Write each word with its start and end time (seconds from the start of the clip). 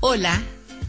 Hola, 0.00 0.40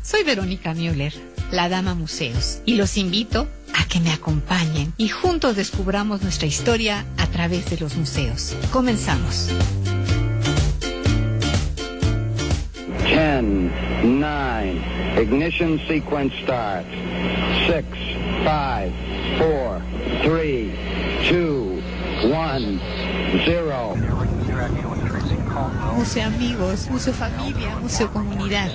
soy 0.03 0.23
Verónica 0.23 0.75
Müller, 0.75 1.11
la 1.49 1.67
Dama 1.67 1.95
Museos, 1.95 2.61
y 2.63 2.75
los 2.75 2.95
invito 2.95 3.47
a 3.73 3.83
que 3.85 3.99
me 3.99 4.11
acompañen 4.11 4.93
y 4.97 5.07
juntos 5.09 5.55
descubramos 5.55 6.21
nuestra 6.21 6.45
historia 6.45 7.07
a 7.17 7.25
través 7.25 7.71
de 7.71 7.79
los 7.79 7.95
museos. 7.95 8.55
Comenzamos. 8.71 9.49
10, 13.07 13.43
9, 14.03 15.23
ignition 15.23 15.81
sequence 15.87 16.35
start. 16.43 16.85
6, 17.65 17.83
5, 18.43 18.93
4, 19.39 19.81
3, 20.21 20.67
2, 21.31 22.31
1, 22.31 22.79
0. 23.43 24.08
Museo 25.95 26.25
amigos, 26.25 26.87
museo 26.89 27.13
familia, 27.13 27.75
museo 27.77 28.11
comunidad. 28.13 28.71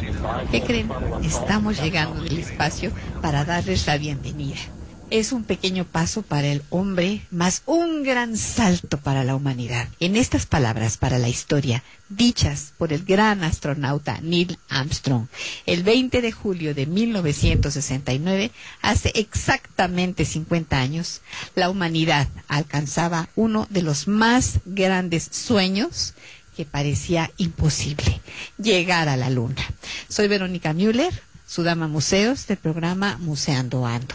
¿Qué 0.51 0.61
creen? 0.63 0.91
Estamos 1.23 1.81
llegando 1.81 2.23
del 2.23 2.39
espacio 2.39 2.93
para 3.23 3.45
darles 3.45 3.87
la 3.87 3.97
bienvenida. 3.97 4.59
Es 5.11 5.33
un 5.33 5.45
pequeño 5.45 5.85
paso 5.85 6.23
para 6.23 6.49
el 6.49 6.63
hombre, 6.71 7.23
más 7.31 7.63
un 7.67 8.03
gran 8.03 8.37
salto 8.37 8.99
para 8.99 9.25
la 9.25 9.37
humanidad. 9.37 9.89
En 10.01 10.17
estas 10.17 10.45
palabras 10.45 10.99
para 10.99 11.19
la 11.19 11.29
historia, 11.29 11.83
dichas 12.09 12.75
por 12.77 12.93
el 12.93 13.05
gran 13.05 13.45
astronauta 13.45 14.21
Neil 14.21 14.59
Armstrong, 14.69 15.27
el 15.67 15.85
20 15.85 16.21
de 16.21 16.33
julio 16.33 16.75
de 16.75 16.87
1969, 16.87 18.51
hace 18.83 19.13
exactamente 19.15 20.25
50 20.25 20.79
años, 20.79 21.23
la 21.55 21.71
humanidad 21.71 22.29
alcanzaba 22.49 23.29
uno 23.37 23.67
de 23.71 23.83
los 23.83 24.09
más 24.09 24.61
grandes 24.65 25.29
sueños 25.31 26.15
que 26.55 26.65
parecía 26.65 27.31
imposible, 27.37 28.21
llegar 28.59 29.09
a 29.09 29.17
la 29.17 29.31
luna. 29.31 29.63
Soy 30.09 30.29
Verónica 30.29 30.73
Müller, 30.73 31.13
su 31.47 31.63
dama 31.63 31.87
museos 31.89 32.47
del 32.47 32.57
programa 32.57 33.19
Museando 33.19 33.85
Ando. 33.87 34.15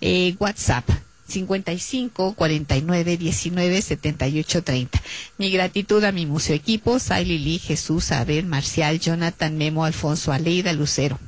Eh, 0.00 0.36
WhatsApp 0.38 0.88
55 1.30 2.34
49 2.34 3.16
19 3.16 3.82
78 3.82 4.62
30. 4.62 5.02
Mi 5.38 5.50
gratitud 5.50 6.04
a 6.04 6.12
mi 6.12 6.26
museo 6.26 6.54
equipo, 6.54 6.98
Sai 6.98 7.24
Lili, 7.24 7.58
Jesús, 7.58 8.12
Abel, 8.12 8.46
Marcial, 8.46 8.98
Jonathan, 8.98 9.56
Memo, 9.56 9.84
Alfonso, 9.84 10.32
Aleida, 10.32 10.72
Lucero. 10.72 11.18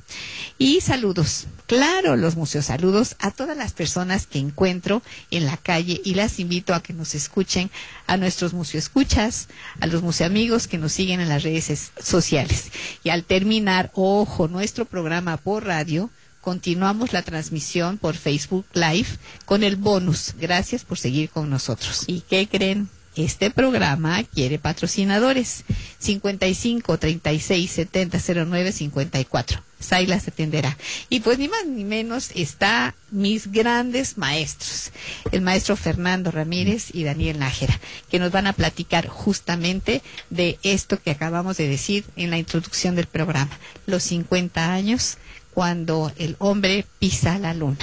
Y 0.59 0.81
saludos, 0.81 1.47
claro, 1.67 2.17
los 2.17 2.37
museos 2.37 2.67
saludos 2.67 3.17
a 3.19 3.31
todas 3.31 3.57
las 3.57 3.73
personas 3.73 4.27
que 4.27 4.39
encuentro 4.39 5.03
en 5.31 5.47
la 5.47 5.57
calle 5.57 6.01
y 6.05 6.15
las 6.15 6.39
invito 6.39 6.75
a 6.75 6.83
que 6.83 6.93
nos 6.93 7.15
escuchen, 7.15 7.71
a 8.07 8.17
nuestros 8.17 8.53
museo 8.53 8.79
escuchas, 8.79 9.49
a 9.81 9.87
los 9.87 10.03
museo 10.03 10.27
amigos 10.27 10.69
que 10.69 10.79
nos 10.79 10.93
siguen 10.93 11.21
en 11.21 11.29
las 11.29 11.43
redes 11.43 11.91
sociales. 12.01 12.71
Y 13.03 13.11
al 13.11 13.25
terminar, 13.25 13.91
ojo, 13.95 14.47
nuestro 14.49 14.85
programa 14.85 15.37
por 15.37 15.65
radio, 15.65 16.11
continuamos 16.43 17.15
la 17.15 17.23
transmisión 17.23 17.97
por 17.97 18.15
Facebook 18.15 18.67
Live 18.75 19.09
con 19.47 19.63
el 19.63 19.77
bonus. 19.77 20.35
Gracias 20.39 20.85
por 20.85 20.99
seguir 20.99 21.31
con 21.31 21.49
nosotros. 21.49 22.05
¿Y 22.07 22.21
qué 22.21 22.47
creen? 22.47 22.91
Este 23.17 23.51
programa 23.51 24.23
quiere 24.25 24.59
patrocinadores. 24.59 25.65
55 25.99 26.99
36 26.99 27.71
70 27.71 28.19
09 28.47 28.73
54. 28.73 29.63
Saila 29.79 30.19
se 30.19 30.31
atenderá. 30.31 30.77
Y 31.09 31.21
pues 31.21 31.39
ni 31.39 31.49
más 31.49 31.67
ni 31.67 31.85
menos 31.85 32.31
está 32.35 32.95
mis 33.11 33.53
grandes 33.53 34.17
maestros, 34.17 34.93
el 35.33 35.43
maestro 35.43 35.77
Fernando 35.77 36.31
Ramírez 36.31 36.95
y 36.95 37.05
Daniel 37.05 37.39
Nájera, 37.39 37.79
que 38.11 38.19
nos 38.19 38.33
van 38.33 38.47
a 38.47 38.53
platicar 38.53 39.09
justamente 39.09 40.03
de 40.31 40.59
esto 40.63 41.01
que 41.03 41.11
acabamos 41.11 41.57
de 41.57 41.69
decir 41.69 42.05
en 42.17 42.31
la 42.31 42.39
introducción 42.39 42.95
del 42.95 43.07
programa, 43.07 43.59
los 43.87 44.05
50 44.05 44.73
años 44.73 45.19
cuando 45.55 46.13
el 46.17 46.37
hombre 46.39 46.87
pisa 46.99 47.39
la 47.39 47.55
luna. 47.55 47.79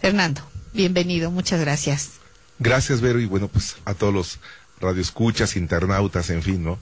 Fernando, 0.00 0.42
bienvenido, 0.72 1.30
muchas 1.30 1.60
gracias. 1.60 2.12
Gracias, 2.58 3.00
Vero, 3.00 3.20
y 3.20 3.26
bueno, 3.26 3.48
pues 3.48 3.76
a 3.84 3.94
todos 3.94 4.12
los 4.12 4.38
radioescuchas, 4.80 5.56
internautas, 5.56 6.30
en 6.30 6.42
fin, 6.42 6.64
¿no? 6.64 6.78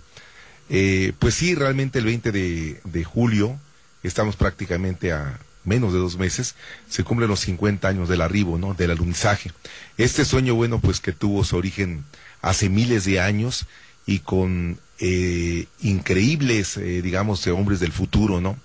Eh, 0.69 1.13
pues 1.19 1.35
sí, 1.35 1.55
realmente 1.55 1.99
el 1.99 2.07
20 2.07 2.33
de, 2.33 3.05
julio, 3.05 3.59
estamos 4.03 4.37
prácticamente 4.37 5.13
a 5.13 5.39
menos 5.65 5.93
de 5.93 5.99
dos 5.99 6.19
meses, 6.19 6.55
se 6.89 7.05
cumplen 7.05 7.29
los 7.29 7.41
50 7.41 7.87
años 7.87 8.09
del 8.09 8.23
arribo, 8.23 8.59
¿no? 8.59 8.75
Del 8.75 8.91
alunizaje. 8.91 9.53
Este 9.99 10.25
sueño, 10.25 10.55
bueno, 10.55 10.81
pues 10.81 11.01
que 11.01 11.13
tuvo 11.13 11.45
su 11.45 11.57
origen 11.57 12.05
hace 12.41 12.69
miles 12.69 13.05
de 13.05 13.21
años 13.21 13.67
y 14.07 14.21
con 14.21 14.79
eh, 14.99 15.67
increíbles, 15.81 16.77
eh, 16.77 17.03
digamos, 17.03 17.47
hombres 17.47 17.81
del 17.81 17.93
futuro, 17.93 18.41
¿no? 18.41 18.57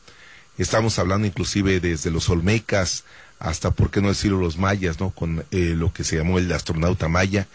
Estamos 0.57 0.97
hablando 0.99 1.27
inclusive 1.27 1.79
desde 1.79 2.11
los 2.11 2.29
olmecas 2.29 3.03
hasta, 3.39 3.71
por 3.71 3.91
qué 3.91 4.01
no 4.01 4.09
decirlo, 4.09 4.39
los 4.39 4.57
mayas, 4.57 4.99
¿no? 4.99 5.11
Con 5.11 5.45
eh, 5.51 5.73
lo 5.75 5.93
que 5.93 6.03
se 6.03 6.17
llamó 6.17 6.39
el 6.39 6.51
astronauta 6.51 7.07
maya. 7.07 7.47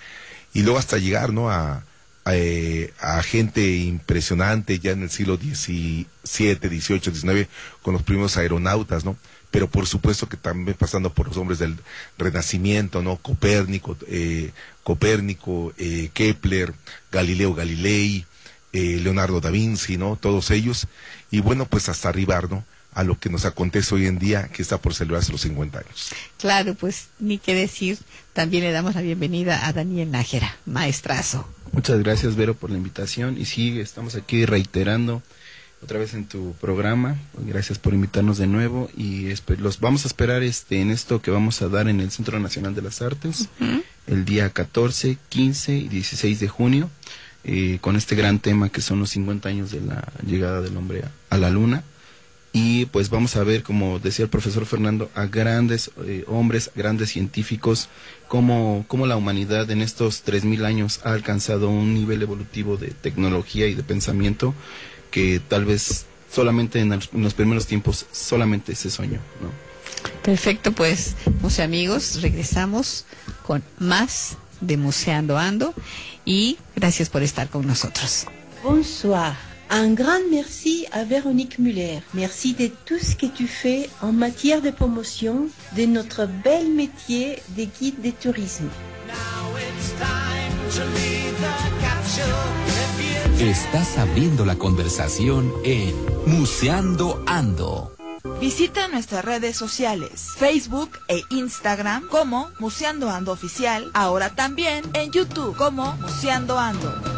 Y 0.55 0.63
luego 0.63 0.79
hasta 0.79 0.99
llegar, 0.99 1.33
¿no? 1.33 1.51
A, 1.51 1.85
eh, 2.27 2.93
a 3.01 3.21
gente 3.23 3.67
impresionante 3.69 4.79
ya 4.79 4.93
en 4.93 5.03
el 5.03 5.11
siglo 5.11 5.37
XVII, 5.37 6.07
XVIII, 6.23 7.01
XIX, 7.01 7.49
con 7.83 7.95
los 7.95 8.03
primeros 8.03 8.37
aeronautas, 8.37 9.05
¿no? 9.05 9.17
Pero 9.51 9.69
por 9.69 9.87
supuesto 9.87 10.29
que 10.29 10.37
también 10.37 10.77
pasando 10.79 11.13
por 11.13 11.29
los 11.29 11.37
hombres 11.37 11.59
del 11.59 11.77
Renacimiento, 12.17 13.03
¿no? 13.03 13.17
Copérnico, 13.17 13.97
eh, 14.09 14.53
Copérnico, 14.83 15.73
eh, 15.77 16.11
Kepler, 16.15 16.73
Galileo 17.11 17.55
Galilei, 17.55 18.25
eh, 18.73 19.01
Leonardo 19.03 19.41
da 19.41 19.51
Vinci, 19.51 19.99
¿no? 19.99 20.17
Todos 20.17 20.51
ellos. 20.51 20.87
Y 21.31 21.41
bueno, 21.41 21.67
pues 21.67 21.89
hasta 21.89 22.09
arribar, 22.09 22.51
¿no? 22.51 22.65
A 22.95 23.05
lo 23.05 23.19
que 23.19 23.31
nos 23.31 23.45
acontece 23.45 23.95
hoy 23.95 24.07
en 24.07 24.19
día, 24.19 24.49
que 24.49 24.63
está 24.63 24.79
por 24.79 24.95
celebrarse 24.95 25.33
los 25.33 25.41
50 25.43 25.79
años. 25.79 26.11
Claro, 26.39 26.75
pues 26.75 27.09
ni 27.19 27.39
qué 27.39 27.55
decir. 27.55 27.99
También 28.33 28.65
le 28.65 28.73
damos 28.73 28.95
la 28.95 29.03
bienvenida 29.03 29.67
a 29.67 29.73
Daniel 29.73 30.11
Nájera, 30.11 30.57
maestrazo. 30.67 31.49
Muchas 31.73 31.99
gracias, 32.03 32.37
Vero, 32.37 32.55
por 32.55 32.71
la 32.71 32.77
invitación. 32.77 33.39
Y 33.39 33.47
sí, 33.47 33.81
estamos 33.81 34.15
aquí 34.15 34.45
reiterando 34.45 35.23
otra 35.83 35.99
vez 35.99 36.15
en 36.15 36.27
tu 36.27 36.53
programa. 36.61 37.17
Gracias 37.39 37.79
por 37.79 37.95
invitarnos 37.95 38.39
de 38.39 38.47
nuevo 38.47 38.91
y 38.97 39.33
los 39.59 39.81
vamos 39.81 40.05
a 40.05 40.09
esperar 40.09 40.43
este 40.43 40.81
en 40.81 40.91
esto 40.91 41.21
que 41.21 41.31
vamos 41.31 41.61
a 41.63 41.69
dar 41.69 41.89
en 41.89 42.01
el 42.01 42.11
Centro 42.11 42.39
Nacional 42.39 42.75
de 42.75 42.83
las 42.83 43.03
Artes 43.03 43.49
el 44.07 44.25
día 44.25 44.51
14, 44.51 45.19
15 45.29 45.77
y 45.77 45.89
16 45.89 46.41
de 46.41 46.49
junio 46.49 46.91
eh, 47.45 47.79
con 47.81 47.97
este 47.97 48.15
gran 48.15 48.39
tema 48.39 48.69
que 48.69 48.81
son 48.81 49.01
los 49.01 49.11
50 49.11 49.49
años 49.49 49.71
de 49.71 49.81
la 49.81 50.13
llegada 50.25 50.61
del 50.61 50.77
hombre 50.77 51.03
a 51.31 51.37
la 51.37 51.51
luna 51.51 51.85
y 52.53 52.85
pues 52.87 53.09
vamos 53.09 53.37
a 53.37 53.45
ver, 53.45 53.63
como 53.63 53.99
decía 53.99 54.25
el 54.25 54.31
profesor 54.31 54.67
Fernando, 54.67 55.11
a 55.15 55.25
grandes 55.25 55.91
eh, 56.05 56.25
hombres, 56.27 56.71
grandes 56.75 57.11
científicos, 57.11 57.89
cómo, 58.29 58.85
cómo 58.89 59.07
la 59.07 59.17
humanidad 59.17 59.71
en 59.71 59.81
estos 59.81 60.25
3.000 60.25 60.65
años 60.67 61.01
ha 61.05 61.13
alcanzado 61.13 61.71
un 61.71 61.95
nivel 61.95 62.21
evolutivo 62.21 62.77
de 62.77 62.89
tecnología 62.89 63.67
y 63.69 63.75
de 63.75 63.83
pensamiento 63.83 64.55
que 65.11 65.41
tal 65.41 65.65
vez 65.65 66.05
solamente 66.31 66.81
en, 66.81 67.01
los 67.13 67.35
primeros 67.35 67.67
tiempos 67.67 68.07
solamente 68.13 68.75
se 68.75 68.91
soñó. 68.91 69.21
¿no? 69.41 69.51
Perfecto, 70.23 70.73
pues, 70.73 71.17
museo 71.41 71.65
amigos, 71.65 72.21
regresamos 72.21 73.07
con 73.47 73.63
más 73.79 74.37
de 74.61 74.77
Museando 74.77 75.39
Ando 75.39 75.75
y 76.27 76.59
gracias 76.77 77.09
por 77.09 77.23
estar 77.23 77.49
con 77.49 77.67
nosotros. 77.67 78.27
Bonsoir. 78.63 79.52
Un 79.75 79.95
grand 79.95 80.21
merci 80.31 80.87
à 80.93 81.03
Véronique 81.03 81.59
Muller. 81.59 82.03
Merci 82.13 82.53
de 82.53 82.67
tout 82.85 82.99
ce 82.99 83.17
que 83.17 83.25
tu 83.25 83.47
fais 83.47 83.89
en 84.03 84.13
matière 84.13 84.61
de 84.61 84.71
promotion 84.71 85.49
de 85.75 85.87
notre 85.87 86.27
bel 86.45 86.69
métier 86.69 87.43
de 87.57 87.65
guide 87.65 88.03
de 88.03 88.11
tourisme. 88.11 88.69
Estás 93.41 93.97
abriendo 93.97 94.45
la 94.45 94.57
conversación 94.57 95.51
en 95.65 95.95
Museando 96.27 97.25
Ando. 97.27 97.93
Visita 98.41 98.89
nuestras 98.89 99.25
redes 99.25 99.57
sociales, 99.57 100.33
Facebook 100.37 100.91
e 101.09 101.23
Instagram 101.31 102.07
como 102.09 102.51
Museando 102.59 103.09
Ando 103.09 103.33
Oficial, 103.33 103.91
ahora 103.95 104.35
también 104.35 104.85
en 104.93 105.11
YouTube 105.13 105.57
como 105.57 105.97
Museando 105.97 106.59
Ando. 106.59 107.12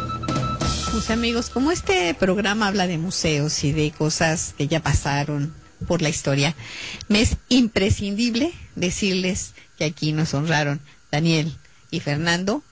Amigos, 0.95 1.49
como 1.49 1.73
este 1.73 2.13
programa 2.13 2.67
habla 2.67 2.87
de 2.87 2.97
museos 2.97 3.65
y 3.65 3.73
de 3.73 3.91
cosas 3.91 4.55
que 4.57 4.69
ya 4.69 4.79
pasaron 4.79 5.53
por 5.87 6.01
la 6.01 6.07
historia, 6.07 6.55
me 7.09 7.19
es 7.19 7.35
imprescindible 7.49 8.53
decirles 8.75 9.53
que 9.77 9.83
aquí 9.83 10.13
nos 10.13 10.33
honraron 10.33 10.79
Daniel 11.11 11.53
y 11.91 11.99
Fernando 11.99 12.63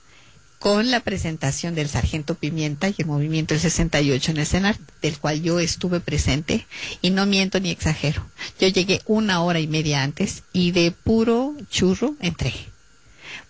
con 0.58 0.90
la 0.90 1.00
presentación 1.00 1.74
del 1.74 1.90
Sargento 1.90 2.34
Pimienta 2.34 2.88
y 2.88 2.94
el 2.96 3.06
movimiento 3.06 3.52
del 3.52 3.60
68 3.60 4.30
en 4.30 4.36
el 4.38 4.46
CENAR, 4.46 4.78
del 5.02 5.18
cual 5.18 5.42
yo 5.42 5.60
estuve 5.60 6.00
presente, 6.00 6.66
y 7.02 7.10
no 7.10 7.26
miento 7.26 7.60
ni 7.60 7.70
exagero. 7.70 8.26
Yo 8.58 8.68
llegué 8.68 9.02
una 9.04 9.42
hora 9.42 9.60
y 9.60 9.68
media 9.68 10.02
antes 10.02 10.44
y 10.54 10.72
de 10.72 10.92
puro 10.92 11.54
churro 11.70 12.14
entré, 12.20 12.54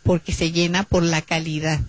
porque 0.02 0.32
se 0.32 0.50
llena 0.50 0.82
por 0.82 1.04
la 1.04 1.22
calidad 1.22 1.80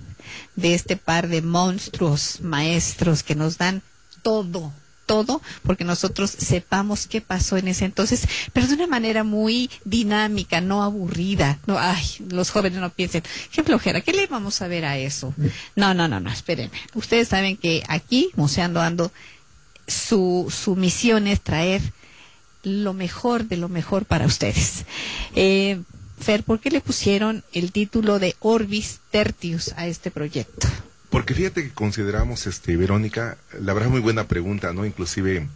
de 0.56 0.74
este 0.74 0.98
par 0.98 1.28
de 1.28 1.42
monstruos 1.42 2.42
maestros 2.42 3.24
que 3.24 3.36
nos 3.36 3.58
dan 3.58 3.82
todo, 4.22 4.74
todo 5.06 5.42
porque 5.64 5.84
nosotros 5.84 6.32
sepamos 6.32 7.08
qué 7.08 7.22
pasó 7.22 7.58
en 7.58 7.68
ese 7.68 7.86
entonces, 7.86 8.28
pero 8.54 8.68
de 8.68 8.74
una 8.76 8.88
manera 8.88 9.24
muy 9.24 9.70
dinámica, 9.84 10.62
no 10.62 10.84
aburrida. 10.84 11.60
No, 11.68 11.78
ay, 11.78 12.04
los 12.30 12.50
jóvenes 12.50 12.80
no 12.80 12.90
piensen, 12.90 13.24
qué 13.52 13.64
flojera, 13.64 14.02
¿qué 14.02 14.14
le 14.14 14.28
vamos 14.28 14.62
a 14.62 14.68
ver 14.68 14.86
a 14.86 14.98
eso? 14.98 15.34
No, 15.76 15.94
no, 15.94 16.08
no, 16.08 16.20
no, 16.20 16.32
espérenme. 16.32 16.78
Ustedes 16.94 17.28
saben 17.28 17.58
que 17.58 17.84
aquí, 17.88 18.30
Museando 18.36 18.82
Ando, 18.82 19.12
su, 19.88 20.52
su 20.56 20.76
misión 20.76 21.28
es 21.28 21.42
traer 21.42 21.82
lo 22.64 22.94
mejor 22.94 23.46
de 23.46 23.58
lo 23.58 23.70
mejor 23.70 24.06
para 24.06 24.26
ustedes. 24.26 24.86
Eh, 25.36 25.82
Fer, 26.20 26.44
¿por 26.44 26.60
qué 26.60 26.70
le 26.72 26.82
pusieron 26.82 27.44
el 27.54 27.72
título 27.72 28.20
de 28.20 28.36
Orbis 28.40 29.00
Tertius 29.12 29.74
a 29.78 29.88
este 29.88 30.12
proyecto? 30.12 30.68
Porque 31.10 31.34
fíjate 31.34 31.64
que 31.64 31.72
consideramos, 31.72 32.48
este, 32.48 32.76
Verónica, 32.78 33.38
la 33.60 33.74
verdad 33.74 33.90
muy 33.90 34.02
buena 34.02 34.28
pregunta, 34.28 34.74
¿no? 34.74 34.86
Inclusive 34.86 35.48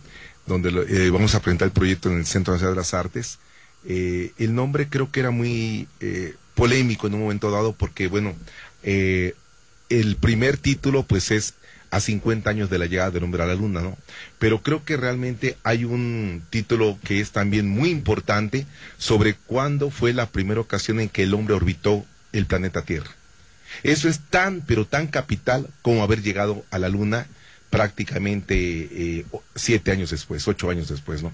donde 0.46 0.70
eh, 0.90 1.10
vamos 1.10 1.36
a 1.36 1.42
presentar 1.42 1.68
el 1.68 1.72
proyecto 1.72 2.10
en 2.10 2.18
el 2.18 2.26
Centro 2.26 2.54
Nacional 2.54 2.76
de 2.76 2.82
las 2.82 2.94
Artes. 2.94 3.40
Eh, 3.86 4.34
el 4.38 4.54
nombre 4.56 4.90
creo 4.90 5.12
que 5.12 5.22
era 5.22 5.32
muy 5.32 5.88
eh, 6.02 6.36
polémico 6.56 7.08
en 7.08 7.14
un 7.14 7.22
momento 7.22 7.52
dado 7.52 7.74
porque, 7.74 8.08
bueno, 8.08 8.36
el 8.84 10.16
primer 10.20 10.58
título 10.58 11.04
pues 11.04 11.32
es 11.32 11.54
a 11.92 12.00
50 12.00 12.50
años 12.50 12.70
de 12.70 12.78
la 12.78 12.86
llegada 12.86 13.12
del 13.12 13.24
hombre 13.24 13.44
a 13.44 13.48
la 13.48 13.56
luna, 13.56 13.82
¿no? 13.82 13.98
Pero 14.38 14.62
creo 14.62 14.84
que 14.84 14.98
realmente 14.98 15.58
hay 15.64 15.86
un 15.86 16.44
título 16.50 16.98
que 17.04 17.20
es 17.20 17.32
también 17.32 17.68
muy 17.70 17.90
importante 17.90 18.66
sobre 18.98 19.34
cuándo 19.34 19.90
fue 19.90 20.14
la 20.14 20.28
primera 20.28 20.62
ocasión 20.62 21.00
en 21.00 21.10
que 21.10 21.24
el 21.24 21.34
hombre 21.34 21.56
orbitó 21.56 22.06
el 22.32 22.46
planeta 22.46 22.84
Tierra. 22.84 23.12
Eso 23.84 24.10
es 24.10 24.20
tan, 24.20 24.62
pero 24.62 24.86
tan 24.86 25.08
capital 25.08 25.68
como 25.82 26.04
haber 26.04 26.22
llegado 26.22 26.64
a 26.72 26.80
la 26.80 26.90
Luna 26.90 27.28
prácticamente 27.70 28.56
eh, 28.58 29.26
siete 29.56 29.92
años 29.92 30.10
después, 30.10 30.48
ocho 30.48 30.70
años 30.70 30.90
después, 30.90 31.22
¿no? 31.22 31.34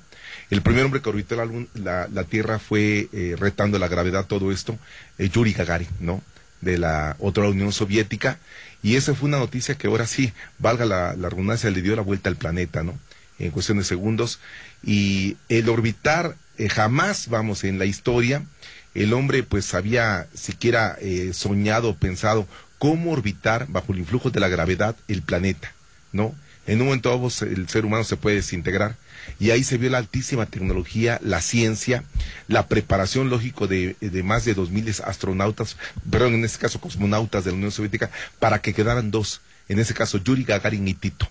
El 0.50 0.62
primer 0.62 0.84
hombre 0.84 1.02
que 1.02 1.10
orbitó 1.10 1.36
la, 1.36 1.50
la, 1.76 2.08
la 2.12 2.24
Tierra 2.26 2.60
fue, 2.60 3.08
eh, 3.14 3.36
retando 3.40 3.80
la 3.80 3.88
gravedad, 3.88 4.26
todo 4.26 4.52
esto, 4.52 4.78
eh, 5.18 5.30
Yuri 5.30 5.54
Gagarin, 5.54 5.88
¿no? 6.00 6.22
De 6.62 6.78
la 6.78 7.16
otra 7.20 7.48
Unión 7.48 7.72
Soviética. 7.72 8.40
Y 8.86 8.98
esa 8.98 9.16
fue 9.16 9.30
una 9.30 9.40
noticia 9.40 9.74
que 9.74 9.88
ahora 9.88 10.06
sí, 10.06 10.32
valga 10.60 10.86
la, 10.86 11.16
la 11.16 11.30
redundancia, 11.30 11.72
le 11.72 11.82
dio 11.82 11.96
la 11.96 12.04
vuelta 12.04 12.30
al 12.30 12.36
planeta, 12.36 12.84
¿no? 12.84 12.94
En 13.40 13.50
cuestión 13.50 13.80
de 13.80 13.84
segundos. 13.84 14.40
Y 14.84 15.38
el 15.50 15.70
orbitar, 15.70 16.36
jamás, 16.70 17.28
vamos, 17.28 17.64
en 17.64 17.80
la 17.80 17.86
historia, 17.86 18.46
el 18.94 19.12
hombre 19.14 19.42
pues 19.42 19.74
había 19.74 20.28
siquiera 20.36 21.00
eh, 21.02 21.32
soñado, 21.34 21.96
pensado 21.96 22.48
cómo 22.78 23.10
orbitar 23.10 23.66
bajo 23.70 23.92
el 23.92 23.98
influjo 23.98 24.30
de 24.30 24.40
la 24.40 24.50
gravedad 24.50 24.96
el 25.08 25.24
planeta, 25.24 25.74
¿no? 26.12 26.36
En 26.68 26.80
un 26.80 26.86
momento 26.86 27.28
el 27.42 27.68
ser 27.68 27.86
humano 27.86 28.04
se 28.04 28.18
puede 28.18 28.36
desintegrar 28.36 28.98
y 29.40 29.52
ahí 29.52 29.64
se 29.64 29.78
vio 29.78 29.90
la 29.90 29.98
altísima 29.98 30.46
tecnología, 30.46 31.20
la 31.24 31.42
ciencia, 31.42 32.04
la 32.48 32.68
preparación 32.68 33.30
lógico 33.30 33.68
de, 33.68 33.96
de 34.00 34.24
más 34.24 34.46
de 34.46 34.54
dos 34.54 34.72
mil 34.72 34.88
astronautas, 35.04 35.78
perdón, 36.10 36.36
en 36.36 36.46
este 36.46 36.60
caso 36.60 36.80
cosmonautas 36.80 37.44
de 37.44 37.52
la 37.52 37.58
Unión 37.58 37.72
Soviética, 37.72 38.10
para 38.40 38.60
que 38.60 38.74
quedaran 38.74 39.12
dos, 39.12 39.42
en 39.70 39.80
ese 39.80 39.94
caso 39.94 40.18
Yuri 40.18 40.44
Gagarin 40.44 40.88
y 40.88 40.94
Tito. 40.94 41.28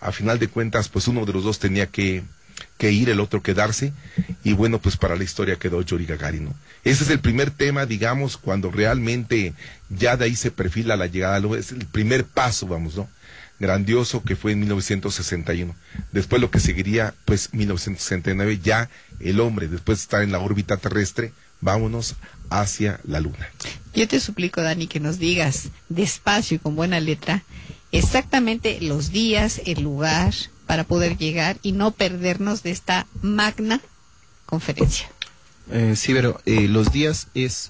A 0.00 0.12
final 0.12 0.38
de 0.38 0.48
cuentas, 0.48 0.88
pues 0.88 1.08
uno 1.08 1.24
de 1.24 1.32
los 1.32 1.44
dos 1.44 1.58
tenía 1.58 1.86
que 1.86 2.22
que 2.78 2.90
ir, 2.90 3.08
el 3.08 3.20
otro 3.20 3.42
quedarse, 3.42 3.92
y 4.42 4.52
bueno, 4.52 4.78
pues 4.80 4.96
para 4.96 5.16
la 5.16 5.24
historia 5.24 5.56
quedó 5.56 5.82
Yuri 5.82 6.06
Gagarin. 6.06 6.44
¿no? 6.46 6.54
Ese 6.82 7.04
es 7.04 7.10
el 7.10 7.20
primer 7.20 7.50
tema, 7.50 7.86
digamos, 7.86 8.36
cuando 8.36 8.70
realmente 8.70 9.54
ya 9.90 10.16
de 10.16 10.26
ahí 10.26 10.36
se 10.36 10.50
perfila 10.50 10.96
la 10.96 11.06
llegada, 11.06 11.40
es 11.56 11.72
el 11.72 11.86
primer 11.86 12.24
paso, 12.24 12.66
vamos, 12.66 12.96
¿no? 12.96 13.08
Grandioso 13.58 14.22
que 14.22 14.36
fue 14.36 14.52
en 14.52 14.60
1961. 14.60 15.74
Después 16.12 16.40
lo 16.42 16.50
que 16.50 16.60
seguiría, 16.60 17.14
pues 17.24 17.52
1969, 17.54 18.60
ya 18.62 18.90
el 19.20 19.40
hombre, 19.40 19.68
después 19.68 19.98
de 19.98 20.02
estar 20.02 20.22
en 20.22 20.32
la 20.32 20.40
órbita 20.40 20.76
terrestre, 20.76 21.32
vámonos 21.60 22.16
hacia 22.50 23.00
la 23.04 23.20
luna. 23.20 23.48
Yo 23.94 24.06
te 24.08 24.20
suplico, 24.20 24.60
Dani, 24.60 24.86
que 24.86 25.00
nos 25.00 25.18
digas 25.18 25.68
despacio 25.88 26.56
y 26.56 26.58
con 26.58 26.76
buena 26.76 27.00
letra 27.00 27.42
exactamente 27.92 28.80
los 28.80 29.10
días, 29.10 29.60
el 29.64 29.82
lugar, 29.82 30.34
para 30.66 30.84
poder 30.84 31.16
llegar 31.16 31.56
y 31.62 31.72
no 31.72 31.92
perdernos 31.92 32.62
de 32.62 32.70
esta 32.70 33.06
magna 33.22 33.80
conferencia. 34.46 35.08
Eh, 35.70 35.94
sí, 35.96 36.12
pero 36.12 36.40
eh, 36.44 36.68
los 36.68 36.92
días 36.92 37.28
es 37.34 37.68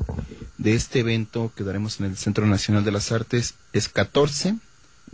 de 0.58 0.74
este 0.74 1.00
evento 1.00 1.52
que 1.56 1.64
daremos 1.64 2.00
en 2.00 2.06
el 2.06 2.16
Centro 2.16 2.46
Nacional 2.46 2.84
de 2.84 2.92
las 2.92 3.12
Artes 3.12 3.54
es 3.72 3.88
14 3.88 4.56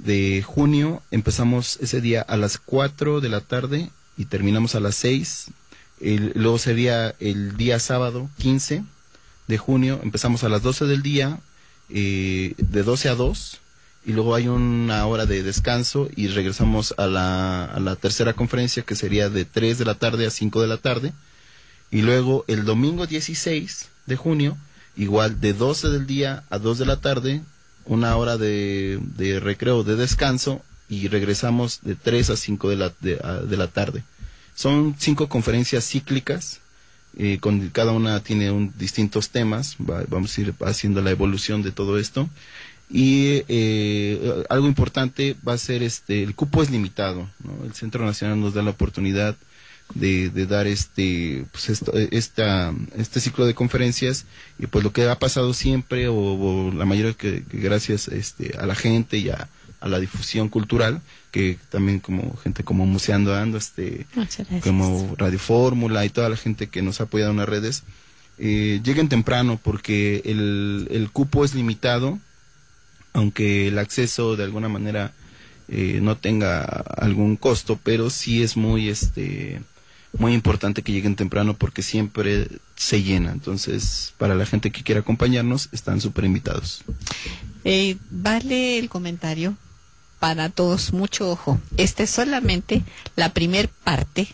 de 0.05 0.43
junio. 0.43 1.03
Empezamos 1.11 1.79
ese 1.81 2.01
día 2.01 2.23
a 2.23 2.37
las 2.37 2.59
4 2.59 3.21
de 3.21 3.29
la 3.29 3.41
tarde 3.41 3.91
y 4.17 4.27
terminamos 4.27 4.75
a 4.75 4.81
las 4.81 4.95
6. 4.97 5.47
luego 6.01 6.59
sería 6.59 7.15
el 7.21 7.57
día 7.57 7.79
sábado 7.79 8.31
15 8.39 8.85
de 9.49 9.59
junio. 9.59 10.01
Empezamos 10.03 10.45
a 10.45 10.49
las 10.49 10.63
12 10.63 10.87
del 10.87 11.03
día, 11.03 11.41
eh, 11.89 12.55
de 12.59 12.83
12 12.83 13.09
a 13.09 13.15
2 13.15 13.61
y 14.05 14.13
luego 14.13 14.35
hay 14.35 14.49
una 14.49 15.05
hora 15.07 15.27
de 15.27 15.43
descanso 15.43 16.09
y 16.17 16.29
regresamos 16.29 16.95
a 16.97 17.07
la, 17.07 17.67
a 17.67 17.81
la 17.81 17.97
tercera 17.97 18.33
conferencia 18.33 18.83
que 18.83 18.97
sería 18.97 19.29
de 19.29 19.45
3 19.45 19.79
de 19.79 19.85
la 19.85 19.95
tarde 19.95 20.27
a 20.27 20.31
5 20.31 20.63
de 20.63 20.69
la 20.69 20.79
tarde 20.79 21.13
y 21.91 22.01
luego 22.01 22.45
el 22.49 22.65
domingo 22.65 23.07
16 23.07 23.89
de 24.07 24.17
junio 24.17 24.57
igual 24.97 25.41
de 25.41 25.53
12 25.53 25.89
del 25.89 26.07
día 26.07 26.45
a 26.49 26.59
2 26.59 26.79
de 26.79 26.87
la 26.87 26.97
tarde 26.97 27.43
una 27.85 28.17
hora 28.17 28.37
de, 28.37 28.99
de 29.17 29.41
recreo 29.41 29.83
de 29.83 29.97
descanso 29.97 30.63
y 30.91 31.09
regresamos 31.09 31.81
de 31.83 31.95
3 31.95 32.31
a 32.31 32.37
5 32.37 32.69
de 32.69 32.77
la, 32.77 32.93
de, 33.01 33.57
la 33.57 33.69
tarde. 33.69 34.03
Son 34.55 34.97
cinco 34.99 35.29
conferencias 35.29 35.89
cíclicas 35.89 36.61
eh, 37.17 37.39
con 37.41 37.69
cada 37.71 37.93
una 37.93 38.21
tiene 38.21 38.53
un, 38.53 38.73
distintos 38.79 39.31
temas 39.31 39.75
vamos 39.79 40.37
a 40.37 40.41
ir 40.41 40.55
haciendo 40.61 41.01
la 41.03 41.11
evolución 41.11 41.63
de 41.63 41.73
todo 41.73 41.99
esto. 41.99 42.29
Y 42.93 43.43
eh, 43.49 44.45
algo 44.49 44.67
importante 44.67 45.37
va 45.47 45.53
a 45.53 45.59
ser 45.59 45.83
este 45.85 46.25
el 46.25 46.35
cupo 46.35 46.61
es 46.61 46.71
limitado 46.71 47.31
el 47.65 47.73
centro 47.73 48.05
nacional 48.05 48.41
nos 48.41 48.53
da 48.53 48.63
la 48.63 48.71
oportunidad 48.71 49.37
de, 49.95 50.31
dar 50.47 50.67
este 50.67 51.45
pues 51.53 51.83
esta 52.11 52.73
este 52.97 53.21
ciclo 53.21 53.47
de 53.47 53.55
conferencias 53.55 54.25
y 54.59 54.67
pues 54.67 54.85
lo 54.85 54.93
que 54.93 55.09
ha 55.09 55.19
pasado 55.19 55.55
siempre 55.55 56.09
o, 56.09 56.73
la 56.75 56.85
mayoría 56.85 57.13
que, 57.15 57.45
gracias 57.53 58.09
este 58.09 58.57
a 58.59 58.67
la 58.67 58.75
gente 58.75 59.19
y 59.19 59.31
a, 59.31 59.49
la 59.83 59.99
difusión 59.99 60.51
cultural 60.51 61.01
que 61.31 61.59
también 61.71 62.01
como 62.01 62.37
gente 62.37 62.65
como 62.65 62.85
Museando 62.85 63.35
Ando 63.35 63.57
este 63.57 64.07
como 64.63 65.15
Radio 65.17 65.39
Fórmula 65.39 66.05
y 66.05 66.11
toda 66.11 66.29
la 66.29 66.37
gente 66.37 66.69
que 66.69 66.83
nos 66.83 67.01
ha 67.01 67.05
apoyado 67.05 67.31
en 67.31 67.39
las 67.39 67.49
redes 67.49 67.83
eh, 68.39 68.81
lleguen 68.85 69.09
temprano 69.09 69.59
porque 69.63 70.23
el, 70.27 70.89
el 70.91 71.11
cupo 71.11 71.45
es 71.45 71.55
limitado 71.55 72.19
aunque 73.15 73.69
el 73.69 73.79
acceso 73.79 74.37
de 74.37 74.45
alguna 74.45 74.69
manera 74.69 75.15
eh, 75.73 76.01
no 76.03 76.17
tenga 76.17 76.63
algún 76.65 77.37
costo, 77.37 77.79
pero 77.81 78.11
sí 78.11 78.43
es 78.43 78.57
muy 78.57 78.89
este 78.89 79.63
muy 80.19 80.35
importante 80.35 80.83
que 80.83 80.93
lleguen 80.93 81.17
temprano 81.17 81.55
porque 81.55 81.83
siempre 81.83 82.49
se 82.77 83.03
llena. 83.03 83.33
Entonces, 83.33 84.15
para 84.19 84.35
la 84.35 84.47
gente 84.47 84.71
que 84.71 84.83
quiera 84.83 85.01
acompañarnos, 85.01 85.69
están 85.73 86.01
súper 86.01 86.25
invitados. 86.25 86.83
Eh, 87.65 87.97
vale 88.11 88.79
el 88.79 88.89
comentario 88.89 89.57
para 90.19 90.49
todos, 90.51 90.93
mucho 90.93 91.31
ojo. 91.31 91.61
Esta 91.77 92.03
es 92.03 92.11
solamente 92.11 92.83
la 93.17 93.33
primer 93.33 93.69
parte 93.69 94.29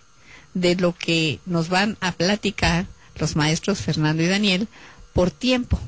de 0.54 0.74
lo 0.74 0.94
que 0.94 1.38
nos 1.46 1.68
van 1.68 1.96
a 2.00 2.12
platicar 2.12 2.86
los 3.16 3.36
maestros 3.36 3.80
Fernando 3.80 4.22
y 4.22 4.26
Daniel 4.26 4.68
por 5.12 5.30
tiempo, 5.30 5.78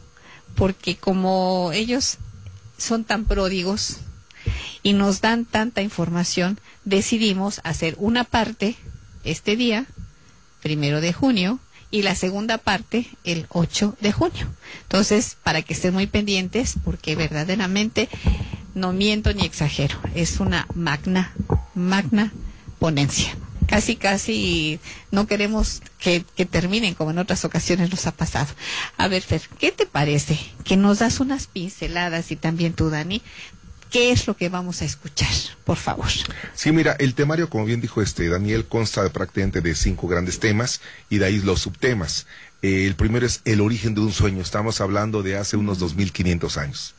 porque 0.55 0.97
como 0.97 1.71
ellos 1.73 2.19
son 2.77 3.05
tan 3.05 3.25
pródigos 3.25 3.99
y 4.83 4.93
nos 4.93 5.21
dan 5.21 5.45
tanta 5.45 5.83
información, 5.83 6.59
decidimos 6.85 7.61
hacer 7.65 7.95
una 7.99 8.25
parte 8.25 8.77
este 9.25 9.57
día 9.57 9.87
primero 10.63 11.01
de 11.01 11.13
junio 11.13 11.61
y 11.91 12.03
la 12.03 12.15
segunda 12.15 12.59
parte 12.59 13.07
el 13.25 13.47
8 13.51 13.97
de 14.01 14.13
junio. 14.13 14.47
Entonces, 14.83 15.37
para 15.43 15.63
que 15.63 15.75
estén 15.75 15.95
muy 15.95 16.07
pendientes, 16.07 16.75
porque 16.85 17.17
verdaderamente 17.17 18.09
no 18.75 18.93
miento 18.93 19.33
ni 19.33 19.45
exagero, 19.45 19.99
es 20.15 20.41
una 20.41 20.67
magna, 20.75 21.33
magna 21.75 22.33
ponencia. 22.79 23.37
Casi, 23.67 23.97
casi 23.97 24.81
no 25.11 25.27
queremos 25.27 25.83
que, 25.99 26.25
que 26.37 26.47
terminen 26.47 26.95
como 26.95 27.11
en 27.11 27.19
otras 27.19 27.45
ocasiones 27.45 27.91
nos 27.91 28.07
ha 28.07 28.13
pasado. 28.13 28.49
A 28.97 29.09
ver, 29.09 29.23
Fer, 29.23 29.43
¿qué 29.59 29.73
te 29.73 29.85
parece? 29.85 30.39
Que 30.65 30.79
nos 30.79 31.01
das 31.01 31.21
unas 31.21 31.49
pinceladas 31.49 32.31
y 32.31 32.37
también 32.37 32.73
tú, 32.73 32.89
Dani, 32.89 33.21
¿Qué 33.91 34.11
es 34.13 34.27
lo 34.27 34.37
que 34.37 34.49
vamos 34.49 34.83
a 34.83 34.85
escuchar, 34.85 35.33
por 35.65 35.77
favor? 35.77 36.09
Sí, 36.55 36.73
mira, 36.73 36.95
el 36.99 37.15
temario, 37.15 37.49
como 37.49 37.65
bien 37.65 37.81
dijo 37.81 38.03
este 38.03 38.29
Daniel, 38.29 38.67
consta 38.67 39.03
de 39.03 39.11
prácticamente 39.11 39.61
de 39.61 39.75
cinco 39.75 40.07
grandes 40.09 40.39
temas 40.41 40.81
y 41.09 41.19
de 41.19 41.27
ahí 41.27 41.39
los 41.41 41.61
subtemas. 41.63 42.27
Eh, 42.63 42.87
el 42.87 42.95
primero 42.97 43.25
es 43.27 43.41
el 43.45 43.61
origen 43.61 43.95
de 43.95 44.01
un 44.03 44.13
sueño. 44.13 44.43
Estamos 44.43 44.81
hablando 44.81 45.23
de 45.23 45.37
hace 45.37 45.57
unos 45.57 45.79
2.500 45.81 46.57
años, 46.61 46.95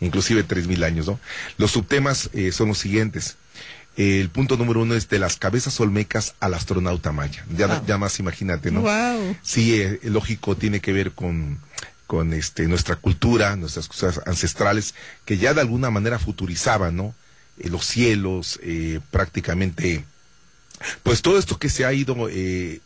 inclusive 0.00 0.46
3.000 0.46 0.84
años, 0.84 1.06
¿no? 1.06 1.18
Los 1.56 1.70
subtemas 1.70 2.28
eh, 2.34 2.52
son 2.52 2.68
los 2.68 2.78
siguientes. 2.78 3.36
Eh, 3.96 4.20
el 4.20 4.28
punto 4.28 4.56
número 4.56 4.82
uno 4.82 4.94
es 4.96 5.08
de 5.08 5.20
las 5.20 5.36
cabezas 5.36 5.78
olmecas 5.78 6.34
al 6.40 6.54
astronauta 6.54 7.12
maya. 7.12 7.46
Ya, 7.56 7.68
Wow. 7.68 7.86
ya 7.86 7.96
más 7.96 8.18
imagínate, 8.18 8.70
¿no? 8.72 8.80
Wow. 8.82 9.36
Sí, 9.42 9.80
eh, 9.80 10.00
lógico, 10.02 10.56
tiene 10.56 10.80
que 10.80 10.92
ver 10.92 11.12
con, 11.12 11.60
con 12.14 12.32
este, 12.32 12.68
nuestra 12.68 12.94
cultura, 12.94 13.56
nuestras 13.56 13.88
cosas 13.88 14.20
ancestrales, 14.24 14.94
que 15.24 15.36
ya 15.36 15.52
de 15.52 15.60
alguna 15.62 15.90
manera 15.90 16.20
futurizaban, 16.20 16.94
¿no? 16.94 17.12
Eh, 17.58 17.68
los 17.70 17.84
cielos, 17.84 18.60
eh, 18.62 19.00
prácticamente, 19.10 20.04
pues 21.02 21.22
todo 21.22 21.38
esto 21.38 21.58
que 21.58 21.68
se 21.70 21.84
ha 21.84 21.92
ido 21.92 22.28
eh, 22.30 22.80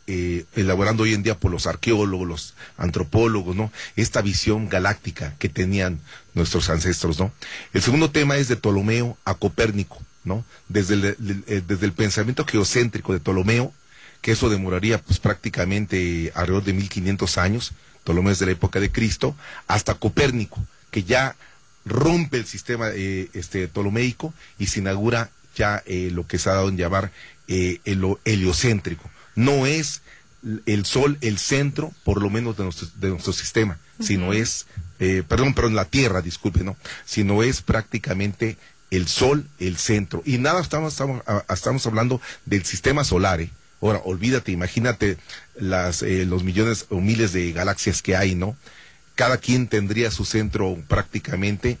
elaborando 0.55 1.03
hoy 1.03 1.13
en 1.13 1.21
día 1.21 1.37
por 1.37 1.51
los 1.51 1.67
arqueólogos, 1.67 2.27
los 2.27 2.53
antropólogos, 2.77 3.55
¿no? 3.55 3.71
Esta 3.95 4.23
visión 4.23 4.67
galáctica 4.67 5.35
que 5.37 5.47
tenían 5.49 5.99
nuestros 6.33 6.71
ancestros, 6.71 7.19
¿no? 7.19 7.31
El 7.71 7.83
segundo 7.83 8.09
tema 8.09 8.37
es 8.37 8.47
de 8.47 8.55
Ptolomeo 8.55 9.15
a 9.25 9.35
Copérnico, 9.35 10.01
¿no? 10.23 10.43
Desde 10.69 10.95
el- 10.95 11.43
desde 11.67 11.85
el 11.85 11.93
pensamiento 11.93 12.45
geocéntrico 12.45 13.13
de 13.13 13.19
Ptolomeo, 13.19 13.73
que 14.21 14.31
eso 14.31 14.49
demoraría 14.49 14.97
pues 14.97 15.19
prácticamente 15.19 16.31
alrededor 16.33 16.63
de 16.63 16.73
1500 16.73 17.37
años, 17.37 17.73
Ptolomeo 18.09 18.31
es 18.31 18.39
de 18.39 18.47
la 18.47 18.53
época 18.53 18.79
de 18.79 18.91
Cristo, 18.91 19.35
hasta 19.67 19.93
Copérnico, 19.93 20.57
que 20.89 21.03
ya 21.03 21.35
rompe 21.85 22.37
el 22.37 22.45
sistema 22.47 22.89
eh, 22.91 23.29
este 23.33 23.67
ptolomeico 23.67 24.33
y 24.57 24.65
se 24.65 24.79
inaugura 24.79 25.29
ya 25.55 25.83
eh, 25.85 26.09
lo 26.11 26.25
que 26.25 26.39
se 26.39 26.49
ha 26.49 26.53
dado 26.53 26.69
en 26.69 26.77
llamar 26.77 27.11
eh, 27.47 27.79
el 27.85 28.03
heliocéntrico. 28.25 29.07
No 29.35 29.67
es 29.67 30.01
el 30.65 30.85
sol 30.85 31.19
el 31.21 31.37
centro, 31.37 31.93
por 32.03 32.19
lo 32.19 32.31
menos 32.31 32.57
de 32.57 32.63
nuestro, 32.63 32.87
de 32.95 33.09
nuestro 33.09 33.31
sistema, 33.31 33.77
sino 33.99 34.33
es, 34.33 34.65
eh, 34.99 35.21
perdón, 35.27 35.53
perdón, 35.53 35.75
la 35.75 35.85
Tierra, 35.85 36.23
disculpe, 36.23 36.63
¿no? 36.63 36.77
Sino 37.05 37.43
es 37.43 37.61
prácticamente 37.61 38.57
el 38.89 39.07
sol 39.07 39.47
el 39.59 39.77
centro. 39.77 40.23
Y 40.25 40.39
nada, 40.39 40.61
estamos, 40.61 40.93
estamos, 40.93 41.21
ah, 41.27 41.43
estamos 41.53 41.85
hablando 41.85 42.21
del 42.45 42.65
sistema 42.65 43.03
solar, 43.03 43.39
¿eh? 43.41 43.51
Ahora, 43.81 44.01
olvídate, 44.03 44.51
imagínate 44.51 45.17
las, 45.59 46.01
eh, 46.01 46.25
los 46.25 46.43
millones 46.43 46.85
o 46.89 46.99
miles 46.99 47.33
de 47.33 47.51
galaxias 47.51 48.01
que 48.01 48.15
hay, 48.15 48.35
¿no? 48.35 48.55
Cada 49.15 49.37
quien 49.37 49.67
tendría 49.67 50.11
su 50.11 50.25
centro 50.25 50.77
prácticamente 50.87 51.77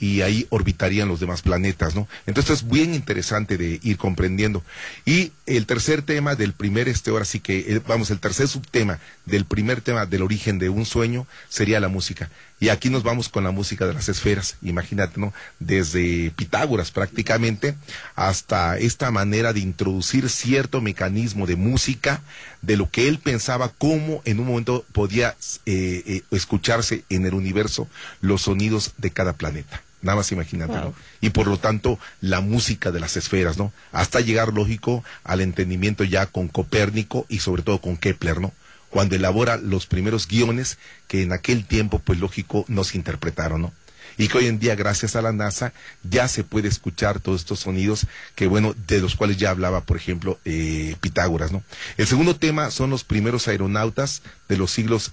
y 0.00 0.22
ahí 0.22 0.46
orbitarían 0.50 1.08
los 1.08 1.20
demás 1.20 1.42
planetas, 1.42 1.94
¿no? 1.94 2.08
Entonces 2.26 2.58
es 2.58 2.68
bien 2.68 2.94
interesante 2.94 3.56
de 3.56 3.80
ir 3.82 3.96
comprendiendo. 3.96 4.62
Y 5.04 5.32
el 5.46 5.66
tercer 5.66 6.02
tema 6.02 6.34
del 6.34 6.52
primer, 6.52 6.88
este, 6.88 7.10
ahora 7.10 7.24
sí 7.24 7.40
que, 7.40 7.58
eh, 7.58 7.80
vamos, 7.86 8.10
el 8.10 8.20
tercer 8.20 8.48
subtema 8.48 9.00
del 9.26 9.44
primer 9.44 9.80
tema 9.80 10.06
del 10.06 10.22
origen 10.22 10.58
de 10.58 10.68
un 10.68 10.86
sueño 10.86 11.26
sería 11.48 11.80
la 11.80 11.88
música. 11.88 12.30
Y 12.60 12.70
aquí 12.70 12.90
nos 12.90 13.04
vamos 13.04 13.28
con 13.28 13.44
la 13.44 13.52
música 13.52 13.86
de 13.86 13.94
las 13.94 14.08
esferas, 14.08 14.56
imagínate, 14.62 15.20
¿no? 15.20 15.32
Desde 15.60 16.32
Pitágoras 16.32 16.90
prácticamente 16.90 17.76
hasta 18.16 18.78
esta 18.78 19.10
manera 19.10 19.52
de 19.52 19.60
introducir 19.60 20.28
cierto 20.28 20.80
mecanismo 20.80 21.46
de 21.46 21.56
música, 21.56 22.20
de 22.62 22.76
lo 22.76 22.90
que 22.90 23.08
él 23.08 23.18
pensaba, 23.18 23.72
cómo 23.78 24.22
en 24.24 24.40
un 24.40 24.46
momento 24.46 24.84
podía 24.92 25.36
eh, 25.66 26.02
eh, 26.06 26.22
escucharse 26.32 27.04
en 27.10 27.26
el 27.26 27.34
universo 27.34 27.88
los 28.20 28.42
sonidos 28.42 28.92
de 28.96 29.10
cada 29.10 29.34
planeta. 29.34 29.82
Nada 30.00 30.16
más 30.16 30.30
imagínate, 30.30 30.74
¿no? 30.74 30.94
Y 31.20 31.30
por 31.30 31.48
lo 31.48 31.58
tanto, 31.58 31.98
la 32.20 32.40
música 32.40 32.92
de 32.92 33.00
las 33.00 33.16
esferas, 33.16 33.58
¿no? 33.58 33.72
Hasta 33.90 34.20
llegar, 34.20 34.52
lógico, 34.52 35.02
al 35.24 35.40
entendimiento 35.40 36.04
ya 36.04 36.26
con 36.26 36.46
Copérnico 36.46 37.26
y 37.28 37.40
sobre 37.40 37.62
todo 37.62 37.80
con 37.80 37.96
Kepler, 37.96 38.40
¿no? 38.40 38.52
Cuando 38.90 39.16
elabora 39.16 39.56
los 39.56 39.86
primeros 39.86 40.26
guiones 40.26 40.78
que 41.06 41.22
en 41.22 41.32
aquel 41.32 41.66
tiempo, 41.66 41.98
pues 41.98 42.18
lógico, 42.18 42.64
no 42.68 42.84
se 42.84 42.96
interpretaron, 42.96 43.62
¿no? 43.62 43.72
Y 44.16 44.26
que 44.26 44.38
hoy 44.38 44.46
en 44.46 44.58
día, 44.58 44.74
gracias 44.74 45.14
a 45.14 45.22
la 45.22 45.32
NASA, 45.32 45.72
ya 46.02 46.26
se 46.26 46.42
puede 46.42 46.66
escuchar 46.66 47.20
todos 47.20 47.42
estos 47.42 47.60
sonidos 47.60 48.06
que, 48.34 48.48
bueno, 48.48 48.74
de 48.88 49.00
los 49.00 49.14
cuales 49.14 49.36
ya 49.36 49.50
hablaba, 49.50 49.82
por 49.82 49.96
ejemplo, 49.96 50.40
eh, 50.44 50.96
Pitágoras, 51.00 51.52
¿no? 51.52 51.62
El 51.96 52.06
segundo 52.08 52.34
tema 52.34 52.72
son 52.72 52.90
los 52.90 53.04
primeros 53.04 53.46
aeronautas 53.46 54.22
de 54.48 54.56
los 54.56 54.72
siglos 54.72 55.12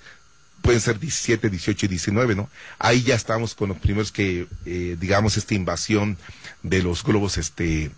pueden 0.66 0.82
ser 0.82 1.00
17, 1.00 1.52
18 1.52 1.86
y 1.86 1.90
19, 1.90 2.34
¿no? 2.34 2.50
Ahí 2.80 3.04
ya 3.04 3.14
estamos 3.14 3.54
con 3.54 3.70
los 3.70 3.78
primeros 3.78 4.12
que, 4.12 4.48
eh, 4.66 4.98
digamos, 5.00 5.38
esta 5.38 5.54
invasión 5.54 6.18
de 6.64 6.82
los 6.82 7.04
globos 7.04 7.38
este, 7.38 7.92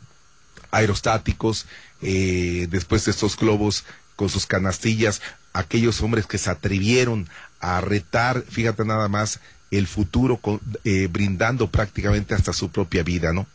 aerostáticos, 0.72 1.66
eh, 2.02 2.68
después 2.70 3.06
de 3.06 3.12
estos 3.12 3.38
globos 3.38 3.86
con 4.18 4.28
sus 4.28 4.46
canastillas, 4.46 5.22
aquellos 5.60 6.02
hombres 6.02 6.26
que 6.26 6.38
se 6.38 6.50
atrevieron 6.50 7.28
a 7.60 7.82
retar, 7.82 8.44
fíjate 8.50 8.86
nada 8.86 9.08
más, 9.08 9.40
el 9.72 9.88
futuro 9.88 10.38
con- 10.38 10.62
eh, 10.84 11.08
brindando 11.12 11.70
prácticamente 11.70 12.34
hasta 12.36 12.54
su 12.54 12.70
propia 12.70 13.04
vida, 13.04 13.34
¿no? 13.34 13.48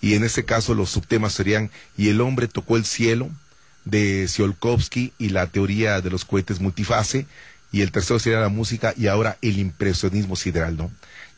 Y 0.00 0.14
en 0.14 0.24
este 0.24 0.44
caso 0.44 0.74
los 0.74 0.90
subtemas 0.90 1.32
serían, 1.32 1.70
y 1.96 2.08
el 2.08 2.20
hombre 2.20 2.48
tocó 2.48 2.76
el 2.76 2.84
cielo, 2.84 3.28
de 3.84 4.26
Tsiolkovsky 4.26 5.12
y 5.18 5.30
la 5.30 5.46
teoría 5.46 6.00
de 6.00 6.10
los 6.10 6.24
cohetes 6.24 6.60
multifase, 6.60 7.26
y 7.72 7.82
el 7.82 7.90
tercero 7.90 8.18
sería 8.18 8.40
la 8.40 8.48
música 8.48 8.94
y 8.96 9.08
ahora 9.08 9.36
el 9.42 9.58
impresionismo 9.58 10.36
sideral, 10.36 10.76
¿no? 10.76 10.90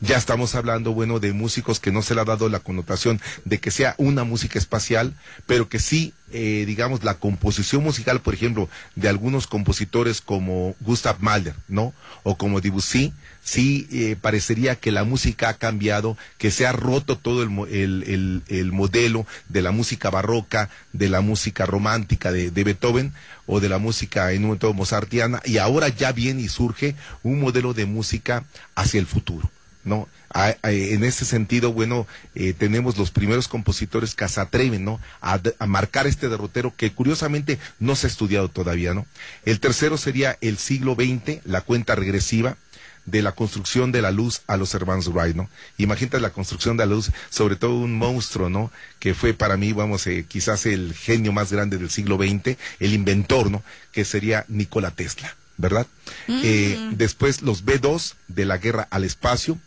Ya 0.03 0.17
estamos 0.17 0.55
hablando, 0.55 0.93
bueno, 0.93 1.19
de 1.19 1.31
músicos 1.31 1.79
que 1.79 1.91
no 1.91 2.01
se 2.01 2.15
le 2.15 2.21
ha 2.21 2.25
dado 2.25 2.49
la 2.49 2.59
connotación 2.59 3.21
de 3.45 3.59
que 3.59 3.69
sea 3.69 3.93
una 3.99 4.23
música 4.23 4.57
espacial, 4.57 5.13
pero 5.45 5.69
que 5.69 5.77
sí, 5.77 6.11
eh, 6.31 6.63
digamos, 6.65 7.03
la 7.03 7.19
composición 7.19 7.83
musical, 7.83 8.19
por 8.19 8.33
ejemplo, 8.33 8.67
de 8.95 9.09
algunos 9.09 9.45
compositores 9.45 10.19
como 10.19 10.75
Gustav 10.79 11.17
Mahler, 11.19 11.53
¿no? 11.67 11.93
O 12.23 12.35
como 12.35 12.61
Debussy, 12.61 13.13
sí 13.43 13.87
eh, 13.91 14.15
parecería 14.19 14.75
que 14.75 14.91
la 14.91 15.03
música 15.03 15.49
ha 15.49 15.53
cambiado, 15.59 16.17
que 16.39 16.49
se 16.49 16.65
ha 16.65 16.71
roto 16.71 17.15
todo 17.15 17.43
el, 17.43 17.51
el- 17.69 18.41
el 18.47 18.71
modelo 18.71 19.27
de 19.49 19.61
la 19.61 19.69
música 19.69 20.09
barroca, 20.09 20.71
de 20.93 21.09
la 21.09 21.21
música 21.21 21.67
romántica 21.67 22.31
de, 22.31 22.49
de 22.49 22.63
Beethoven 22.63 23.13
o 23.45 23.59
de 23.59 23.69
la 23.69 23.77
música 23.77 24.31
en 24.31 24.39
un 24.41 24.47
momento 24.47 24.73
mozartiana, 24.73 25.43
y 25.45 25.59
ahora 25.59 25.89
ya 25.89 26.11
viene 26.11 26.41
y 26.41 26.47
surge 26.47 26.95
un 27.21 27.39
modelo 27.39 27.75
de 27.75 27.85
música 27.85 28.45
hacia 28.73 28.99
el 28.99 29.05
futuro. 29.05 29.47
¿No? 29.83 30.07
A- 30.33 30.55
a- 30.61 30.71
en 30.71 31.03
ese 31.03 31.25
sentido, 31.25 31.73
bueno, 31.73 32.07
eh, 32.35 32.53
tenemos 32.57 32.97
los 32.97 33.11
primeros 33.11 33.47
compositores 33.47 34.15
que 34.15 34.27
se 34.29 34.39
atreven, 34.39 34.85
¿no? 34.85 34.99
A, 35.21 35.39
marcar 35.67 36.07
este 36.07 36.29
derrotero 36.29 36.73
que 36.75 36.91
curiosamente 36.91 37.59
no 37.79 37.95
se 37.95 38.07
ha 38.07 38.09
estudiado 38.09 38.47
todavía, 38.49 38.93
¿no? 38.93 39.05
El 39.45 39.59
tercero 39.59 39.97
sería 39.97 40.37
el 40.41 40.57
siglo 40.57 40.95
XX, 40.95 41.39
la 41.45 41.61
cuenta 41.61 41.95
regresiva 41.95 42.57
de 43.07 43.23
la 43.23 43.31
construcción 43.31 43.91
de 43.91 44.03
la 44.03 44.11
luz 44.11 44.41
a 44.45 44.57
los 44.57 44.75
hermanos 44.75 45.07
Wright, 45.07 45.35
¿no? 45.35 45.49
Imagínate 45.79 46.19
la 46.19 46.29
construcción 46.29 46.77
de 46.77 46.85
la 46.85 46.93
luz, 46.93 47.09
sobre 47.31 47.55
todo 47.55 47.75
un 47.75 47.95
monstruo, 47.97 48.47
¿no? 48.49 48.71
Que 48.99 49.15
fue 49.15 49.33
para 49.33 49.57
mí, 49.57 49.73
vamos, 49.73 50.05
eh, 50.05 50.23
quizás 50.27 50.67
el 50.67 50.93
genio 50.93 51.31
más 51.33 51.51
grande 51.51 51.77
del 51.79 51.89
siglo 51.89 52.17
XX, 52.17 52.57
el 52.79 52.93
inventor, 52.93 53.49
¿no? 53.49 53.63
Que 53.91 54.05
sería 54.05 54.45
Nikola 54.49 54.91
Tesla, 54.91 55.35
¿verdad? 55.57 55.87
Eh, 56.27 56.91
después 56.91 57.41
los 57.41 57.65
B2 57.65 58.13
de 58.27 58.45
la 58.45 58.59
guerra 58.59 58.87
al 58.91 59.03
espacio, 59.03 59.57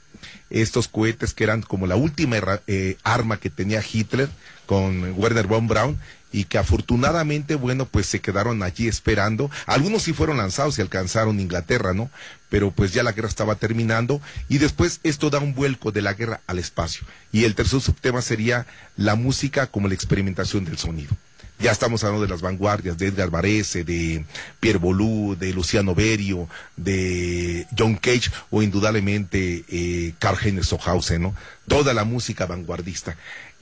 estos 0.51 0.89
cohetes 0.89 1.35
que 1.35 1.45
eran 1.45 1.63
como 1.63 1.87
la 1.87 1.97
última 1.97 2.37
eh, 2.67 2.97
arma 3.03 3.39
que 3.39 3.51
tenía 3.51 3.83
Hitler 3.83 4.29
con 4.67 5.13
Werner 5.19 5.47
von 5.47 5.69
Braun 5.69 5.99
y 6.35 6.47
que 6.47 6.59
afortunadamente, 6.59 7.55
bueno, 7.55 7.87
pues 7.87 8.07
se 8.07 8.21
quedaron 8.21 8.65
allí 8.65 8.89
esperando. 8.89 9.53
Algunos 9.67 10.03
sí 10.03 10.13
fueron 10.13 10.39
lanzados 10.39 10.77
y 10.77 10.83
alcanzaron 10.83 11.39
Inglaterra, 11.39 11.95
¿no? 11.95 12.11
Pero 12.49 12.73
pues 12.73 12.93
ya 12.93 13.05
la 13.05 13.13
guerra 13.13 13.29
estaba 13.29 13.55
terminando 13.55 14.21
y 14.49 14.59
después 14.59 14.99
esto 15.05 15.31
da 15.31 15.39
un 15.39 15.55
vuelco 15.55 15.93
de 15.93 16.03
la 16.03 16.15
guerra 16.15 16.41
al 16.49 16.59
espacio. 16.59 17.07
Y 17.31 17.45
el 17.45 17.55
tercer 17.55 17.81
subtema 17.81 18.21
sería 18.21 18.67
la 18.97 19.15
música 19.15 19.69
como 19.69 19.87
la 19.87 19.95
experimentación 19.95 20.65
del 20.65 20.77
sonido. 20.77 21.17
Ya 21.65 21.73
estamos 21.73 22.05
hablando 22.05 22.27
de 22.27 22.31
las 22.31 22.43
vanguardias 22.43 22.99
de 22.99 23.07
Edgar 23.07 23.31
Varese, 23.31 23.85
de 23.85 24.27
Pierre 24.61 24.79
Boulou, 24.79 25.35
de 25.35 25.55
Luciano 25.55 25.95
Berio, 25.95 26.47
de 26.77 27.67
John 27.75 27.95
Cage 27.95 28.31
o 28.51 28.63
indudablemente 28.63 29.65
eh, 29.71 30.13
Karl 30.19 30.37
Heinz 30.43 30.67
Sohausen, 30.67 31.23
¿no? 31.23 31.35
Toda 31.67 31.95
la 31.95 32.05
música 32.05 32.45
vanguardista. 32.45 33.17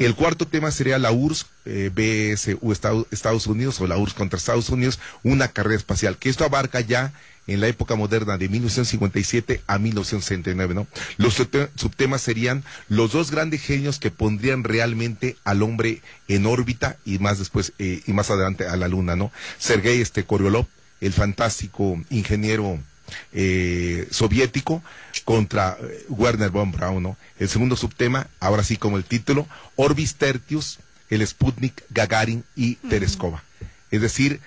El 0.04 0.16
cuarto 0.16 0.48
tema 0.48 0.72
sería 0.72 0.98
la 0.98 1.12
URSS, 1.12 1.46
eh, 1.64 1.90
BSU 1.94 2.72
Estados 3.12 3.46
Unidos 3.46 3.80
o 3.80 3.86
la 3.86 3.96
URSS 3.96 4.14
contra 4.14 4.36
Estados 4.36 4.68
Unidos, 4.68 4.98
una 5.22 5.46
carrera 5.46 5.76
espacial, 5.76 6.16
que 6.16 6.28
esto 6.28 6.44
abarca 6.44 6.80
ya 6.80 7.12
en 7.46 7.60
la 7.60 7.68
época 7.68 7.94
moderna 7.94 8.36
de 8.36 8.48
1957 8.48 9.62
a 9.68 9.78
1969, 9.78 10.74
¿no? 10.74 10.88
Los 11.18 11.34
subtemas 11.34 12.20
serían 12.20 12.64
los 12.88 13.12
dos 13.12 13.30
grandes 13.30 13.62
genios 13.62 14.00
que 14.00 14.10
pondrían 14.10 14.64
realmente 14.64 15.36
al 15.44 15.62
hombre 15.62 16.02
en 16.26 16.46
órbita 16.46 16.96
y 17.04 17.20
más 17.20 17.38
después 17.38 17.72
eh, 17.78 18.02
y 18.04 18.12
más 18.12 18.28
adelante 18.28 18.66
a 18.66 18.76
la 18.76 18.88
luna, 18.88 19.14
¿no? 19.14 19.30
Sergei 19.58 20.00
este 20.00 20.24
Korolev, 20.24 20.66
el 21.00 21.12
fantástico 21.12 22.00
ingeniero 22.10 22.80
eh, 23.32 24.06
soviético 24.10 24.82
contra 25.24 25.76
eh, 25.80 26.04
Werner 26.08 26.50
von 26.50 26.72
Braun, 26.72 27.02
¿no? 27.02 27.16
El 27.38 27.48
segundo 27.48 27.76
subtema, 27.76 28.26
ahora 28.40 28.64
sí 28.64 28.76
como 28.76 28.96
el 28.96 29.04
título, 29.04 29.46
Orbis 29.76 30.16
Tertius, 30.16 30.78
el 31.10 31.26
Sputnik, 31.26 31.84
Gagarin 31.90 32.44
y 32.56 32.76
Tereskova. 32.76 33.42
Es 33.90 34.00
decir, 34.00 34.40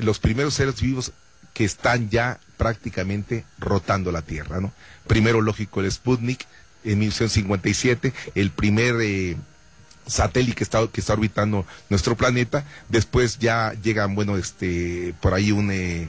los 0.00 0.18
primeros 0.18 0.54
seres 0.54 0.80
vivos 0.80 1.12
que 1.54 1.64
están 1.64 2.10
ya 2.10 2.40
prácticamente 2.56 3.44
rotando 3.58 4.10
la 4.10 4.22
Tierra, 4.22 4.60
¿no? 4.60 4.72
Primero, 5.06 5.40
lógico, 5.40 5.80
el 5.80 5.90
Sputnik 5.90 6.46
en 6.84 6.98
1957, 6.98 8.12
el 8.34 8.50
primer 8.50 8.96
eh, 9.00 9.36
satélite 10.06 10.56
que 10.56 10.64
está, 10.64 10.86
que 10.88 11.00
está 11.00 11.14
orbitando 11.14 11.66
nuestro 11.88 12.16
planeta. 12.16 12.64
Después 12.88 13.38
ya 13.38 13.74
llegan, 13.82 14.14
bueno, 14.14 14.36
este, 14.36 15.14
por 15.20 15.34
ahí 15.34 15.52
un, 15.52 15.70
eh, 15.70 16.08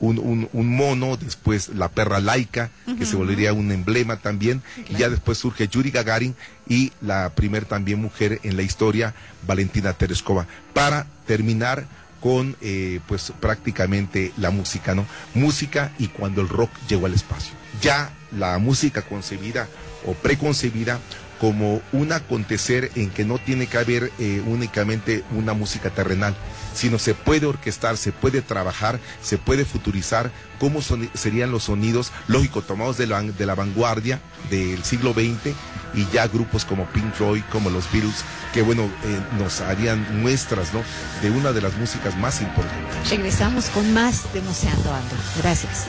un, 0.00 0.48
un, 0.52 0.76
mono, 0.76 1.16
después 1.16 1.70
la 1.70 1.88
perra 1.88 2.20
laica, 2.20 2.70
que 2.98 3.04
se 3.04 3.16
volvería 3.16 3.52
un 3.52 3.72
emblema 3.72 4.16
también, 4.16 4.62
y 4.88 4.94
ya 4.94 5.08
después 5.08 5.38
surge 5.38 5.68
Yuri 5.68 5.90
Gagarin 5.90 6.36
y 6.68 6.92
la 7.00 7.30
primer 7.30 7.64
también 7.64 8.00
mujer 8.00 8.40
en 8.42 8.56
la 8.56 8.62
historia, 8.62 9.14
Valentina 9.46 9.92
Tereskova, 9.92 10.46
para 10.72 11.06
terminar 11.26 11.86
con 12.20 12.56
eh, 12.60 13.00
pues 13.06 13.32
prácticamente 13.40 14.32
la 14.36 14.50
música, 14.50 14.94
¿no? 14.94 15.06
Música 15.34 15.92
y 15.98 16.08
cuando 16.08 16.40
el 16.40 16.48
rock 16.48 16.70
llegó 16.88 17.06
al 17.06 17.14
espacio. 17.14 17.54
Ya 17.80 18.10
la 18.36 18.58
música 18.58 19.02
concebida 19.02 19.68
o 20.04 20.14
preconcebida 20.14 20.98
como 21.40 21.80
un 21.92 22.12
acontecer 22.12 22.90
en 22.94 23.10
que 23.10 23.24
no 23.24 23.38
tiene 23.38 23.66
que 23.66 23.78
haber 23.78 24.12
eh, 24.18 24.42
únicamente 24.46 25.24
una 25.32 25.52
música 25.54 25.90
terrenal, 25.90 26.34
sino 26.74 26.98
se 26.98 27.14
puede 27.14 27.46
orquestar, 27.46 27.96
se 27.96 28.12
puede 28.12 28.42
trabajar, 28.42 28.98
se 29.22 29.38
puede 29.38 29.64
futurizar 29.64 30.30
cómo 30.58 30.80
serían 31.14 31.50
los 31.50 31.64
sonidos, 31.64 32.12
lógico, 32.26 32.62
tomados 32.62 32.98
de 32.98 33.06
la, 33.06 33.22
de 33.22 33.46
la 33.46 33.54
vanguardia 33.54 34.20
del 34.50 34.82
siglo 34.84 35.12
XX 35.12 35.54
y 35.94 36.06
ya 36.12 36.26
grupos 36.26 36.64
como 36.64 36.86
Pink 36.86 37.14
Floyd, 37.14 37.42
como 37.50 37.70
los 37.70 37.90
Beatles, 37.92 38.24
que 38.52 38.62
bueno, 38.62 38.82
eh, 38.82 39.20
nos 39.38 39.60
harían 39.60 40.20
muestras, 40.20 40.72
¿no? 40.74 40.82
De 41.22 41.30
una 41.30 41.52
de 41.52 41.60
las 41.60 41.76
músicas 41.76 42.16
más 42.16 42.40
importantes. 42.40 43.10
Regresamos 43.10 43.66
con 43.66 43.92
más 43.92 44.32
de 44.32 44.42
Moseando 44.42 44.92
Ando. 44.92 45.14
Gracias. 45.38 45.86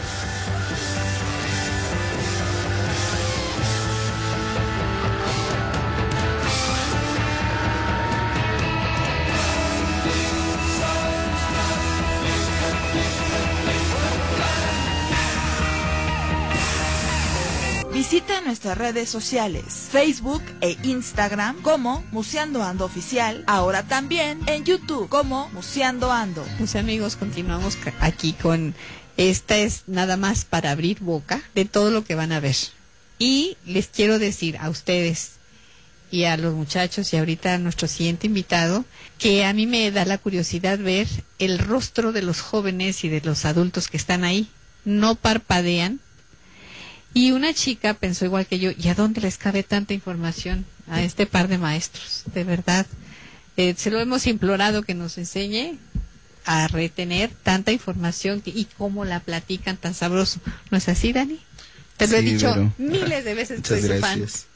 Nuestras 18.49 18.79
redes 18.79 19.07
sociales, 19.07 19.89
Facebook 19.91 20.41
e 20.61 20.75
Instagram 20.81 21.61
como 21.61 22.03
Museando 22.11 22.63
Ando 22.63 22.85
Oficial, 22.85 23.43
ahora 23.45 23.83
también 23.83 24.39
en 24.47 24.65
YouTube 24.65 25.07
como 25.07 25.49
Museando 25.49 26.11
Ando. 26.11 26.43
Mis 26.57 26.75
amigos, 26.75 27.15
continuamos 27.15 27.77
aquí 27.99 28.33
con 28.33 28.73
esta 29.17 29.55
es 29.55 29.83
nada 29.85 30.17
más 30.17 30.45
para 30.45 30.71
abrir 30.71 30.99
boca 30.99 31.43
de 31.53 31.65
todo 31.65 31.91
lo 31.91 32.03
que 32.03 32.15
van 32.15 32.31
a 32.31 32.39
ver. 32.39 32.55
Y 33.19 33.55
les 33.67 33.85
quiero 33.85 34.17
decir 34.17 34.57
a 34.57 34.71
ustedes 34.71 35.33
y 36.09 36.23
a 36.23 36.35
los 36.35 36.55
muchachos 36.55 37.13
y 37.13 37.17
ahorita 37.17 37.53
a 37.53 37.59
nuestro 37.59 37.87
siguiente 37.87 38.25
invitado 38.25 38.83
que 39.19 39.45
a 39.45 39.53
mí 39.53 39.67
me 39.67 39.91
da 39.91 40.05
la 40.05 40.17
curiosidad 40.17 40.79
ver 40.79 41.07
el 41.37 41.59
rostro 41.59 42.13
de 42.13 42.23
los 42.23 42.41
jóvenes 42.41 43.03
y 43.03 43.09
de 43.09 43.21
los 43.21 43.45
adultos 43.45 43.89
que 43.89 43.97
están 43.97 44.23
ahí. 44.23 44.49
No 44.85 45.13
parpadean, 45.13 45.99
y 47.13 47.31
una 47.31 47.53
chica 47.53 47.93
pensó 47.93 48.25
igual 48.25 48.45
que 48.45 48.59
yo, 48.59 48.71
¿y 48.77 48.87
a 48.87 48.95
dónde 48.95 49.21
les 49.21 49.37
cabe 49.37 49.63
tanta 49.63 49.93
información 49.93 50.65
a 50.87 51.01
este 51.01 51.25
par 51.25 51.47
de 51.47 51.57
maestros? 51.57 52.23
De 52.33 52.43
verdad, 52.43 52.85
eh, 53.57 53.73
se 53.77 53.91
lo 53.91 53.99
hemos 53.99 54.27
implorado 54.27 54.83
que 54.83 54.93
nos 54.93 55.17
enseñe 55.17 55.77
a 56.45 56.67
retener 56.67 57.29
tanta 57.43 57.71
información 57.71 58.41
y 58.45 58.65
cómo 58.77 59.05
la 59.05 59.19
platican 59.19 59.77
tan 59.77 59.93
sabroso. 59.93 60.39
¿No 60.71 60.77
es 60.77 60.87
así, 60.89 61.13
Dani? 61.13 61.39
Te 61.97 62.07
lo 62.07 62.17
he 62.17 62.21
dicho 62.21 62.73
miles 62.77 63.25
de 63.25 63.33
veces. 63.33 63.57
Muchas 63.69 63.85
gracias. 63.85 64.48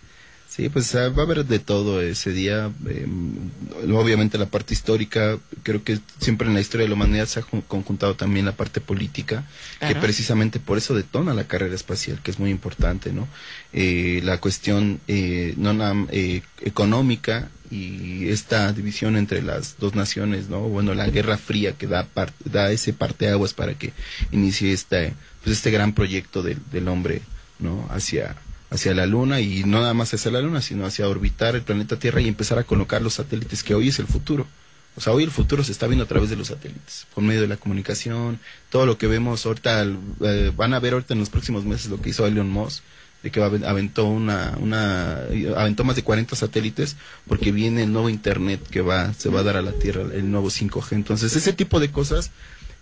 Sí, 0.55 0.69
pues 0.69 0.93
ah, 0.93 1.09
va 1.09 1.23
a 1.23 1.25
haber 1.25 1.45
de 1.45 1.57
todo 1.57 1.99
ese 1.99 2.29
día. 2.29 2.71
Em, 2.85 3.49
obviamente 3.91 4.37
la 4.37 4.45
parte 4.45 4.75
histórica, 4.75 5.39
creo 5.63 5.83
que 5.83 5.97
siempre 6.19 6.47
en 6.47 6.53
la 6.53 6.61
historia 6.61 6.83
de 6.83 6.89
la 6.89 6.93
humanidad 6.93 7.25
se 7.25 7.39
ha 7.39 7.43
conjuntado 7.43 8.15
también 8.15 8.45
la 8.45 8.51
parte 8.51 8.79
política, 8.79 9.45
que 9.79 9.95
precisamente 9.95 10.59
por 10.59 10.77
eso 10.77 10.93
detona 10.93 11.33
la 11.33 11.45
carrera 11.45 11.73
espacial, 11.73 12.19
que 12.21 12.29
es 12.29 12.37
muy 12.37 12.51
importante, 12.51 13.11
¿no? 13.11 13.27
Eh, 13.71 14.21
la 14.23 14.39
cuestión 14.39 14.99
eh, 15.07 15.55
no 15.57 15.73
eh, 16.11 16.43
económica 16.61 17.49
y 17.71 18.27
esta 18.29 18.71
división 18.73 19.17
entre 19.17 19.41
las 19.41 19.79
dos 19.79 19.95
naciones, 19.95 20.49
¿no? 20.49 20.59
Bueno, 20.69 20.93
la 20.93 21.07
Guerra 21.07 21.39
Fría 21.39 21.71
que 21.71 21.87
da, 21.87 22.07
da 22.45 22.71
ese 22.71 22.93
parteaguas 22.93 23.55
para 23.55 23.73
que 23.73 23.91
inicie 24.31 24.71
este, 24.71 25.15
pues 25.43 25.57
este 25.57 25.71
gran 25.71 25.93
proyecto 25.93 26.43
del 26.43 26.87
hombre, 26.87 27.23
¿no? 27.57 27.87
Hacia 27.89 28.35
hacia 28.73 28.93
la 28.95 29.05
Luna 29.05 29.39
y 29.39 29.63
no 29.63 29.81
nada 29.81 29.93
más 29.93 30.13
hacia 30.13 30.31
la 30.31 30.41
Luna, 30.41 30.61
sino 30.61 30.85
hacia 30.85 31.07
orbitar 31.07 31.55
el 31.55 31.61
planeta 31.61 31.99
Tierra 31.99 32.21
y 32.21 32.27
empezar 32.27 32.57
a 32.57 32.63
colocar 32.63 33.01
los 33.01 33.13
satélites, 33.13 33.63
que 33.63 33.75
hoy 33.75 33.89
es 33.89 33.99
el 33.99 34.07
futuro. 34.07 34.47
O 34.95 35.01
sea, 35.01 35.13
hoy 35.13 35.23
el 35.23 35.31
futuro 35.31 35.63
se 35.63 35.71
está 35.71 35.87
viendo 35.87 36.03
a 36.03 36.07
través 36.07 36.29
de 36.29 36.35
los 36.35 36.47
satélites, 36.47 37.05
por 37.13 37.23
medio 37.23 37.41
de 37.41 37.47
la 37.47 37.57
comunicación, 37.57 38.39
todo 38.69 38.85
lo 38.85 38.97
que 38.97 39.07
vemos 39.07 39.45
ahorita, 39.45 39.85
eh, 40.21 40.51
van 40.55 40.73
a 40.73 40.79
ver 40.79 40.93
ahorita 40.93 41.13
en 41.13 41.19
los 41.19 41.29
próximos 41.29 41.65
meses 41.65 41.89
lo 41.89 42.01
que 42.01 42.09
hizo 42.09 42.25
Elon 42.25 42.49
Musk, 42.49 42.83
de 43.21 43.31
que 43.31 43.41
aventó 43.41 44.05
una, 44.05 44.57
una, 44.59 45.19
aventó 45.55 45.83
más 45.83 45.95
de 45.95 46.03
40 46.03 46.35
satélites 46.35 46.97
porque 47.25 47.51
viene 47.53 47.83
el 47.83 47.93
nuevo 47.93 48.09
internet 48.09 48.59
que 48.69 48.81
va, 48.81 49.13
se 49.13 49.29
va 49.29 49.39
a 49.39 49.43
dar 49.43 49.55
a 49.55 49.61
la 49.61 49.71
Tierra, 49.71 50.01
el 50.13 50.29
nuevo 50.29 50.49
5G. 50.49 50.91
Entonces, 50.91 51.35
ese 51.35 51.53
tipo 51.53 51.79
de 51.79 51.89
cosas 51.89 52.31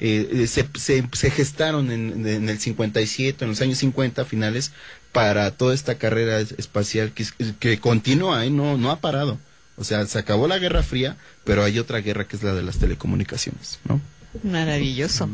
eh, 0.02 0.48
se, 0.48 1.32
gestaron 1.32 1.92
en, 1.92 2.26
en, 2.26 2.50
el 2.50 2.60
57, 2.60 3.46
en 3.46 3.52
los 3.52 3.62
años 3.62 3.78
50 3.78 4.26
finales, 4.26 4.72
para 5.12 5.52
toda 5.52 5.76
esta 5.76 5.96
carrera 5.96 6.40
espacial 6.40 7.12
que, 7.12 7.26
que 7.60 7.80
continúa, 7.80 8.46
¿eh? 8.46 8.50
no, 8.50 8.78
no 8.78 8.90
ha 8.90 9.00
parado. 9.00 9.38
O 9.78 9.84
sea, 9.84 10.06
se 10.08 10.18
acabó 10.18 10.48
la 10.48 10.58
Guerra 10.58 10.82
Fría, 10.84 11.18
pero 11.44 11.64
hay 11.64 11.78
otra 11.78 12.00
guerra 12.00 12.28
que 12.28 12.36
es 12.36 12.44
la 12.44 12.54
de 12.54 12.64
las 12.64 12.78
telecomunicaciones, 12.78 13.80
¿no? 13.88 14.02
Maravilloso. 14.44 15.30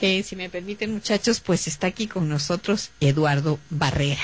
Eh, 0.00 0.22
si 0.24 0.36
me 0.36 0.50
permiten, 0.50 0.92
muchachos, 0.92 1.40
pues 1.40 1.66
está 1.66 1.86
aquí 1.86 2.06
con 2.06 2.28
nosotros 2.28 2.90
Eduardo 3.00 3.58
Barrera, 3.70 4.22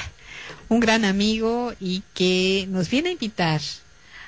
un 0.68 0.80
gran 0.80 1.04
amigo 1.04 1.72
y 1.80 2.02
que 2.14 2.66
nos 2.68 2.90
viene 2.90 3.10
a 3.10 3.12
invitar 3.12 3.60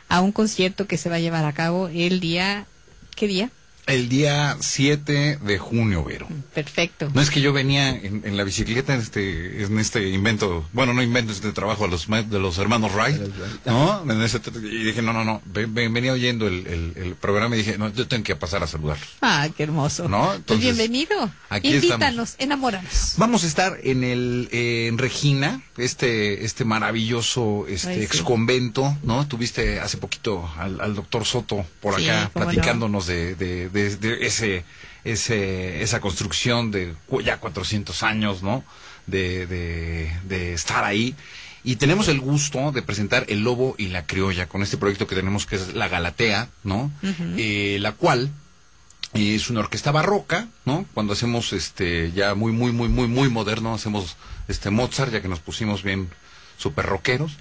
a 0.09 0.21
un 0.21 0.33
concierto 0.33 0.87
que 0.87 0.97
se 0.97 1.11
va 1.11 1.17
a 1.17 1.21
llevar 1.21 1.45
a 1.45 1.53
cabo 1.53 1.89
el 1.89 2.21
día, 2.21 2.67
¿qué 3.17 3.27
día? 3.27 3.51
El 3.91 4.09
día 4.09 4.57
7 4.61 5.39
de 5.43 5.59
junio, 5.59 6.05
Vero. 6.05 6.29
Perfecto. 6.55 7.11
No 7.13 7.21
es 7.21 7.29
que 7.31 7.41
yo 7.41 7.53
venía 7.53 7.91
en, 7.91 8.37
la 8.37 8.45
bicicleta 8.45 8.95
en 8.95 9.01
este, 9.01 9.65
en 9.65 9.79
este 9.79 10.09
invento, 10.11 10.69
bueno, 10.73 10.95
no 10.95 11.03
invento 11.03 11.33
este 11.33 11.53
trabajo 11.53 11.85
de 11.85 11.91
los, 11.91 12.07
de 12.09 12.39
los 12.39 12.59
hermanos 12.59 12.93
Wright, 12.95 13.21
¿no? 13.67 14.05
y 14.63 14.85
dije, 14.85 15.03
no, 15.03 15.13
no, 15.13 15.25
no, 15.25 15.43
venía 15.45 16.13
oyendo 16.13 16.47
el, 16.47 17.17
programa 17.21 17.57
y 17.57 17.59
dije, 17.59 17.79
no, 17.79 17.93
yo 17.93 18.07
tengo 18.07 18.23
que 18.23 18.37
pasar 18.37 18.63
a 18.63 18.67
saludar. 18.67 18.99
Ah, 19.21 19.49
qué 19.57 19.65
hermoso. 19.65 20.09
¿No? 20.09 20.35
Pues 20.47 20.61
bienvenido. 20.61 21.31
Aquí 21.49 21.75
Invítanos, 21.75 22.37
enamóranos. 22.39 23.15
Vamos 23.17 23.43
a 23.45 23.47
estar 23.49 23.79
en 23.83 24.05
el, 24.05 24.49
en 24.53 24.99
Regina, 24.99 25.63
este, 25.77 26.45
este 26.45 26.65
maravilloso, 26.65 27.67
este, 27.69 28.05
ex 28.05 28.23
convento, 28.23 28.97
¿no? 29.03 29.27
Tuviste 29.27 29.81
hace 29.81 29.97
poquito 29.97 30.49
al, 30.57 30.95
doctor 30.95 31.25
Soto 31.25 31.65
por 31.81 32.01
acá 32.01 32.31
platicándonos 32.33 33.07
de 33.07 33.35
de, 33.35 33.69
ese, 33.87 34.65
ese, 35.05 35.83
esa 35.83 36.01
construcción 36.01 36.71
de 36.71 36.95
ya 37.25 37.39
400 37.39 38.03
años, 38.03 38.43
¿no? 38.43 38.65
De, 39.07 39.47
de, 39.47 40.53
estar 40.55 40.85
ahí. 40.85 41.17
y 41.65 41.77
tenemos 41.77 42.09
el 42.09 42.21
gusto 42.21 42.71
de 42.73 42.83
presentar 42.83 43.25
El 43.29 43.43
Lobo 43.43 43.75
y 43.77 43.89
la 43.89 44.07
Criolla 44.07 44.47
con 44.49 44.63
este 44.63 44.77
proyecto 44.77 45.07
que 45.07 45.17
tenemos 45.17 45.47
que 45.47 45.57
es 45.57 45.75
La 45.75 45.89
Galatea, 45.89 46.49
¿no? 46.63 46.91
Eh, 47.37 47.79
la 47.81 47.93
cual 47.93 48.31
es 49.15 49.51
una 49.51 49.61
orquesta 49.61 49.91
barroca, 49.91 50.49
¿no? 50.65 50.87
Cuando 50.95 51.15
hacemos 51.15 51.53
este 51.53 52.13
ya 52.13 52.35
muy 52.35 52.53
muy 52.53 52.73
muy 52.73 52.89
muy 52.89 53.09
muy 53.09 53.29
moderno 53.29 53.75
hacemos 53.75 54.17
este 54.47 54.71
Mozart 54.71 55.13
ya 55.13 55.23
que 55.23 55.29
nos 55.29 55.41
pusimos 55.41 55.83
bien 55.83 56.09
super 56.61 56.87
rockeros. 56.87 57.33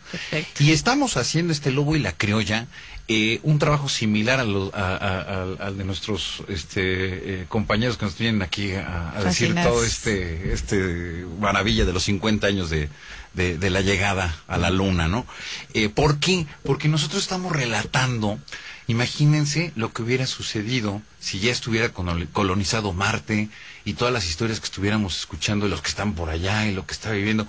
Y 0.59 0.71
estamos 0.71 1.17
haciendo 1.17 1.53
este 1.53 1.71
Lobo 1.71 1.95
y 1.95 1.99
la 1.99 2.13
Criolla 2.13 2.67
eh, 3.11 3.39
un 3.41 3.57
trabajo 3.57 3.89
similar 3.89 4.39
al 4.39 5.77
de 5.77 5.83
nuestros 5.83 6.43
este, 6.47 7.41
eh, 7.41 7.45
compañeros 7.49 7.97
que 7.97 8.05
nos 8.05 8.15
vienen 8.15 8.43
aquí 8.43 8.73
a, 8.73 9.19
decir 9.25 9.55
todo 9.55 9.83
este, 9.83 10.53
este 10.53 11.25
maravilla 11.39 11.85
de 11.85 11.93
los 11.93 12.03
50 12.03 12.45
años 12.45 12.69
de, 12.69 12.87
de, 13.33 13.69
la 13.71 13.81
llegada 13.81 14.37
a 14.47 14.59
la 14.59 14.69
luna, 14.69 15.07
¿no? 15.07 15.25
Eh, 15.73 15.89
¿Por 15.89 16.19
qué? 16.19 16.45
Porque 16.63 16.87
nosotros 16.87 17.23
estamos 17.23 17.51
relatando, 17.51 18.37
imagínense 18.85 19.71
lo 19.75 19.91
que 19.91 20.03
hubiera 20.03 20.27
sucedido 20.27 21.01
si 21.19 21.39
ya 21.39 21.51
estuviera 21.51 21.89
colonizado 21.89 22.93
Marte 22.93 23.49
y 23.85 23.93
todas 23.93 24.13
las 24.13 24.27
historias 24.27 24.59
que 24.59 24.65
estuviéramos 24.65 25.17
escuchando 25.17 25.65
de 25.65 25.71
los 25.71 25.81
que 25.81 25.89
están 25.89 26.13
por 26.13 26.29
allá 26.29 26.67
y 26.67 26.75
lo 26.75 26.85
que 26.85 26.93
está 26.93 27.09
viviendo. 27.09 27.47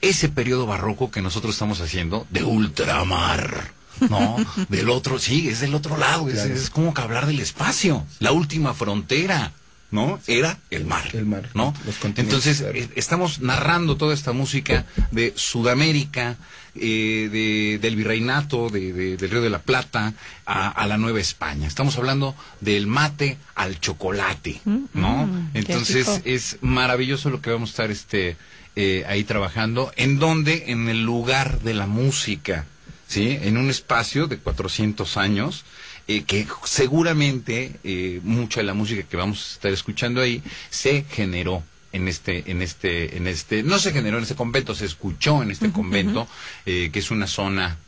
Ese 0.00 0.28
periodo 0.28 0.66
barroco 0.66 1.12
que 1.12 1.22
nosotros 1.22 1.54
estamos 1.54 1.80
haciendo 1.80 2.26
de 2.30 2.42
ultramar 2.42 3.83
no, 4.08 4.36
del 4.68 4.90
otro, 4.90 5.18
sí, 5.18 5.48
es 5.48 5.60
del 5.60 5.74
otro 5.74 5.96
lado, 5.96 6.28
es, 6.28 6.70
como 6.70 6.94
que 6.94 7.02
hablar 7.02 7.26
del 7.26 7.40
espacio, 7.40 8.06
la 8.18 8.32
última 8.32 8.74
frontera. 8.74 9.52
¿no? 9.90 10.18
Era 10.26 10.58
el 10.70 10.86
mar. 10.86 11.08
El 11.12 11.24
mar. 11.24 11.48
¿no? 11.54 11.72
Entonces, 12.16 12.62
eh, 12.62 12.88
estamos 12.96 13.40
narrando 13.40 13.96
toda 13.96 14.12
esta 14.12 14.32
música 14.32 14.86
de 15.12 15.32
Sudamérica, 15.36 16.36
eh, 16.74 17.78
del 17.80 17.94
virreinato, 17.94 18.68
de, 18.68 19.16
del 19.16 19.30
Río 19.30 19.40
de 19.40 19.50
la 19.50 19.60
Plata, 19.60 20.12
a, 20.44 20.86
la 20.88 20.98
Nueva 20.98 21.20
España. 21.20 21.68
Estamos 21.68 21.96
hablando 21.96 22.34
del 22.60 22.88
mate 22.88 23.38
al 23.54 23.78
chocolate, 23.78 24.60
mm, 24.64 24.84
¿no? 24.94 25.26
Mm, 25.26 25.50
Entonces, 25.54 26.22
es 26.24 26.58
maravilloso 26.60 27.30
lo 27.30 27.40
que 27.40 27.50
vamos 27.50 27.70
a 27.70 27.72
estar 27.72 27.90
este, 27.92 28.36
eh, 28.74 29.04
ahí 29.06 29.22
trabajando. 29.22 29.92
¿En 29.94 30.18
donde 30.18 30.64
En 30.72 30.88
el 30.88 31.04
lugar 31.04 31.60
de 31.60 31.74
la 31.74 31.86
música. 31.86 32.66
¿Sí? 33.06 33.38
En 33.42 33.56
un 33.56 33.70
espacio 33.70 34.26
de 34.26 34.38
400 34.38 35.16
años, 35.16 35.64
eh, 36.06 36.24
que 36.24 36.46
seguramente 36.64 37.72
eh, 37.82 38.20
mucha 38.22 38.60
de 38.60 38.64
la 38.64 38.74
música 38.74 39.04
que 39.04 39.16
vamos 39.16 39.38
a 39.38 39.54
estar 39.54 39.72
escuchando 39.72 40.20
ahí 40.20 40.42
se 40.68 41.06
generó 41.08 41.62
en 41.92 42.08
este, 42.08 42.50
en 42.50 42.60
este, 42.60 43.16
en 43.16 43.26
este, 43.26 43.62
no 43.62 43.78
se 43.78 43.92
generó 43.92 44.18
en 44.18 44.24
este 44.24 44.34
convento, 44.34 44.74
se 44.74 44.84
escuchó 44.84 45.42
en 45.42 45.50
este 45.50 45.70
convento, 45.70 46.28
eh, 46.66 46.90
que 46.92 46.98
es 46.98 47.10
una 47.10 47.26
zona 47.26 47.78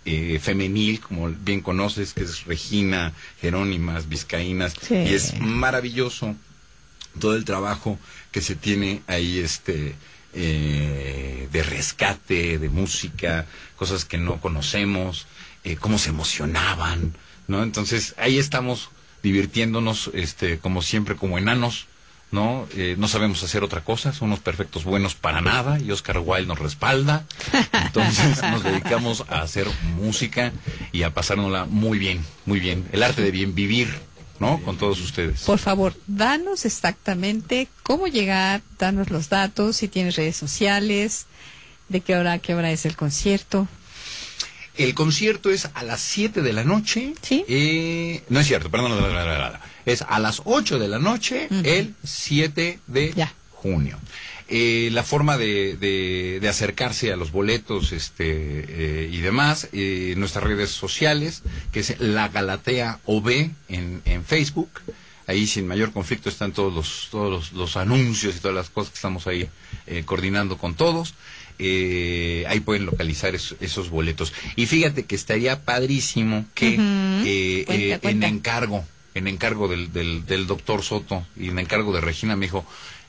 femenil, 0.40 1.00
como 1.00 1.28
bien 1.28 1.60
conoces, 1.60 2.14
que 2.14 2.22
es 2.22 2.44
Regina, 2.44 3.12
Jerónimas, 3.40 4.08
Vizcaínas, 4.08 4.74
y 4.90 5.12
es 5.12 5.38
maravilloso 5.40 6.36
todo 7.18 7.34
el 7.34 7.44
trabajo 7.44 7.98
que 8.30 8.40
se 8.40 8.54
tiene 8.54 9.02
ahí, 9.08 9.40
este, 9.40 9.96
eh, 10.38 11.48
de 11.50 11.62
rescate, 11.62 12.58
de 12.58 12.68
música, 12.68 13.46
cosas 13.76 14.04
que 14.04 14.18
no 14.18 14.38
conocemos, 14.38 15.26
eh, 15.64 15.76
cómo 15.76 15.98
se 15.98 16.10
emocionaban, 16.10 17.14
¿no? 17.48 17.62
Entonces 17.62 18.14
ahí 18.18 18.38
estamos 18.38 18.90
divirtiéndonos, 19.22 20.10
este, 20.12 20.58
como 20.58 20.82
siempre, 20.82 21.16
como 21.16 21.38
enanos, 21.38 21.86
¿no? 22.32 22.68
Eh, 22.76 22.96
no 22.98 23.08
sabemos 23.08 23.42
hacer 23.42 23.64
otra 23.64 23.82
cosa, 23.82 24.12
somos 24.12 24.40
perfectos 24.40 24.84
buenos 24.84 25.14
para 25.14 25.40
nada 25.40 25.80
y 25.80 25.90
Oscar 25.90 26.18
Wilde 26.18 26.46
nos 26.46 26.58
respalda. 26.58 27.24
Entonces 27.72 28.42
nos 28.42 28.62
dedicamos 28.62 29.24
a 29.28 29.40
hacer 29.40 29.66
música 29.96 30.52
y 30.92 31.02
a 31.02 31.14
pasárnosla 31.14 31.64
muy 31.64 31.98
bien, 31.98 32.24
muy 32.44 32.60
bien. 32.60 32.86
El 32.92 33.02
arte 33.02 33.22
de 33.22 33.30
bien 33.30 33.54
vivir, 33.54 33.88
¿no? 34.40 34.60
Con 34.62 34.76
todos 34.76 35.00
ustedes. 35.00 35.42
Por 35.42 35.58
favor, 35.58 35.94
danos 36.06 36.64
exactamente 36.64 37.68
cómo 37.82 38.06
llegar, 38.06 38.62
danos 38.78 39.10
los 39.10 39.28
datos, 39.28 39.76
si 39.76 39.88
tienes 39.88 40.16
redes 40.16 40.36
sociales, 40.36 41.26
de 41.88 42.00
qué 42.00 42.16
hora 42.16 42.38
qué 42.38 42.54
hora 42.54 42.70
es 42.70 42.86
el 42.86 42.96
concierto. 42.96 43.68
El 44.76 44.94
concierto 44.94 45.50
es 45.50 45.70
a 45.74 45.82
las 45.84 46.00
7 46.00 46.42
de 46.42 46.52
la 46.52 46.64
noche. 46.64 47.14
Sí. 47.22 47.44
Eh, 47.48 48.22
no 48.28 48.40
es 48.40 48.46
cierto, 48.46 48.70
perdón. 48.70 48.92
Es 49.86 50.02
a 50.02 50.18
las 50.18 50.42
8 50.44 50.78
de 50.78 50.88
la 50.88 50.98
noche 50.98 51.48
el 51.64 51.94
7 52.04 52.80
de 52.86 53.26
junio. 53.52 53.98
Eh, 54.48 54.90
la 54.92 55.02
forma 55.02 55.36
de, 55.36 55.76
de, 55.76 56.48
acercarse 56.48 57.12
a 57.12 57.16
los 57.16 57.32
boletos 57.32 57.90
este, 57.90 58.24
eh, 58.28 59.10
y 59.10 59.18
demás, 59.18 59.68
eh, 59.72 60.14
nuestras 60.16 60.44
redes 60.44 60.70
sociales, 60.70 61.42
que 61.72 61.80
es 61.80 61.98
la 61.98 62.28
Galatea 62.28 63.00
OB 63.06 63.50
en, 63.68 64.02
en 64.04 64.24
Facebook. 64.24 64.70
Ahí 65.26 65.48
sin 65.48 65.66
mayor 65.66 65.90
conflicto 65.90 66.28
están 66.28 66.52
todos 66.52 66.72
los, 66.72 67.08
todos 67.10 67.52
los, 67.52 67.76
anuncios 67.76 68.36
y 68.36 68.38
todas 68.38 68.54
las 68.54 68.70
cosas 68.70 68.92
que 68.92 68.96
estamos 68.96 69.26
ahí 69.26 69.48
eh, 69.88 70.04
coordinando 70.06 70.56
con 70.56 70.74
todos. 70.74 71.14
ahí 71.58 72.60
pueden 72.64 72.86
localizar 72.86 73.34
esos 73.34 73.90
boletos. 73.90 74.32
Y 74.54 74.66
fíjate 74.66 75.06
que 75.06 75.16
estaría 75.16 75.64
padrísimo 75.64 76.46
que 76.54 76.74
en 76.76 78.22
encargo, 78.22 78.84
en 79.14 79.26
encargo 79.26 79.66
del, 79.66 79.92
del, 79.92 80.24
del 80.24 80.46
doctor 80.46 80.84
Soto 80.84 81.26
y 81.36 81.48
en 81.48 81.58
encargo 81.58 81.92
de 81.92 82.00
Regina 82.00 82.36
me 82.36 82.46
dijo, 82.46 82.64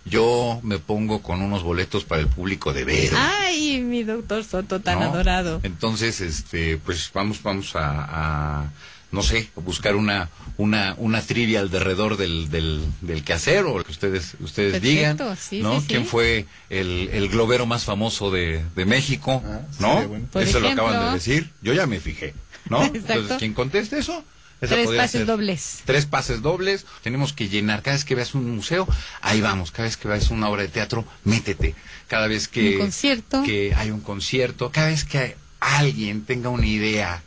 yo 0.09 0.59
me 0.63 0.79
pongo 0.79 1.21
con 1.21 1.41
unos 1.41 1.63
boletos 1.63 2.03
para 2.03 2.21
el 2.21 2.27
público 2.27 2.73
de 2.73 2.83
ver. 2.83 3.11
Ay, 3.15 3.81
mi 3.81 4.03
doctor 4.03 4.43
Soto 4.43 4.79
tan 4.79 5.01
adorado. 5.01 5.59
Entonces, 5.63 6.21
este, 6.21 6.77
pues 6.77 7.11
vamos, 7.13 7.41
vamos 7.43 7.71
a, 7.75 8.69
no 9.11 9.23
sé, 9.23 9.49
buscar 9.55 9.95
una, 9.95 10.29
una, 10.57 10.95
una 10.97 11.21
trivia 11.21 11.59
alrededor 11.61 12.17
del, 12.17 12.49
del, 12.49 12.81
del 13.01 13.23
quehacer 13.23 13.65
o 13.65 13.77
lo 13.77 13.83
que 13.83 13.91
ustedes, 13.91 14.35
ustedes 14.39 14.81
digan, 14.81 15.17
¿no? 15.61 15.83
¿Quién 15.87 16.05
fue 16.05 16.45
el, 16.69 17.09
el 17.13 17.29
globero 17.29 17.65
más 17.65 17.85
famoso 17.85 18.31
de, 18.31 18.63
de 18.75 18.85
México, 18.85 19.41
ah, 19.45 19.61
no? 19.79 20.39
Eso 20.39 20.59
lo 20.59 20.69
acaban 20.69 21.07
de 21.07 21.13
decir. 21.13 21.51
Yo 21.61 21.73
ya 21.73 21.87
me 21.87 21.99
fijé, 21.99 22.33
¿no? 22.69 22.83
Entonces, 22.93 23.37
quien 23.37 23.53
conteste 23.53 23.99
eso, 23.99 24.23
tres 24.59 24.89
pases 24.89 25.25
dobles. 25.25 25.79
Tres 25.85 26.05
pases 26.05 26.41
dobles. 26.41 26.85
Tenemos 27.03 27.33
que 27.33 27.49
llenar. 27.49 27.81
Cada 27.81 27.95
vez 27.95 28.05
que 28.05 28.15
veas 28.15 28.35
un 28.35 28.55
museo, 28.55 28.87
ahí 29.21 29.41
vamos. 29.41 29.71
Cada 29.71 29.83
vez 29.83 29.97
que 29.97 30.07
veas 30.07 30.29
una 30.31 30.49
obra 30.49 30.63
de 30.63 30.69
teatro, 30.69 31.05
métete. 31.23 31.75
Cada 32.07 32.27
vez 32.27 32.47
que, 32.47 32.77
concierto. 32.77 33.43
que 33.43 33.73
hay 33.75 33.91
un 33.91 33.99
concierto, 33.99 34.71
cada 34.71 34.87
vez 34.87 35.03
que 35.03 35.35
alguien 35.59 36.23
tenga 36.23 36.49
una 36.49 36.65
idea, 36.65 37.21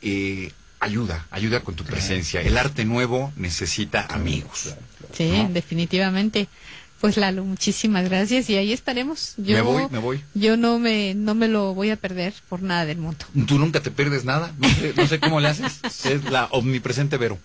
eh, 0.00 0.52
ayuda, 0.80 1.26
ayuda 1.30 1.60
con 1.60 1.74
tu 1.74 1.84
presencia. 1.84 2.40
El 2.40 2.56
arte 2.56 2.84
nuevo 2.84 3.32
necesita 3.36 4.06
amigos. 4.08 4.74
Sí, 5.12 5.46
definitivamente. 5.50 6.48
Pues 7.00 7.16
Lalo, 7.16 7.44
muchísimas 7.44 8.08
gracias 8.08 8.50
y 8.50 8.56
ahí 8.56 8.72
estaremos. 8.72 9.34
Yo, 9.36 9.54
me 9.54 9.60
voy, 9.60 9.82
me 9.88 9.98
voy. 9.98 10.20
Yo 10.34 10.56
no 10.56 10.80
me, 10.80 11.14
no 11.14 11.36
me 11.36 11.46
lo 11.46 11.72
voy 11.72 11.90
a 11.90 11.96
perder 11.96 12.34
por 12.48 12.60
nada 12.60 12.86
del 12.86 12.98
mundo. 12.98 13.24
¿Tú 13.46 13.56
nunca 13.56 13.80
te 13.80 13.92
pierdes 13.92 14.24
nada? 14.24 14.52
No 14.96 15.06
sé, 15.06 15.20
cómo 15.20 15.38
le 15.38 15.46
haces. 15.46 15.80
Es 16.04 16.24
la 16.24 16.46
omnipresente 16.46 17.16
Vero. 17.16 17.38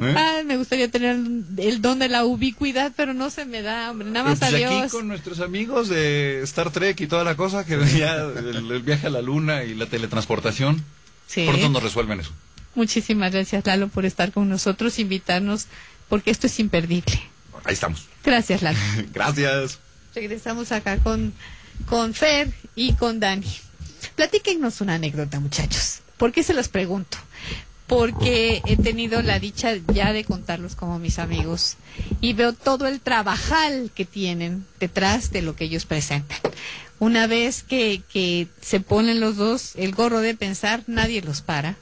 ¿Eh? 0.00 0.42
me 0.46 0.56
gustaría 0.56 0.90
tener 0.90 1.18
el 1.58 1.82
don 1.82 1.98
de 1.98 2.08
la 2.08 2.24
ubicuidad, 2.24 2.92
pero 2.96 3.12
no 3.12 3.28
se 3.28 3.44
me 3.44 3.60
da, 3.60 3.90
hombre. 3.90 4.08
Nada 4.08 4.30
más 4.30 4.38
pues 4.38 4.54
aquí 4.54 4.88
con 4.90 5.06
nuestros 5.06 5.40
amigos 5.40 5.90
de 5.90 6.40
Star 6.44 6.70
Trek 6.70 6.98
y 7.02 7.06
toda 7.06 7.24
la 7.24 7.36
cosa, 7.36 7.66
que 7.66 7.76
venía 7.76 8.14
el, 8.16 8.82
viaje 8.82 9.08
a 9.08 9.10
la 9.10 9.20
luna 9.20 9.64
y 9.64 9.74
la 9.74 9.84
teletransportación. 9.84 10.82
Sí. 11.26 11.44
Pronto 11.46 11.68
nos 11.68 11.82
resuelven 11.82 12.20
eso. 12.20 12.32
Muchísimas 12.74 13.32
gracias, 13.32 13.66
Lalo, 13.66 13.88
por 13.88 14.06
estar 14.06 14.32
con 14.32 14.48
nosotros, 14.48 14.98
invitarnos, 14.98 15.66
porque 16.08 16.30
esto 16.30 16.46
es 16.46 16.58
imperdible. 16.58 17.33
Ahí 17.64 17.74
estamos. 17.74 18.06
Gracias, 18.24 18.62
Lalo. 18.62 18.78
Gracias. 19.12 19.78
Regresamos 20.14 20.72
acá 20.72 20.98
con, 20.98 21.32
con 21.86 22.14
Fer 22.14 22.52
y 22.76 22.92
con 22.94 23.20
Dani. 23.20 23.50
Platíquenos 24.16 24.80
una 24.80 24.94
anécdota, 24.94 25.40
muchachos. 25.40 26.00
¿Por 26.16 26.32
qué 26.32 26.42
se 26.42 26.54
los 26.54 26.68
pregunto? 26.68 27.18
Porque 27.86 28.62
he 28.66 28.76
tenido 28.76 29.22
la 29.22 29.38
dicha 29.38 29.74
ya 29.92 30.12
de 30.12 30.24
contarlos 30.24 30.74
como 30.74 30.98
mis 30.98 31.18
amigos 31.18 31.76
y 32.20 32.32
veo 32.32 32.52
todo 32.52 32.86
el 32.86 33.00
trabajal 33.00 33.90
que 33.94 34.04
tienen 34.04 34.64
detrás 34.80 35.32
de 35.32 35.42
lo 35.42 35.56
que 35.56 35.64
ellos 35.64 35.84
presentan. 35.84 36.38
Una 36.98 37.26
vez 37.26 37.62
que, 37.62 38.02
que 38.08 38.48
se 38.60 38.80
ponen 38.80 39.20
los 39.20 39.36
dos 39.36 39.72
el 39.74 39.92
gorro 39.94 40.20
de 40.20 40.34
pensar, 40.34 40.84
nadie 40.86 41.20
los 41.20 41.42
para 41.42 41.76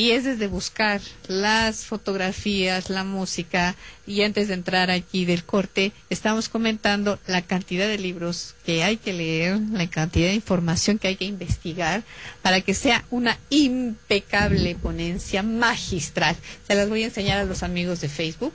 y 0.00 0.12
es 0.12 0.24
desde 0.24 0.46
buscar 0.46 0.98
las 1.28 1.84
fotografías, 1.84 2.88
la 2.88 3.04
música 3.04 3.76
y 4.06 4.22
antes 4.22 4.48
de 4.48 4.54
entrar 4.54 4.90
aquí 4.90 5.26
del 5.26 5.44
corte 5.44 5.92
estamos 6.08 6.48
comentando 6.48 7.18
la 7.26 7.42
cantidad 7.42 7.86
de 7.86 7.98
libros 7.98 8.54
que 8.64 8.82
hay 8.82 8.96
que 8.96 9.12
leer, 9.12 9.60
la 9.72 9.86
cantidad 9.90 10.28
de 10.28 10.34
información 10.36 10.98
que 10.98 11.08
hay 11.08 11.16
que 11.16 11.26
investigar 11.26 12.02
para 12.40 12.62
que 12.62 12.72
sea 12.72 13.04
una 13.10 13.38
impecable 13.50 14.74
ponencia 14.74 15.42
magistral. 15.42 16.34
Se 16.66 16.74
las 16.74 16.88
voy 16.88 17.02
a 17.02 17.08
enseñar 17.08 17.36
a 17.36 17.44
los 17.44 17.62
amigos 17.62 18.00
de 18.00 18.08
Facebook. 18.08 18.54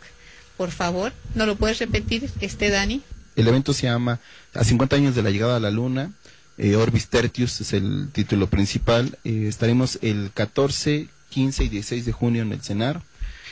Por 0.57 0.71
favor, 0.71 1.13
¿no 1.35 1.45
lo 1.45 1.57
puedes 1.57 1.77
repetir, 1.77 2.27
este 2.41 2.71
Dani? 2.71 3.03
El 3.35 3.47
evento 3.47 3.71
se 3.71 3.83
llama 3.83 4.19
A 4.55 4.63
50 4.63 4.95
años 4.95 5.13
de 5.13 5.21
la 5.21 5.29
llegada 5.29 5.57
a 5.57 5.59
la 5.59 5.69
luna 5.69 6.11
Eh, 6.57 6.75
Orbis 6.77 7.09
Tertius 7.09 7.59
es 7.61 7.73
el 7.73 8.09
título 8.13 8.47
principal. 8.47 9.17
Eh, 9.25 9.47
estaremos 9.47 9.99
el 10.01 10.31
14, 10.33 11.09
15 11.35 11.65
y 11.65 11.69
16 11.69 12.05
de 12.05 12.11
junio 12.13 12.43
en 12.43 12.53
el 12.53 12.61
CENAR. 12.61 13.01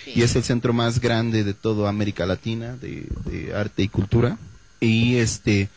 Y 0.06 0.22
es 0.22 0.38
el 0.38 0.44
centro 0.44 0.72
más 0.72 1.02
grande 1.02 1.44
de 1.44 1.54
toda 1.54 1.90
América 1.90 2.26
Latina 2.26 2.78
de, 2.78 3.54
arte 3.54 3.84
y 3.84 3.90
cultura. 3.90 4.38
Y 4.80 5.18
este 5.18 5.68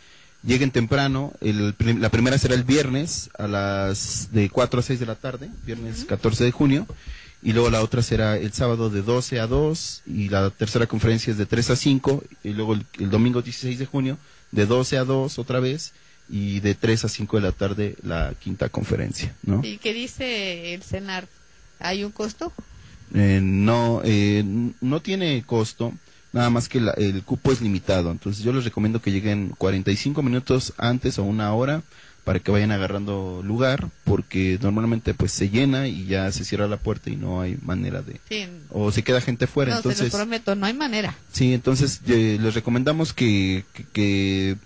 lleguen 0.45 0.71
temprano. 0.71 1.33
la 1.41 2.09
primera 2.11 2.39
será 2.39 2.55
el 2.55 2.63
viernes 2.63 3.29
a 3.37 3.49
las 3.49 4.29
de 4.33 4.49
4 4.51 4.79
a 4.79 4.83
6 4.85 5.01
de 5.01 5.07
la 5.07 5.17
tarde, 5.17 5.51
viernes 5.65 6.05
14 6.05 6.45
de 6.45 6.53
junio. 6.53 6.87
Y 7.43 7.53
luego 7.53 7.71
la 7.71 7.83
otra 7.83 8.03
será 8.03 8.37
el 8.37 8.53
sábado 8.53 8.89
de 8.89 9.03
12 9.03 9.41
a 9.41 9.49
2 9.49 10.03
y 10.07 10.29
la 10.29 10.51
tercera 10.51 10.87
conferencia 10.87 11.33
es 11.33 11.39
de 11.39 11.47
3 11.47 11.71
a 11.71 11.77
5 11.77 12.23
y 12.45 12.51
luego 12.51 12.75
el, 12.75 12.87
el 13.01 13.11
domingo 13.11 13.43
16 13.43 13.81
de 13.81 13.87
junio 13.87 14.17
de 14.53 14.65
12 14.67 14.99
a 14.99 15.05
2 15.05 15.39
otra 15.41 15.59
vez 15.59 15.93
y 16.29 16.61
de 16.61 16.75
3 16.75 17.05
a 17.05 17.09
5 17.09 17.37
de 17.37 17.43
la 17.43 17.53
tarde 17.53 17.97
la 18.03 18.33
quinta 18.39 18.69
conferencia, 18.69 19.35
¿no? 19.43 19.61
¿Y 19.65 19.79
qué 19.79 19.93
dice 19.93 20.75
el 20.75 20.83
CENAR? 20.83 21.29
¿Hay 21.81 22.05
un 22.05 22.13
costo? 22.13 22.53
Eh, 23.15 23.41
no, 23.43 24.01
eh, 24.05 24.45
no 24.81 25.01
tiene 25.01 25.43
costo, 25.47 25.93
nada 26.33 26.51
más 26.51 26.69
que 26.69 26.79
el 26.79 27.23
cupo 27.25 27.53
es 27.53 27.61
limitado. 27.61 28.11
Entonces 28.11 28.43
yo 28.45 28.53
les 28.53 28.65
recomiendo 28.65 29.01
que 29.01 29.13
lleguen 29.13 29.51
45 29.57 30.23
minutos 30.23 30.75
antes 30.79 31.19
o 31.19 31.25
una 31.25 31.53
hora 31.55 31.83
para 32.25 32.41
que 32.41 32.51
vayan 32.51 32.73
agarrando 32.73 33.41
lugar, 33.45 33.89
porque 34.03 34.59
normalmente 34.61 35.15
pues 35.15 35.31
se 35.31 35.49
llena 35.49 35.87
y 35.87 36.07
ya 36.07 36.33
se 36.33 36.45
cierra 36.45 36.67
la 36.67 36.77
puerta 36.77 37.09
y 37.09 37.15
no 37.15 37.41
hay 37.41 37.57
manera 37.63 38.03
de... 38.03 38.19
O 38.71 38.91
se 38.91 39.05
queda 39.05 39.21
gente 39.21 39.47
fuera. 39.47 39.71
No, 39.71 39.77
entonces, 39.77 40.11
se 40.11 40.17
prometo, 40.17 40.57
no 40.57 40.67
hay 40.67 40.75
manera. 40.75 41.15
Sí, 41.33 41.55
entonces 41.55 42.01
eh, 42.09 42.37
les 42.43 42.55
recomendamos 42.55 43.13
que, 43.13 43.65
que 43.73 43.85
que 43.85 44.57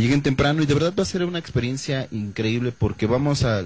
lleguen 0.00 0.22
temprano 0.22 0.62
y 0.62 0.66
de 0.66 0.74
verdad 0.74 0.92
va 0.98 1.04
a 1.04 1.06
ser 1.06 1.24
una 1.24 1.38
experiencia 1.38 2.08
increíble 2.10 2.72
porque 2.72 3.06
vamos 3.06 3.44
a, 3.44 3.62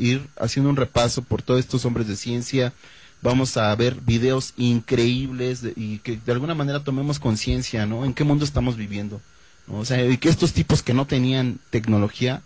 ir 0.00 0.26
haciendo 0.36 0.68
un 0.68 0.76
repaso 0.76 1.22
por 1.22 1.42
todos 1.42 1.60
estos 1.60 1.84
hombres 1.84 2.08
de 2.08 2.16
ciencia, 2.16 2.72
vamos 3.22 3.56
a 3.56 3.74
ver 3.76 3.94
videos 4.00 4.52
increíbles 4.56 5.62
y 5.76 5.98
que 5.98 6.16
de 6.16 6.32
alguna 6.32 6.54
manera 6.54 6.82
tomemos 6.82 7.20
conciencia, 7.20 7.86
¿no? 7.86 8.04
En 8.04 8.14
qué 8.14 8.24
mundo 8.24 8.44
estamos 8.44 8.76
viviendo, 8.76 9.20
O 9.68 9.84
sea, 9.84 10.04
y 10.04 10.16
que 10.16 10.28
estos 10.28 10.52
tipos 10.52 10.82
que 10.82 10.94
no 10.94 11.06
tenían 11.06 11.60
tecnología, 11.70 12.42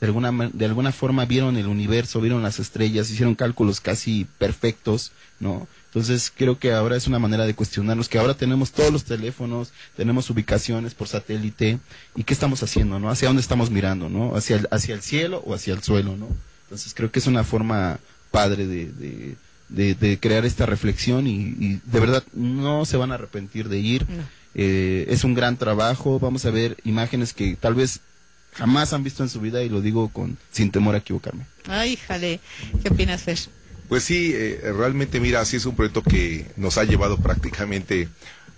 de 0.00 0.06
alguna, 0.06 0.50
de 0.52 0.64
alguna 0.64 0.92
forma 0.92 1.24
vieron 1.24 1.56
el 1.56 1.66
universo, 1.66 2.20
vieron 2.20 2.42
las 2.42 2.60
estrellas, 2.60 3.10
hicieron 3.10 3.34
cálculos 3.34 3.80
casi 3.80 4.26
perfectos, 4.38 5.10
¿no? 5.40 5.66
Entonces 5.88 6.30
creo 6.34 6.58
que 6.58 6.72
ahora 6.72 6.96
es 6.96 7.06
una 7.06 7.18
manera 7.18 7.46
de 7.46 7.54
cuestionarnos 7.54 8.10
que 8.10 8.18
ahora 8.18 8.34
tenemos 8.34 8.72
todos 8.72 8.92
los 8.92 9.04
teléfonos, 9.04 9.72
tenemos 9.96 10.28
ubicaciones 10.28 10.94
por 10.94 11.08
satélite 11.08 11.78
y 12.14 12.24
qué 12.24 12.34
estamos 12.34 12.62
haciendo, 12.62 12.98
¿no? 12.98 13.10
Hacia 13.10 13.28
dónde 13.28 13.40
estamos 13.40 13.70
mirando, 13.70 14.10
¿no? 14.10 14.36
Hacia 14.36 14.56
el, 14.56 14.68
hacia 14.70 14.94
el 14.94 15.00
cielo 15.00 15.42
o 15.46 15.54
hacia 15.54 15.72
el 15.72 15.82
suelo, 15.82 16.16
¿no? 16.16 16.28
Entonces 16.64 16.92
creo 16.92 17.10
que 17.10 17.20
es 17.20 17.26
una 17.26 17.42
forma 17.42 17.98
padre 18.30 18.66
de, 18.66 19.36
de, 19.68 20.18
crear 20.20 20.44
esta 20.44 20.66
reflexión 20.66 21.26
y, 21.26 21.80
de 21.84 22.00
verdad 22.00 22.22
no 22.34 22.84
se 22.84 22.98
van 22.98 23.10
a 23.10 23.14
arrepentir 23.14 23.70
de 23.70 23.78
ir. 23.78 24.06
Eh, 24.54 25.06
es 25.08 25.24
un 25.24 25.32
gran 25.32 25.56
trabajo, 25.56 26.18
vamos 26.18 26.44
a 26.44 26.50
ver 26.50 26.76
imágenes 26.84 27.32
que 27.32 27.56
tal 27.56 27.74
vez 27.74 28.00
jamás 28.52 28.92
han 28.92 29.04
visto 29.04 29.22
en 29.22 29.28
su 29.28 29.40
vida 29.40 29.62
y 29.62 29.68
lo 29.68 29.80
digo 29.80 30.08
con 30.08 30.36
sin 30.50 30.70
temor 30.70 30.94
a 30.94 30.98
equivocarme. 30.98 31.46
Ay, 31.66 31.96
jale, 31.96 32.40
¿qué 32.82 32.90
opinas, 32.90 33.22
Fer? 33.22 33.38
Pues 33.88 34.04
sí, 34.04 34.32
eh, 34.34 34.60
realmente 34.76 35.18
mira, 35.18 35.44
sí 35.46 35.56
es 35.56 35.64
un 35.64 35.74
proyecto 35.74 36.02
que 36.02 36.46
nos 36.56 36.76
ha 36.76 36.84
llevado 36.84 37.16
prácticamente 37.18 38.08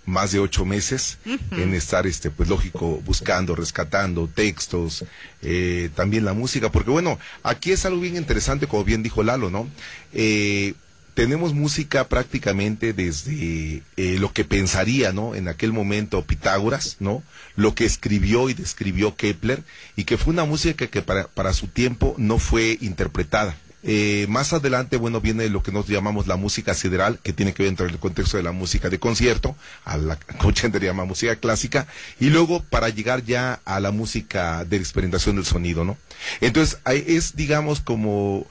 más 0.05 0.31
de 0.31 0.39
ocho 0.39 0.65
meses 0.65 1.19
en 1.51 1.73
estar, 1.73 2.05
este, 2.05 2.31
pues 2.31 2.49
lógico, 2.49 3.01
buscando, 3.05 3.55
rescatando 3.55 4.27
textos, 4.27 5.05
eh, 5.41 5.89
también 5.95 6.25
la 6.25 6.33
música, 6.33 6.71
porque 6.71 6.89
bueno, 6.89 7.19
aquí 7.43 7.71
es 7.71 7.85
algo 7.85 8.01
bien 8.01 8.17
interesante, 8.17 8.67
como 8.67 8.83
bien 8.83 9.03
dijo 9.03 9.23
Lalo, 9.23 9.49
¿no? 9.51 9.67
Eh, 10.11 10.73
tenemos 11.13 11.53
música 11.53 12.07
prácticamente 12.07 12.93
desde 12.93 13.83
lo 14.19 14.33
que 14.33 14.43
pensaría, 14.43 15.13
¿no? 15.13 15.35
En 15.35 15.47
aquel 15.47 15.71
momento 15.71 16.25
Pitágoras, 16.25 16.97
¿no? 16.99 17.21
Lo 17.55 17.75
que 17.75 17.85
escribió 17.85 18.49
y 18.49 18.53
describió 18.53 19.15
Kepler, 19.15 19.63
y 19.95 20.05
que 20.05 20.17
fue 20.17 20.33
una 20.33 20.45
música 20.45 20.87
que 20.87 21.01
para, 21.01 21.27
para 21.27 21.53
su 21.53 21.67
tiempo 21.67 22.15
no 22.17 22.39
fue 22.39 22.77
interpretada. 22.81 23.55
Eh, 23.83 24.25
más 24.29 24.53
adelante, 24.53 24.97
bueno, 24.97 25.21
viene 25.21 25.49
lo 25.49 25.63
que 25.63 25.71
nos 25.71 25.87
llamamos 25.87 26.27
la 26.27 26.35
música 26.35 26.73
sideral, 26.73 27.19
que 27.23 27.33
tiene 27.33 27.53
que 27.53 27.63
ver 27.63 27.71
dentro 27.71 27.85
del 27.85 27.97
contexto 27.97 28.37
de 28.37 28.43
la 28.43 28.51
música 28.51 28.89
de 28.89 28.99
concierto, 28.99 29.55
a 29.85 29.97
la 29.97 30.15
que 30.79 30.85
llama 30.87 31.05
música 31.05 31.35
clásica, 31.35 31.87
y 32.19 32.29
luego 32.29 32.61
para 32.63 32.89
llegar 32.89 33.23
ya 33.23 33.59
a 33.65 33.79
la 33.79 33.91
música 33.91 34.65
de 34.65 34.77
experimentación 34.77 35.35
del 35.35 35.45
sonido, 35.45 35.83
¿no? 35.83 35.97
Entonces, 36.41 36.79
es, 36.85 37.35
digamos, 37.35 37.81
como 37.81 38.45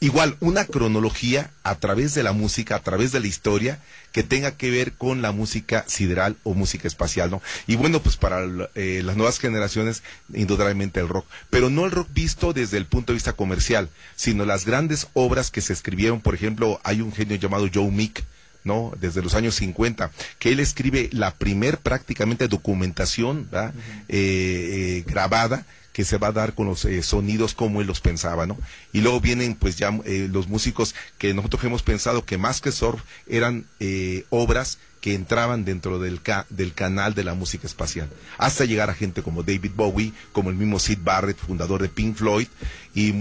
igual 0.00 0.36
una 0.40 0.64
cronología 0.64 1.50
a 1.62 1.76
través 1.76 2.14
de 2.14 2.22
la 2.22 2.32
música, 2.32 2.76
a 2.76 2.82
través 2.82 3.12
de 3.12 3.20
la 3.20 3.26
historia, 3.26 3.78
que 4.12 4.22
tenga 4.22 4.52
que 4.52 4.70
ver 4.70 4.92
con 4.92 5.22
la 5.22 5.32
música 5.32 5.84
sideral 5.88 6.36
o 6.42 6.54
música 6.54 6.86
espacial, 6.86 7.30
¿no? 7.30 7.42
Y 7.66 7.76
bueno, 7.76 8.00
pues 8.02 8.16
para 8.16 8.40
eh, 8.74 9.02
las 9.04 9.16
nuevas 9.16 9.38
generaciones, 9.38 10.02
indudablemente 10.32 11.00
el 11.00 11.08
rock, 11.08 11.26
pero 11.50 11.70
no 11.70 11.84
el 11.84 11.90
rock 11.90 12.08
visto 12.12 12.52
desde 12.52 12.78
el 12.78 12.86
punto 12.86 13.12
de 13.12 13.16
vista 13.16 13.32
comercial, 13.32 13.88
sino 14.14 14.44
las 14.44 14.64
grandes 14.64 15.08
obras 15.14 15.50
que 15.50 15.60
se 15.60 15.72
escribieron, 15.72 16.20
por 16.20 16.34
ejemplo, 16.34 16.80
hay 16.84 17.00
un 17.00 17.12
genio 17.12 17.36
llamado 17.36 17.68
Joe 17.72 17.90
Meek, 17.90 18.24
¿no? 18.64 18.92
Desde 19.00 19.22
los 19.22 19.34
años 19.34 19.54
50, 19.54 20.10
que 20.38 20.50
él 20.50 20.60
escribe 20.60 21.08
la 21.12 21.32
primer 21.32 21.78
prácticamente 21.78 22.48
documentación 22.48 23.48
eh, 23.52 23.72
eh, 24.08 25.04
grabada 25.06 25.64
que 25.96 26.04
se 26.04 26.18
va 26.18 26.26
a 26.26 26.32
dar 26.32 26.52
con 26.52 26.66
los 26.66 26.84
eh, 26.84 27.02
sonidos 27.02 27.54
como 27.54 27.80
él 27.80 27.86
los 27.86 28.02
pensaba, 28.02 28.46
¿no? 28.46 28.58
Y 28.92 29.00
luego 29.00 29.18
vienen 29.18 29.54
pues 29.54 29.76
ya 29.76 29.98
eh, 30.04 30.28
los 30.30 30.46
músicos 30.46 30.94
que 31.16 31.32
nosotros 31.32 31.64
hemos 31.64 31.82
pensado 31.82 32.22
que 32.22 32.36
más 32.36 32.60
que 32.60 32.70
surf 32.70 33.00
eran 33.26 33.64
eh, 33.80 34.26
obras 34.28 34.76
que 35.00 35.14
entraban 35.14 35.64
dentro 35.64 35.98
del, 35.98 36.20
del 36.50 36.74
canal 36.74 37.14
de 37.14 37.24
la 37.24 37.32
música 37.32 37.66
espacial, 37.66 38.10
hasta 38.36 38.66
llegar 38.66 38.90
a 38.90 38.94
gente 38.94 39.22
como 39.22 39.42
David 39.42 39.70
Bowie, 39.74 40.12
como 40.32 40.50
el 40.50 40.56
mismo 40.56 40.78
Sid 40.78 40.98
Barrett, 41.02 41.38
fundador 41.38 41.80
de 41.80 41.88
Pink 41.88 42.16
Floyd, 42.16 42.48
y 42.94 43.12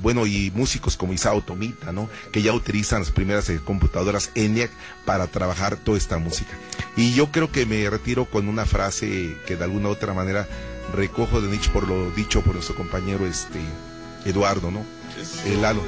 bueno, 0.00 0.26
y 0.26 0.50
músicos 0.52 0.96
como 0.96 1.12
Isao 1.12 1.42
Tomita, 1.42 1.92
¿no? 1.92 2.08
Que 2.32 2.42
ya 2.42 2.52
utilizan 2.52 3.00
las 3.00 3.10
primeras 3.10 3.50
computadoras 3.64 4.30
ENIAC 4.34 4.70
para 5.04 5.26
trabajar 5.26 5.76
toda 5.76 5.98
esta 5.98 6.18
música. 6.18 6.52
Y 6.96 7.12
yo 7.12 7.30
creo 7.30 7.52
que 7.52 7.66
me 7.66 7.88
retiro 7.90 8.24
con 8.24 8.48
una 8.48 8.66
frase 8.66 9.36
que 9.46 9.56
de 9.56 9.64
alguna 9.64 9.88
u 9.88 9.92
otra 9.92 10.14
manera 10.14 10.48
recojo 10.94 11.40
de 11.40 11.48
Nietzsche 11.48 11.70
por 11.70 11.88
lo 11.88 12.10
dicho 12.10 12.42
por 12.42 12.54
nuestro 12.54 12.74
compañero 12.74 13.26
este 13.26 13.60
Eduardo, 14.24 14.70
¿no? 14.70 14.84
El 15.44 15.62
Lalo. 15.62 15.82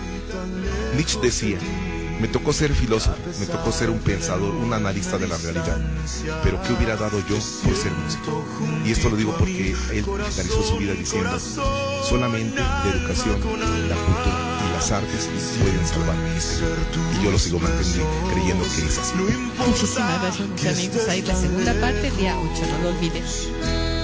Nietzsche 0.94 1.18
decía, 1.20 1.58
me 2.20 2.28
tocó 2.28 2.52
ser 2.52 2.74
filósofo, 2.74 3.16
me 3.38 3.46
tocó 3.46 3.70
ser 3.70 3.90
un 3.90 3.98
pensador, 3.98 4.54
un 4.54 4.72
analista 4.72 5.18
de 5.18 5.28
la 5.28 5.36
realidad, 5.38 5.78
pero 6.42 6.60
¿qué 6.62 6.72
hubiera 6.72 6.96
dado 6.96 7.18
yo 7.28 7.36
por 7.64 7.76
ser 7.76 7.92
músico? 7.92 8.44
Y 8.84 8.90
esto 8.90 9.08
lo 9.08 9.16
digo 9.16 9.34
porque 9.38 9.70
él 9.92 10.04
finalizó 10.04 10.62
su 10.62 10.76
vida 10.78 10.94
diciendo, 10.94 11.38
solamente 12.08 12.56
la 12.56 12.92
educación, 12.92 13.40
la 13.88 13.96
cultura 13.96 14.58
y 14.68 14.72
las 14.72 14.90
artes 14.90 15.28
pueden 15.60 15.86
salvar 15.86 16.16
Y 17.20 17.24
yo 17.24 17.30
lo 17.30 17.38
sigo 17.38 17.58
manteniendo, 17.60 18.06
creyendo 18.32 18.64
que 18.64 18.86
es 18.86 18.98
así. 18.98 19.14
Muchísimas 19.66 20.22
gracias, 20.22 20.76
amigos. 20.76 21.08
Ahí 21.08 21.22
la 21.22 21.36
segunda 21.36 21.80
parte, 21.80 22.10
día 22.12 22.36
8, 22.36 22.62
no 22.72 22.78
lo 22.82 22.96
olviden. 22.96 23.97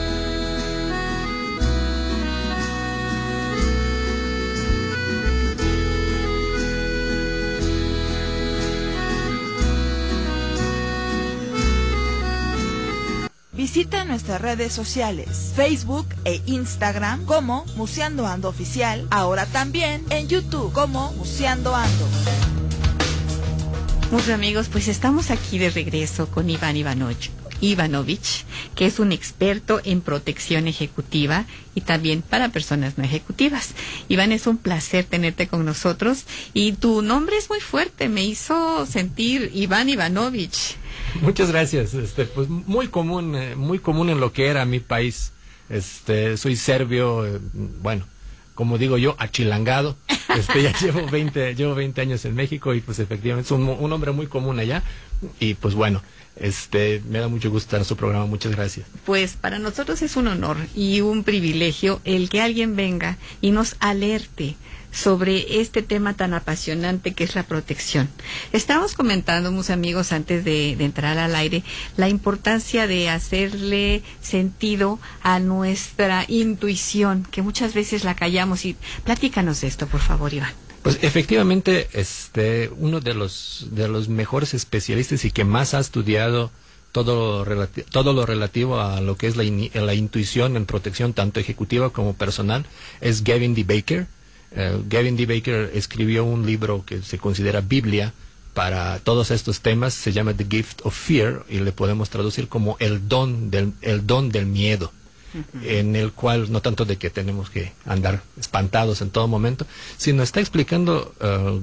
Visita 13.85 14.07
nuestras 14.07 14.41
redes 14.41 14.73
sociales, 14.73 15.53
Facebook 15.55 16.07
e 16.25 16.41
Instagram 16.47 17.27
como 17.27 17.67
Museando 17.77 18.27
Ando 18.27 18.49
Oficial, 18.49 19.07
ahora 19.11 19.45
también 19.45 20.03
en 20.09 20.27
YouTube 20.27 20.73
como 20.73 21.13
Museando 21.13 21.77
Ando. 21.77 22.09
Muchos 24.11 24.31
amigos, 24.31 24.71
pues 24.73 24.89
estamos 24.89 25.31
aquí 25.31 25.59
de 25.59 25.69
regreso 25.69 26.29
con 26.31 26.49
Iván 26.49 26.79
Ivanovich, 26.79 27.31
Ivanovich, 27.61 28.47
que 28.75 28.87
es 28.87 29.01
un 29.01 29.13
experto 29.13 29.83
en 29.85 30.01
protección 30.01 30.67
ejecutiva 30.67 31.45
y 31.75 31.83
también 31.83 32.23
para 32.23 32.49
personas 32.49 32.97
no 32.97 33.05
ejecutivas. 33.05 33.75
Iván, 34.09 34.33
es 34.33 34.47
un 34.47 34.57
placer 34.57 35.05
tenerte 35.05 35.47
con 35.47 35.63
nosotros 35.67 36.25
y 36.55 36.73
tu 36.73 37.03
nombre 37.03 37.37
es 37.37 37.51
muy 37.51 37.61
fuerte, 37.61 38.09
me 38.09 38.25
hizo 38.25 38.87
sentir 38.87 39.51
Iván 39.53 39.91
Ivanovich. 39.91 40.79
Muchas 41.21 41.51
gracias. 41.51 41.95
Este, 41.95 42.25
pues 42.25 42.49
muy 42.49 42.89
común, 42.89 43.35
eh, 43.35 43.57
muy 43.57 43.79
común 43.79 44.11
en 44.11 44.21
lo 44.21 44.33
que 44.33 44.47
era 44.47 44.65
mi 44.65 44.81
país. 44.81 45.33
Este, 45.69 46.37
soy 46.37 46.57
serbio, 46.57 47.27
eh, 47.27 47.41
bueno, 47.83 48.07
como 48.55 48.79
digo 48.79 48.99
yo, 48.99 49.17
achilangado. 49.19 49.97
Este, 50.37 50.63
ya 50.63 50.73
llevo 50.81 51.07
20, 51.07 51.55
llevo 51.55 51.75
20 51.75 52.01
años 52.01 52.25
en 52.25 52.35
México 52.35 52.75
y 52.75 52.81
pues 52.81 52.99
efectivamente 52.99 53.47
es 53.47 53.51
un, 53.53 53.93
hombre 53.93 54.13
muy 54.13 54.27
común 54.27 54.59
allá. 54.59 54.83
Y 55.41 55.55
pues 55.55 55.75
bueno, 55.75 56.03
Este, 56.37 57.01
me 57.09 57.21
da 57.21 57.29
mucho 57.29 57.49
gusto 57.51 57.77
en 57.77 57.85
su 57.85 57.97
programa. 57.97 58.27
Muchas 58.27 58.53
gracias. 58.53 58.87
Pues 59.07 59.35
para 59.35 59.61
nosotros 59.61 60.03
es 60.03 60.17
un 60.17 60.27
honor 60.27 60.57
y 60.75 61.01
un 61.01 61.23
privilegio 61.23 62.01
el 62.05 62.29
que 62.29 62.41
alguien 62.43 62.75
venga 62.75 63.19
y 63.41 63.53
nos 63.53 63.77
alerte 63.79 64.57
sobre 64.95 65.61
este 65.61 65.83
tema 65.83 66.15
tan 66.15 66.35
apasionante 66.35 67.13
que 67.13 67.25
es 67.25 67.35
la 67.35 67.43
protección. 67.43 68.09
Estamos 68.53 68.95
comentando, 68.95 69.51
mis 69.51 69.71
amigos, 69.71 70.13
antes 70.13 70.45
de, 70.45 70.73
entrar 70.73 71.19
al 71.19 71.35
aire, 71.35 71.65
la 71.97 72.09
importancia 72.09 72.87
de 72.87 73.09
hacerle 73.11 74.03
sentido 74.21 75.01
a 75.23 75.41
nuestra 75.41 76.25
intuición, 76.29 77.27
que 77.31 77.43
muchas 77.43 77.75
veces 77.75 78.05
la 78.05 78.15
callamos. 78.15 78.65
Y 78.65 78.77
platícanos 79.03 79.65
esto, 79.65 79.87
por 79.89 80.01
favor, 80.01 80.33
Iván. 80.33 80.53
Pues 80.83 80.99
efectivamente, 81.03 81.89
este, 81.95 82.71
uno 82.77 83.01
de 83.01 83.15
los, 83.15 83.69
de 83.71 83.89
los 83.89 84.09
mejores 84.09 84.55
especialistas 84.55 85.25
y 85.25 85.31
que 85.31 85.45
más 85.45 85.75
ha 85.75 85.81
estudiado 85.81 86.53
todo 86.93 87.45
lo, 87.45 87.67
todo 87.91 88.13
lo 88.13 88.27
relativo 88.27 88.79
a 88.79 89.01
lo 89.01 89.17
que 89.17 89.27
es 89.27 89.37
la, 89.37 89.43
la 89.43 89.95
intuición 89.95 90.57
en 90.57 90.67
protección 90.67 91.13
tanto 91.13 91.41
ejecutiva 91.41 91.91
como 91.91 92.15
personal 92.15 92.67
es 93.01 93.25
Gavin 93.25 93.55
D. 93.55 93.65
Baker 93.65 94.07
eh, 94.55 94.81
Gavin 94.89 95.17
D. 95.17 95.27
Baker 95.27 95.71
escribió 95.75 96.25
un 96.25 96.47
libro 96.47 96.85
que 96.87 97.03
se 97.03 97.19
considera 97.19 97.61
Biblia 97.61 98.13
para 98.55 99.01
todos 99.01 99.33
estos 99.33 99.61
temas, 99.61 99.95
se 99.95 100.13
llama 100.13 100.33
The 100.33 100.47
Gift 100.49 100.81
of 100.85 100.97
Fear 100.97 101.45
y 101.49 101.59
le 101.59 101.73
podemos 101.73 102.09
traducir 102.09 102.47
como 102.49 102.77
el 102.79 103.09
don 103.09 103.51
del, 103.51 103.73
el 103.83 104.07
don 104.07 104.31
del 104.31 104.47
miedo, 104.47 104.93
en 105.65 105.97
el 105.97 106.13
cual 106.13 106.53
no 106.53 106.63
tanto 106.63 106.85
de 106.85 106.97
que 106.97 107.11
tenemos 107.11 107.51
que 107.51 107.73
andar 107.85 108.23
espantados 108.39 109.01
en 109.01 109.11
todo 109.11 109.27
momento, 109.27 109.67
sino 109.97 110.23
está 110.23 110.39
explicando 110.39 111.13
uh, 111.21 111.61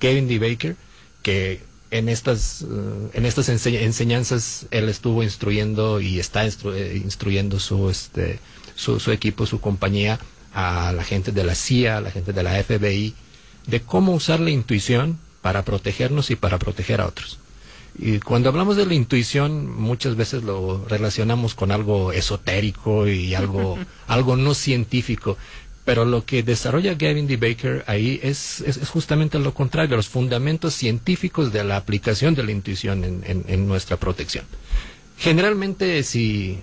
Gavin 0.00 0.28
D. 0.28 0.38
Baker 0.38 0.76
que 1.22 1.60
en 1.90 2.08
estas, 2.08 2.62
uh, 2.62 3.10
en 3.12 3.26
estas 3.26 3.48
enseñanzas 3.48 4.66
él 4.70 4.88
estuvo 4.88 5.24
instruyendo 5.24 6.00
y 6.00 6.20
está 6.20 6.46
eh, 6.46 7.02
instruyendo 7.04 7.58
su, 7.58 7.90
este, 7.90 8.38
su, 8.76 9.00
su 9.00 9.10
equipo, 9.10 9.46
su 9.46 9.60
compañía 9.60 10.20
a 10.54 10.92
la 10.92 11.04
gente 11.04 11.32
de 11.32 11.44
la 11.44 11.54
CIA, 11.54 11.98
a 11.98 12.00
la 12.00 12.10
gente 12.10 12.32
de 12.32 12.42
la 12.42 12.62
FBI, 12.62 13.14
de 13.66 13.80
cómo 13.80 14.12
usar 14.12 14.40
la 14.40 14.50
intuición 14.50 15.18
para 15.42 15.64
protegernos 15.64 16.30
y 16.30 16.36
para 16.36 16.58
proteger 16.58 17.00
a 17.00 17.06
otros. 17.06 17.38
Y 17.96 18.18
cuando 18.18 18.48
hablamos 18.48 18.76
de 18.76 18.86
la 18.86 18.94
intuición, 18.94 19.70
muchas 19.70 20.16
veces 20.16 20.42
lo 20.42 20.84
relacionamos 20.88 21.54
con 21.54 21.70
algo 21.70 22.12
esotérico 22.12 23.06
y 23.06 23.34
algo, 23.34 23.78
algo 24.06 24.36
no 24.36 24.54
científico. 24.54 25.36
Pero 25.84 26.04
lo 26.04 26.24
que 26.24 26.42
desarrolla 26.42 26.94
Gavin 26.94 27.26
D. 27.26 27.36
Baker 27.36 27.84
ahí 27.86 28.18
es, 28.22 28.62
es, 28.62 28.88
justamente 28.88 29.38
lo 29.38 29.52
contrario, 29.52 29.96
los 29.96 30.08
fundamentos 30.08 30.74
científicos 30.74 31.52
de 31.52 31.62
la 31.62 31.76
aplicación 31.76 32.34
de 32.34 32.42
la 32.42 32.52
intuición 32.52 33.04
en, 33.04 33.44
en 33.46 33.68
nuestra 33.68 33.98
protección. 33.98 34.46
Generalmente, 35.18 36.02
si 36.02 36.58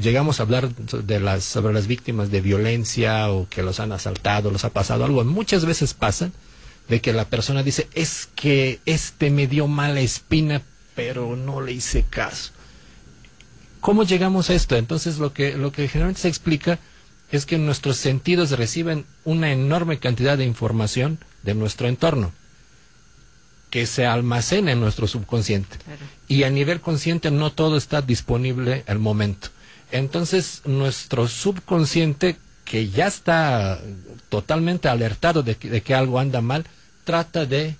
llegamos 0.00 0.38
a 0.38 0.42
hablar 0.42 0.74
de 0.74 1.20
las, 1.20 1.44
sobre 1.44 1.72
las 1.72 1.86
víctimas 1.86 2.30
de 2.30 2.40
violencia 2.40 3.30
o 3.30 3.48
que 3.48 3.62
los 3.62 3.80
han 3.80 3.92
asaltado, 3.92 4.50
los 4.50 4.64
ha 4.64 4.70
pasado 4.70 5.04
algo, 5.04 5.24
muchas 5.24 5.64
veces 5.64 5.94
pasa 5.94 6.30
de 6.88 7.00
que 7.00 7.12
la 7.12 7.26
persona 7.26 7.62
dice, 7.62 7.88
es 7.94 8.28
que 8.34 8.80
este 8.86 9.30
me 9.30 9.46
dio 9.46 9.66
mala 9.66 10.00
espina, 10.00 10.62
pero 10.94 11.36
no 11.36 11.60
le 11.60 11.72
hice 11.72 12.04
caso. 12.08 12.52
¿Cómo 13.80 14.04
llegamos 14.04 14.50
a 14.50 14.54
esto? 14.54 14.76
Entonces 14.76 15.18
lo 15.18 15.32
que, 15.32 15.56
lo 15.56 15.70
que 15.70 15.88
generalmente 15.88 16.22
se 16.22 16.28
explica 16.28 16.78
es 17.30 17.46
que 17.46 17.58
nuestros 17.58 17.98
sentidos 17.98 18.50
reciben 18.52 19.04
una 19.24 19.52
enorme 19.52 19.98
cantidad 19.98 20.38
de 20.38 20.44
información 20.44 21.18
de 21.42 21.54
nuestro 21.54 21.88
entorno 21.88 22.32
que 23.70 23.86
se 23.86 24.06
almacena 24.06 24.72
en 24.72 24.80
nuestro 24.80 25.06
subconsciente. 25.06 25.76
Y 26.26 26.44
a 26.44 26.50
nivel 26.50 26.80
consciente 26.80 27.30
no 27.30 27.52
todo 27.52 27.76
está 27.76 28.00
disponible 28.00 28.82
al 28.86 28.98
momento. 28.98 29.48
Entonces, 29.90 30.62
nuestro 30.64 31.28
subconsciente, 31.28 32.36
que 32.64 32.90
ya 32.90 33.06
está 33.06 33.80
totalmente 34.28 34.88
alertado 34.88 35.42
de 35.42 35.56
que, 35.56 35.94
algo 35.94 36.18
anda 36.18 36.40
mal, 36.40 36.64
trata 37.04 37.46
de 37.46 37.76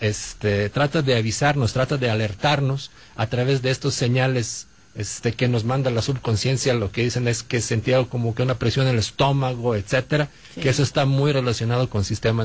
este, 0.00 0.68
trata 0.68 1.02
de 1.02 1.16
avisarnos, 1.16 1.72
trata 1.72 1.96
de 1.96 2.10
alertarnos 2.10 2.90
a 3.16 3.28
través 3.28 3.62
de 3.62 3.70
estos 3.70 3.94
señales 3.94 4.66
este, 4.94 5.32
que 5.32 5.46
nos 5.46 5.64
manda 5.64 5.90
la 5.90 6.02
subconsciencia, 6.02 6.74
lo 6.74 6.90
que 6.90 7.04
dicen 7.04 7.28
es 7.28 7.44
que 7.44 7.60
sentía 7.60 8.02
como 8.04 8.34
que 8.34 8.42
una 8.42 8.58
presión 8.58 8.86
en 8.88 8.94
el 8.94 8.98
estómago, 8.98 9.76
etcétera, 9.76 10.28
que 10.60 10.68
eso 10.68 10.82
está 10.82 11.06
muy 11.06 11.32
relacionado 11.32 11.88
con 11.88 12.00
el 12.00 12.04
sistema 12.04 12.44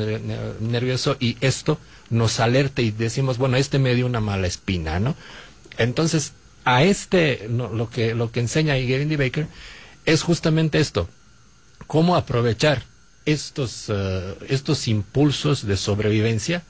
nervioso 0.60 1.18
y 1.20 1.36
esto 1.42 1.80
nos 2.12 2.40
alerta 2.40 2.82
y 2.84 2.92
decimos, 2.92 3.40
bueno, 3.40 3.58
este 3.58 3.80
me 3.80 3.96
dio 3.96 4.06
una 4.06 4.20
mala 4.20 4.46
espina, 4.46 5.00
¿no? 5.00 5.16
Entonces, 5.78 6.34
a 6.66 6.84
este, 6.84 7.48
lo, 7.50 7.90
que, 7.90 8.16
lo 8.16 8.32
que 8.32 8.40
enseña 8.40 8.76
Gavin 8.76 9.10
D. 9.10 9.18
Baker 9.18 9.48
es 10.06 10.22
justamente 10.22 10.80
esto, 10.80 11.10
cómo 11.88 12.16
aprovechar 12.16 12.84
estos, 13.26 13.86
eh, 13.90 14.36
estos 14.50 14.88
impulsos 14.88 15.66
de 15.66 15.78
sobrevivencia 15.78 16.64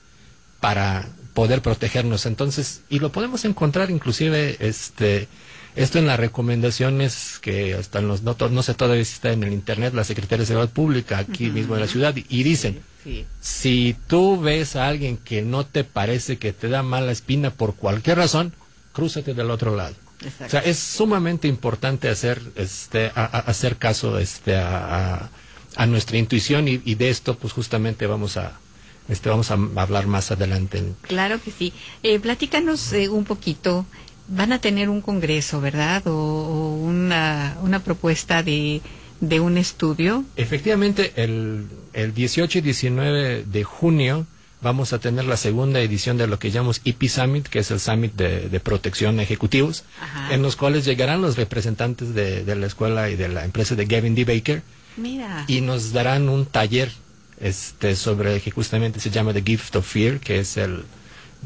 para 0.60 1.08
poder 1.34 1.62
protegernos. 1.62 2.26
Entonces, 2.26 2.82
y 2.88 3.00
lo 3.00 3.12
podemos 3.12 3.44
encontrar 3.44 3.90
inclusive 3.90 4.56
este, 4.60 5.28
esto 5.76 5.98
en 5.98 6.06
las 6.06 6.18
recomendaciones 6.18 7.38
que 7.40 7.74
hasta 7.74 8.00
los, 8.00 8.22
no, 8.22 8.36
no 8.50 8.62
sé 8.62 8.74
todavía 8.74 9.04
si 9.04 9.14
está 9.14 9.32
en 9.32 9.42
el 9.42 9.52
internet, 9.52 9.94
la 9.94 10.04
Secretaría 10.04 10.42
de 10.42 10.46
Seguridad 10.46 10.72
Pública 10.72 11.18
aquí 11.18 11.50
mismo 11.50 11.74
en 11.74 11.80
la 11.80 11.88
ciudad, 11.88 12.14
y 12.16 12.42
dicen, 12.44 12.80
si 13.40 13.96
tú 14.06 14.40
ves 14.40 14.76
a 14.76 14.86
alguien 14.88 15.18
que 15.18 15.42
no 15.42 15.66
te 15.66 15.84
parece 15.84 16.38
que 16.38 16.52
te 16.52 16.68
da 16.68 16.82
mala 16.82 17.12
espina 17.12 17.50
por 17.50 17.74
cualquier 17.74 18.18
razón, 18.18 18.54
crúzate 18.94 19.34
del 19.34 19.50
otro 19.50 19.76
lado. 19.76 19.94
O 20.44 20.48
sea, 20.48 20.60
es 20.60 20.78
sumamente 20.78 21.48
importante 21.48 22.08
hacer, 22.08 22.40
este, 22.56 23.10
hacer 23.14 23.76
caso 23.76 24.18
este, 24.18 24.56
a, 24.56 25.28
nuestra 25.86 26.16
intuición 26.16 26.68
y, 26.68 26.94
de 26.94 27.10
esto, 27.10 27.36
pues 27.36 27.52
justamente 27.52 28.06
vamos 28.06 28.38
a, 28.38 28.52
este, 29.08 29.28
vamos 29.28 29.50
a 29.50 29.54
hablar 29.54 30.06
más 30.06 30.30
adelante. 30.30 30.82
Claro 31.02 31.42
que 31.42 31.50
sí. 31.50 31.74
Eh, 32.02 32.18
platícanos 32.20 32.92
eh, 32.94 33.10
un 33.10 33.24
poquito. 33.24 33.84
Van 34.28 34.54
a 34.54 34.60
tener 34.60 34.88
un 34.88 35.02
congreso, 35.02 35.60
¿verdad? 35.60 36.06
O, 36.06 36.78
una, 36.80 37.58
una 37.60 37.80
propuesta 37.80 38.42
de, 38.42 38.80
de 39.20 39.40
un 39.40 39.58
estudio. 39.58 40.24
Efectivamente, 40.36 41.12
el, 41.16 41.66
el 41.92 42.14
18 42.14 42.58
y 42.58 42.60
19 42.62 43.44
de 43.44 43.64
junio 43.64 44.26
vamos 44.64 44.94
a 44.94 44.98
tener 44.98 45.26
la 45.26 45.36
segunda 45.36 45.80
edición 45.80 46.16
de 46.16 46.26
lo 46.26 46.38
que 46.38 46.50
llamamos 46.50 46.80
EP 46.86 47.06
Summit, 47.06 47.46
que 47.46 47.60
es 47.60 47.70
el 47.70 47.78
Summit 47.78 48.14
de, 48.14 48.60
Protección 48.60 49.20
Ejecutivos, 49.20 49.84
en 50.30 50.42
los 50.42 50.56
cuales 50.56 50.86
llegarán 50.86 51.20
los 51.20 51.36
representantes 51.36 52.14
de, 52.14 52.42
la 52.56 52.66
escuela 52.66 53.10
y 53.10 53.14
de 53.14 53.28
la 53.28 53.44
empresa 53.44 53.74
de 53.76 53.84
Gavin 53.84 54.14
D. 54.14 54.24
Baker. 54.24 54.62
Y 55.46 55.60
nos 55.60 55.92
darán 55.92 56.28
un 56.28 56.46
taller 56.46 56.90
este 57.40 57.94
sobre 57.94 58.40
que 58.40 58.50
justamente 58.50 59.00
se 59.00 59.10
llama 59.10 59.34
The 59.34 59.42
Gift 59.42 59.76
of 59.76 59.86
Fear, 59.86 60.18
que 60.18 60.38
es 60.38 60.56
el 60.56 60.84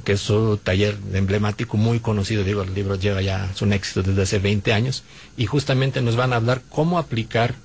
que 0.04 0.12
es 0.12 0.20
su 0.20 0.57
taller 0.59 0.96
emblemático 1.12 1.76
muy 1.76 1.98
conocido, 1.98 2.44
digo, 2.44 2.62
el 2.62 2.72
libro 2.72 2.94
lleva 2.94 3.20
ya 3.20 3.50
su 3.57 3.64
éxito 3.72 4.04
desde 4.04 4.22
hace 4.22 4.38
20 4.38 4.72
años. 4.72 5.02
Y 5.37 5.46
justamente 5.46 6.00
nos 6.02 6.14
van 6.14 6.33
a 6.33 6.37
hablar 6.37 6.62
cómo 6.68 7.00
aplicar 7.00 7.57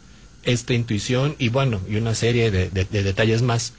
esta 0.42 0.74
intuición 0.74 1.36
y 1.38 1.50
bueno, 1.50 1.80
y 1.88 1.98
una 1.98 2.16
serie 2.16 2.50
de 2.50 2.70
detalles 2.70 3.44
más 3.44 3.74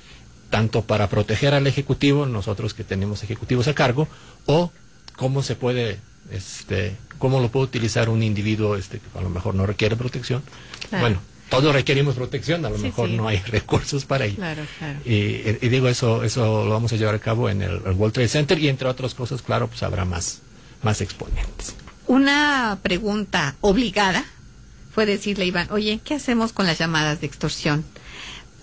tanto 0.54 0.82
para 0.82 1.08
proteger 1.08 1.52
al 1.52 1.66
ejecutivo, 1.66 2.26
nosotros 2.26 2.74
que 2.74 2.84
tenemos 2.84 3.24
ejecutivos 3.24 3.66
a 3.66 3.74
cargo, 3.74 4.06
o 4.46 4.70
cómo 5.16 5.42
se 5.42 5.56
puede, 5.56 5.98
este, 6.30 6.94
cómo 7.18 7.40
lo 7.40 7.48
puede 7.48 7.64
utilizar 7.64 8.08
un 8.08 8.22
individuo 8.22 8.76
este, 8.76 9.00
que 9.00 9.18
a 9.18 9.20
lo 9.20 9.30
mejor 9.30 9.56
no 9.56 9.66
requiere 9.66 9.96
protección. 9.96 10.44
Bueno, 10.92 11.18
todos 11.48 11.74
requerimos 11.74 12.14
protección, 12.14 12.64
a 12.64 12.70
lo 12.70 12.78
mejor 12.78 13.08
no 13.08 13.26
hay 13.26 13.38
recursos 13.46 14.04
para 14.04 14.26
ello. 14.26 14.36
Claro, 14.36 14.62
claro. 14.78 15.00
Y, 15.04 15.68
digo, 15.68 15.88
eso, 15.88 16.22
eso 16.22 16.64
lo 16.64 16.70
vamos 16.70 16.92
a 16.92 16.96
llevar 16.96 17.16
a 17.16 17.18
cabo 17.18 17.50
en 17.50 17.60
el, 17.60 17.80
World 17.80 18.14
Trade 18.14 18.28
Center 18.28 18.56
y 18.60 18.68
entre 18.68 18.86
otras 18.86 19.12
cosas, 19.12 19.42
claro, 19.42 19.66
pues 19.66 19.82
habrá 19.82 20.04
más, 20.04 20.40
más 20.84 21.00
exponentes. 21.00 21.74
Una 22.06 22.78
pregunta 22.80 23.56
obligada 23.60 24.24
fue 24.94 25.04
decirle, 25.04 25.46
Iván, 25.46 25.66
oye, 25.72 25.98
¿qué 26.04 26.14
hacemos 26.14 26.52
con 26.52 26.64
las 26.64 26.78
llamadas 26.78 27.20
de 27.20 27.26
extorsión? 27.26 27.84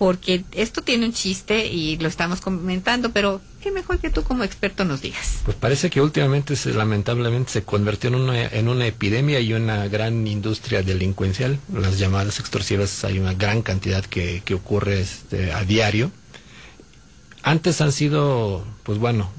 Porque 0.02 0.44
esto 0.50 0.82
tiene 0.82 1.06
un 1.06 1.12
chiste 1.12 1.68
y 1.68 1.96
lo 1.98 2.08
estamos 2.08 2.40
comentando, 2.40 3.12
pero 3.12 3.40
qué 3.62 3.70
mejor 3.70 4.00
que 4.00 4.10
tú 4.10 4.24
como 4.24 4.42
experto 4.42 4.84
nos 4.84 5.00
digas. 5.00 5.42
Pues 5.44 5.56
parece 5.56 5.90
que 5.90 6.00
últimamente 6.00 6.56
se, 6.56 6.74
lamentablemente 6.74 7.52
se 7.52 7.62
convirtió 7.62 8.08
en 8.08 8.16
una, 8.16 8.46
en 8.48 8.68
una 8.68 8.84
epidemia 8.84 9.38
y 9.38 9.54
una 9.54 9.86
gran 9.86 10.26
industria 10.26 10.82
delincuencial. 10.82 11.60
Las 11.72 12.00
llamadas 12.00 12.40
extorsivas 12.40 13.04
hay 13.04 13.20
una 13.20 13.34
gran 13.34 13.62
cantidad 13.62 14.04
que, 14.04 14.42
que 14.44 14.54
ocurre 14.54 15.02
este, 15.02 15.52
a 15.52 15.62
diario. 15.62 16.10
Antes 17.44 17.80
han 17.80 17.92
sido, 17.92 18.66
pues 18.82 18.98
bueno, 18.98 19.30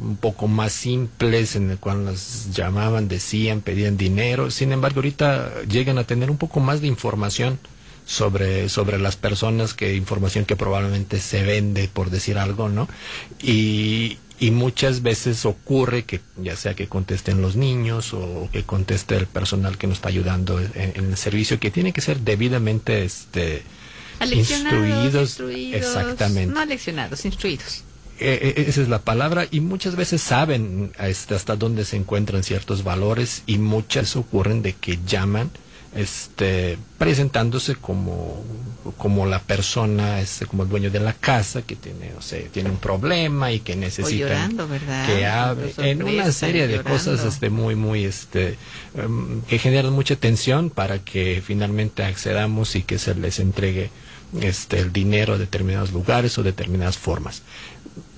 un 0.00 0.18
poco 0.18 0.46
más 0.46 0.72
simples 0.72 1.56
en 1.56 1.68
el 1.72 1.78
cual 1.78 2.04
las 2.04 2.54
llamaban, 2.54 3.08
decían, 3.08 3.60
pedían 3.60 3.96
dinero. 3.96 4.52
Sin 4.52 4.70
embargo, 4.70 4.98
ahorita 5.00 5.62
llegan 5.68 5.98
a 5.98 6.04
tener 6.04 6.30
un 6.30 6.38
poco 6.38 6.60
más 6.60 6.80
de 6.80 6.86
información 6.86 7.58
sobre, 8.04 8.68
sobre 8.68 8.98
las 8.98 9.16
personas, 9.16 9.74
que 9.74 9.94
información 9.94 10.44
que 10.44 10.56
probablemente 10.56 11.20
se 11.20 11.42
vende, 11.42 11.88
por 11.88 12.10
decir 12.10 12.38
algo, 12.38 12.68
¿no? 12.68 12.88
Y, 13.42 14.18
y 14.42 14.50
muchas 14.50 15.02
veces 15.02 15.46
ocurre 15.46 16.02
que 16.02 16.20
ya 16.36 16.56
sea 16.56 16.74
que 16.74 16.88
contesten 16.88 17.40
los 17.40 17.54
niños 17.54 18.12
o 18.12 18.48
que 18.52 18.64
conteste 18.64 19.16
el 19.16 19.26
personal 19.28 19.78
que 19.78 19.86
nos 19.86 19.98
está 19.98 20.08
ayudando 20.08 20.60
en, 20.60 20.92
el 20.96 21.16
servicio 21.16 21.60
que 21.60 21.70
tiene 21.70 21.92
que 21.92 22.00
ser 22.00 22.20
debidamente 22.22 23.04
este 23.04 23.62
instruidos, 24.20 25.38
exactamente. 25.72 26.54
no 26.54 26.64
leccionados 26.64 27.24
instruidos. 27.24 27.84
Eh, 28.18 28.54
eh, 28.56 28.64
esa 28.66 28.82
es 28.82 28.88
la 28.88 29.00
palabra 29.00 29.46
y 29.48 29.60
muchas 29.60 29.94
veces 29.94 30.20
saben 30.20 30.92
hasta 30.98 31.54
dónde 31.54 31.84
se 31.84 31.96
encuentran 31.96 32.42
ciertos 32.42 32.82
valores 32.82 33.44
y 33.46 33.58
muchas 33.58 34.16
ocurren 34.16 34.60
de 34.62 34.72
que 34.72 34.98
llaman 35.06 35.52
este 35.94 36.78
presentándose 36.98 37.74
como 37.74 38.42
como 38.96 39.26
la 39.26 39.40
persona 39.40 40.20
este 40.20 40.46
como 40.46 40.62
el 40.62 40.68
dueño 40.68 40.90
de 40.90 41.00
la 41.00 41.12
casa 41.12 41.62
que 41.62 41.76
tiene 41.76 42.12
o 42.16 42.22
sea, 42.22 42.40
tiene 42.48 42.70
un 42.70 42.78
problema 42.78 43.52
y 43.52 43.60
que 43.60 43.76
necesita 43.76 44.48
que 45.06 45.26
hable 45.26 45.74
en 45.76 46.02
una 46.02 46.32
serie 46.32 46.66
de 46.66 46.82
cosas 46.82 47.24
este 47.24 47.50
muy 47.50 47.74
muy 47.74 48.04
este 48.04 48.56
em, 48.96 49.42
que 49.42 49.58
generan 49.58 49.92
mucha 49.92 50.16
tensión 50.16 50.70
para 50.70 50.98
que 50.98 51.42
finalmente 51.44 52.04
accedamos 52.04 52.74
y 52.74 52.82
que 52.82 52.98
se 52.98 53.14
les 53.14 53.38
entregue 53.38 53.90
este 54.40 54.78
el 54.78 54.92
dinero 54.92 55.34
a 55.34 55.38
determinados 55.38 55.92
lugares 55.92 56.38
o 56.38 56.42
determinadas 56.42 56.96
formas. 56.96 57.42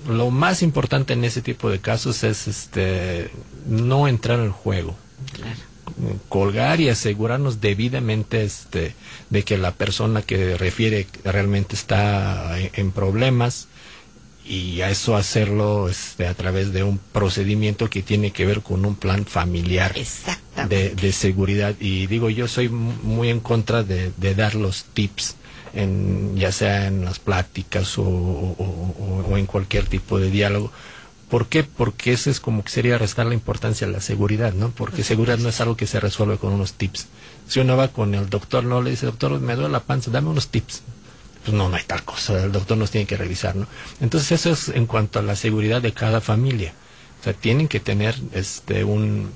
Lo 0.09 0.31
más 0.31 0.63
importante 0.63 1.15
en 1.15 1.25
ese 1.25 1.43
tipo 1.43 1.71
de 1.71 1.81
casos 1.81 2.23
es 2.23 2.47
este 2.47 3.31
no 3.67 4.07
entrar 4.07 4.39
al 4.39 4.51
juego 4.51 4.95
colgar 6.29 6.81
y 6.81 6.89
asegurarnos 6.89 7.61
debidamente 7.61 8.45
este, 8.45 8.95
de 9.31 9.43
que 9.43 9.59
la 9.59 9.73
persona 9.73 10.23
que 10.23 10.57
refiere 10.57 11.07
realmente 11.25 11.75
está 11.75 12.59
en, 12.59 12.93
problemas 12.93 13.69
y 14.45 14.83
a 14.83 14.91
eso 14.91 15.17
hacerlo 15.17 15.89
este, 15.89 16.27
a 16.27 16.35
través 16.35 16.73
de 16.73 16.83
un 16.83 16.99
procedimiento 16.99 17.89
que 17.89 18.03
tiene 18.03 18.31
que 18.31 18.47
ver 18.47 18.61
con 18.61 18.85
un 18.85 18.95
plan 18.97 19.25
familiar 19.25 19.95
de, 20.69 21.13
seguridad. 21.13 21.75
Y 21.81 22.07
digo, 22.07 22.31
yo 22.31 22.49
soy 22.49 22.69
muy 22.69 23.31
en 23.31 23.41
contra 23.41 23.83
de, 23.83 24.13
dar 24.35 24.55
los 24.55 24.85
tips, 24.85 25.37
en, 25.73 26.37
ya 26.37 26.53
sea 26.53 26.87
en 26.87 27.05
las 27.05 27.19
pláticas 27.19 27.95
o 27.99 29.27
en 29.37 29.47
cualquier 29.47 29.87
tipo 29.87 30.19
de 30.19 30.31
diálogo 30.31 30.73
¿Por 31.29 31.47
qué? 31.47 31.65
Porque 31.65 32.13
eso 32.13 32.31
es 32.31 32.41
como 32.41 32.63
que 32.63 32.71
sería 32.71 32.99
restar 32.99 33.27
la 33.27 33.35
importancia 33.35 33.87
a 33.87 33.91
la 33.91 34.01
seguridad, 34.01 34.53
¿no? 34.53 34.71
Porque 34.71 35.03
seguridad 35.03 35.39
no 35.39 35.49
es 35.49 35.61
algo 35.61 35.77
que 35.77 35.87
se 35.87 36.01
resuelve 36.01 36.39
con 36.39 36.53
unos 36.53 36.75
tips. 36.75 37.07
Si 37.49 37.61
uno 37.61 37.77
va 37.77 37.89
con 37.89 38.15
el 38.15 38.29
doctor, 38.29 38.65
no 38.65 38.83
le 38.83 38.91
dice, 38.91 39.07
doctor, 39.07 39.41
me 39.41 39.55
duele 39.55 39.71
la 39.71 39.81
panza, 39.81 40.11
dame 40.11 40.29
unos 40.29 40.49
tips. 40.49 40.83
Pues 41.45 41.55
no, 41.57 41.69
no 41.69 41.77
hay 41.77 41.85
tal 41.85 42.05
cosa, 42.05 42.43
el 42.43 42.53
doctor 42.53 42.79
nos 42.79 42.91
tiene 42.91 43.07
que 43.07 43.17
revisar, 43.17 43.55
¿no? 43.55 43.67
Entonces 44.01 44.33
eso 44.33 44.51
es 44.51 44.69
en 44.69 44.87
cuanto 44.87 45.19
a 45.19 45.23
la 45.23 45.37
seguridad 45.37 45.83
de 45.83 45.93
cada 45.93 46.21
familia. 46.21 46.73
O 47.21 47.25
sea, 47.25 47.33
tienen 47.33 47.69
que 47.69 47.81
tener 47.81 48.17
este 48.33 48.85
un, 48.85 49.31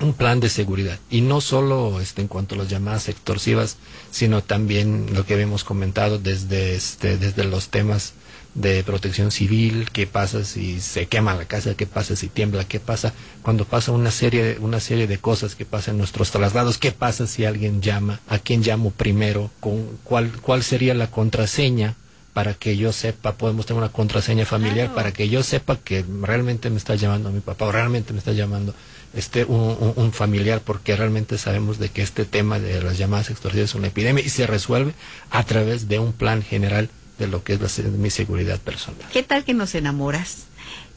un 0.00 0.14
plan 0.14 0.40
de 0.40 0.48
seguridad. 0.48 0.98
Y 1.10 1.20
no 1.20 1.40
solo 1.40 2.00
este, 2.00 2.22
en 2.22 2.28
cuanto 2.28 2.54
a 2.54 2.58
las 2.58 2.68
llamadas 2.68 3.08
extorsivas, 3.08 3.76
sino 4.10 4.42
también 4.42 5.06
lo 5.14 5.24
que 5.24 5.40
hemos 5.40 5.64
comentado 5.64 6.18
desde, 6.18 6.74
este, 6.74 7.18
desde 7.18 7.44
los 7.44 7.68
temas 7.68 8.14
de 8.54 8.84
protección 8.84 9.30
civil, 9.30 9.88
qué 9.92 10.06
pasa 10.06 10.44
si 10.44 10.80
se 10.80 11.06
quema 11.06 11.34
la 11.34 11.46
casa, 11.46 11.74
qué 11.74 11.86
pasa 11.86 12.16
si 12.16 12.28
tiembla, 12.28 12.64
qué 12.64 12.80
pasa 12.80 13.14
cuando 13.42 13.64
pasa 13.64 13.92
una 13.92 14.10
serie, 14.10 14.58
una 14.60 14.78
serie 14.78 15.06
de 15.06 15.18
cosas 15.18 15.54
que 15.54 15.64
pasan 15.64 15.94
en 15.94 15.98
nuestros 15.98 16.30
traslados, 16.30 16.78
qué 16.78 16.92
pasa 16.92 17.26
si 17.26 17.44
alguien 17.44 17.80
llama, 17.80 18.20
a 18.28 18.38
quién 18.38 18.62
llamo 18.62 18.90
primero, 18.90 19.50
con 19.60 19.98
cuál, 20.04 20.30
cuál 20.42 20.62
sería 20.62 20.94
la 20.94 21.10
contraseña 21.10 21.96
para 22.34 22.54
que 22.54 22.76
yo 22.76 22.92
sepa, 22.92 23.36
podemos 23.36 23.66
tener 23.66 23.82
una 23.82 23.92
contraseña 23.92 24.46
familiar 24.46 24.94
para 24.94 25.12
que 25.12 25.28
yo 25.28 25.42
sepa 25.42 25.76
que 25.76 26.04
realmente 26.22 26.70
me 26.70 26.78
está 26.78 26.94
llamando 26.94 27.30
mi 27.30 27.40
papá 27.40 27.66
o 27.66 27.72
realmente 27.72 28.12
me 28.12 28.18
está 28.18 28.32
llamando 28.32 28.74
este 29.14 29.44
un, 29.44 29.92
un, 29.96 30.12
familiar 30.12 30.62
porque 30.64 30.96
realmente 30.96 31.36
sabemos 31.36 31.78
de 31.78 31.90
que 31.90 32.00
este 32.00 32.24
tema 32.24 32.58
de 32.58 32.82
las 32.82 32.96
llamadas 32.96 33.28
extorsivas 33.28 33.70
es 33.70 33.74
una 33.74 33.88
epidemia 33.88 34.24
y 34.24 34.30
se 34.30 34.46
resuelve 34.46 34.94
a 35.30 35.42
través 35.44 35.88
de 35.88 35.98
un 35.98 36.14
plan 36.14 36.42
general 36.42 36.88
de 37.18 37.26
lo 37.26 37.42
que 37.44 37.54
es 37.54 37.78
mi 37.84 38.10
seguridad 38.10 38.60
personal. 38.60 39.08
¿Qué 39.12 39.22
tal 39.22 39.44
que 39.44 39.54
nos 39.54 39.74
enamoras 39.74 40.46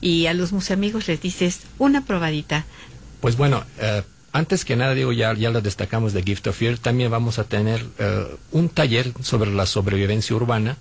y 0.01 0.27
a 0.27 0.33
los 0.33 0.71
amigos 0.71 1.07
les 1.07 1.21
dices 1.21 1.61
una 1.77 2.05
probadita? 2.05 2.65
Pues 3.21 3.37
bueno, 3.37 3.63
eh, 3.79 4.03
antes 4.35 4.65
que 4.65 4.75
nada, 4.75 4.93
digo, 4.93 5.13
ya, 5.13 5.33
ya 5.33 5.49
lo 5.49 5.61
destacamos 5.61 6.13
de 6.13 6.21
Gift 6.21 6.47
of 6.47 6.57
Fear, 6.57 6.77
también 6.77 7.09
vamos 7.09 7.39
a 7.39 7.45
tener 7.45 7.85
eh, 7.99 8.27
un 8.51 8.69
taller 8.69 9.13
sobre 9.21 9.51
la 9.51 9.65
sobrevivencia 9.65 10.35
urbana. 10.35 10.77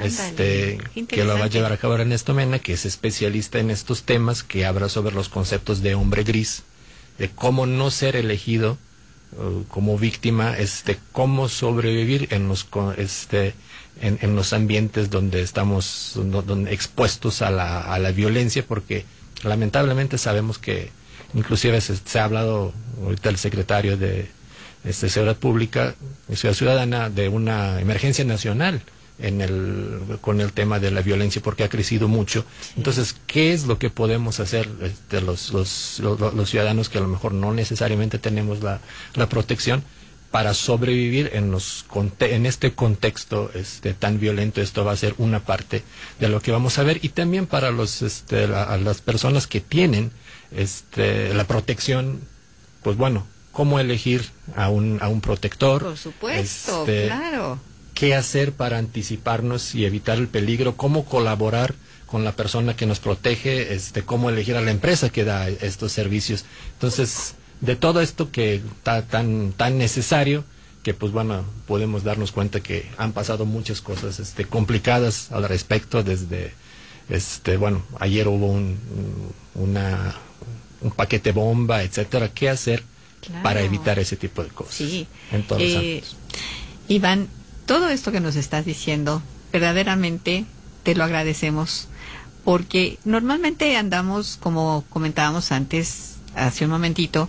este 0.00 0.78
que 1.08 1.24
lo 1.24 1.38
va 1.38 1.44
a 1.44 1.48
llevar 1.48 1.72
a 1.72 1.76
cabo 1.76 1.94
Ernesto 1.94 2.34
Mena, 2.34 2.58
que 2.58 2.72
es 2.72 2.84
especialista 2.84 3.58
en 3.58 3.70
estos 3.70 4.04
temas, 4.04 4.42
que 4.42 4.64
habla 4.64 4.88
sobre 4.88 5.14
los 5.14 5.28
conceptos 5.28 5.82
de 5.82 5.94
hombre 5.94 6.22
gris, 6.22 6.62
de 7.18 7.30
cómo 7.30 7.66
no 7.66 7.90
ser 7.90 8.14
elegido 8.16 8.78
eh, 9.32 9.64
como 9.68 9.98
víctima, 9.98 10.56
este, 10.56 10.98
cómo 11.10 11.48
sobrevivir 11.48 12.28
en 12.30 12.46
los, 12.46 12.66
este, 12.96 13.54
en, 14.00 14.36
los 14.36 14.52
ambientes 14.52 15.10
donde 15.10 15.42
estamos 15.42 16.12
donde, 16.14 16.72
expuestos 16.72 17.42
a 17.42 17.50
la, 17.50 17.80
a 17.80 17.98
la 17.98 18.12
violencia, 18.12 18.64
porque 18.66 19.04
lamentablemente 19.42 20.18
sabemos 20.18 20.58
que 20.58 20.90
inclusive 21.34 21.80
se, 21.80 22.18
ha 22.18 22.24
hablado 22.24 22.72
ahorita 23.02 23.28
el 23.28 23.36
secretario 23.36 23.96
de 23.96 24.28
este, 24.84 25.08
Seguridad 25.08 25.36
Pública 25.36 25.94
Ciudad 26.32 26.54
Ciudadana 26.54 27.10
de 27.10 27.28
una 27.28 27.80
emergencia 27.80 28.24
nacional 28.24 28.82
en 29.18 29.40
el, 29.40 30.18
con 30.20 30.40
el 30.40 30.52
tema 30.52 30.80
de 30.80 30.90
la 30.90 31.00
violencia 31.00 31.40
porque 31.42 31.64
ha 31.64 31.68
crecido 31.68 32.08
mucho. 32.08 32.44
Entonces, 32.76 33.14
¿qué 33.26 33.52
es 33.52 33.66
lo 33.66 33.78
que 33.78 33.90
podemos 33.90 34.40
hacer 34.40 34.68
este, 34.82 35.20
los, 35.20 35.52
los, 35.52 36.00
los, 36.00 36.50
ciudadanos 36.50 36.88
que 36.88 36.98
a 36.98 37.00
lo 37.00 37.08
mejor 37.08 37.32
no 37.32 37.52
necesariamente 37.54 38.18
tenemos 38.18 38.62
la, 38.62 38.80
la 39.14 39.28
protección? 39.28 39.84
Para 40.34 40.52
sobrevivir 40.52 41.30
en, 41.34 41.52
los, 41.52 41.86
en 42.18 42.44
este 42.44 42.72
contexto 42.72 43.52
este, 43.54 43.94
tan 43.94 44.18
violento. 44.18 44.60
Esto 44.60 44.84
va 44.84 44.90
a 44.90 44.96
ser 44.96 45.14
una 45.18 45.44
parte 45.44 45.84
de 46.18 46.28
lo 46.28 46.42
que 46.42 46.50
vamos 46.50 46.76
a 46.76 46.82
ver 46.82 46.98
y 47.02 47.10
también 47.10 47.46
para 47.46 47.70
los, 47.70 48.02
este, 48.02 48.48
las 48.48 49.00
personas 49.00 49.46
que 49.46 49.60
tienen 49.60 50.10
este, 50.50 51.32
la 51.34 51.44
protección, 51.44 52.18
pues 52.82 52.96
bueno, 52.96 53.28
cómo 53.52 53.78
elegir 53.78 54.28
a 54.56 54.70
un, 54.70 54.98
a 55.00 55.06
un 55.06 55.20
protector. 55.20 55.84
Por 55.84 55.96
supuesto, 55.96 56.80
este, 56.80 57.06
claro. 57.06 57.60
¿Qué 57.94 58.16
hacer 58.16 58.50
para 58.50 58.78
anticiparnos 58.78 59.76
y 59.76 59.84
evitar 59.84 60.18
el 60.18 60.26
peligro? 60.26 60.76
¿Cómo 60.76 61.04
colaborar? 61.04 61.76
con 62.06 62.22
la 62.22 62.32
persona 62.32 62.76
que 62.76 62.86
nos 62.86 63.00
protege, 63.00 63.74
este, 63.74 64.02
cómo 64.02 64.30
elegir 64.30 64.56
a 64.56 64.60
la 64.60 64.70
empresa 64.70 65.10
que 65.10 65.24
da 65.24 65.48
estos 65.48 65.90
servicios. 65.90 66.44
Entonces, 66.74 67.34
de 67.64 67.76
todo 67.76 68.00
esto 68.00 68.30
que 68.30 68.56
está 68.56 69.02
tan, 69.02 69.52
tan 69.52 69.78
necesario, 69.78 70.44
que 70.82 70.94
pues 70.94 71.12
bueno, 71.12 71.44
podemos 71.66 72.04
darnos 72.04 72.30
cuenta 72.30 72.60
que 72.60 72.90
han 72.98 73.12
pasado 73.12 73.46
muchas 73.46 73.80
cosas 73.80 74.20
este, 74.20 74.44
complicadas 74.44 75.32
al 75.32 75.44
respecto 75.44 76.02
desde, 76.02 76.52
este, 77.08 77.56
bueno, 77.56 77.82
ayer 77.98 78.28
hubo 78.28 78.46
un, 78.46 78.78
una, 79.54 80.14
un 80.82 80.90
paquete 80.90 81.32
bomba, 81.32 81.82
etcétera, 81.82 82.28
¿qué 82.28 82.50
hacer 82.50 82.82
para 83.42 83.62
evitar 83.62 83.98
ese 83.98 84.16
tipo 84.16 84.42
de 84.44 84.50
cosas? 84.50 84.74
Sí. 84.74 85.06
En 85.32 85.46
todos 85.46 85.62
eh, 85.62 86.02
Iván, 86.88 87.28
todo 87.64 87.88
esto 87.88 88.12
que 88.12 88.20
nos 88.20 88.36
estás 88.36 88.66
diciendo, 88.66 89.22
verdaderamente 89.52 90.44
te 90.82 90.94
lo 90.94 91.04
agradecemos, 91.04 91.88
porque 92.44 92.98
normalmente 93.06 93.74
andamos, 93.78 94.36
como 94.36 94.84
comentábamos 94.90 95.50
antes, 95.50 96.13
hace 96.34 96.64
un 96.64 96.70
momentito, 96.70 97.28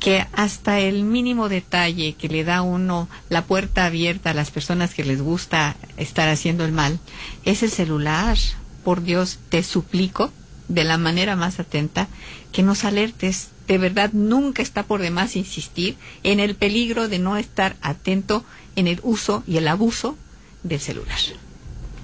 que 0.00 0.26
hasta 0.32 0.80
el 0.80 1.04
mínimo 1.04 1.48
detalle 1.48 2.14
que 2.14 2.28
le 2.28 2.44
da 2.44 2.62
uno 2.62 3.08
la 3.28 3.44
puerta 3.44 3.86
abierta 3.86 4.30
a 4.30 4.34
las 4.34 4.50
personas 4.50 4.94
que 4.94 5.04
les 5.04 5.22
gusta 5.22 5.76
estar 5.96 6.28
haciendo 6.28 6.64
el 6.64 6.72
mal 6.72 6.98
es 7.44 7.62
el 7.62 7.70
celular. 7.70 8.36
Por 8.84 9.02
Dios, 9.02 9.38
te 9.48 9.62
suplico 9.62 10.30
de 10.68 10.84
la 10.84 10.98
manera 10.98 11.36
más 11.36 11.58
atenta 11.60 12.08
que 12.52 12.62
nos 12.62 12.84
alertes. 12.84 13.48
De 13.66 13.78
verdad, 13.78 14.10
nunca 14.12 14.62
está 14.62 14.82
por 14.82 15.00
demás 15.00 15.36
insistir 15.36 15.96
en 16.22 16.38
el 16.38 16.54
peligro 16.54 17.08
de 17.08 17.18
no 17.18 17.36
estar 17.36 17.76
atento 17.80 18.44
en 18.76 18.86
el 18.86 19.00
uso 19.02 19.42
y 19.46 19.56
el 19.56 19.68
abuso 19.68 20.16
del 20.62 20.80
celular. 20.80 21.18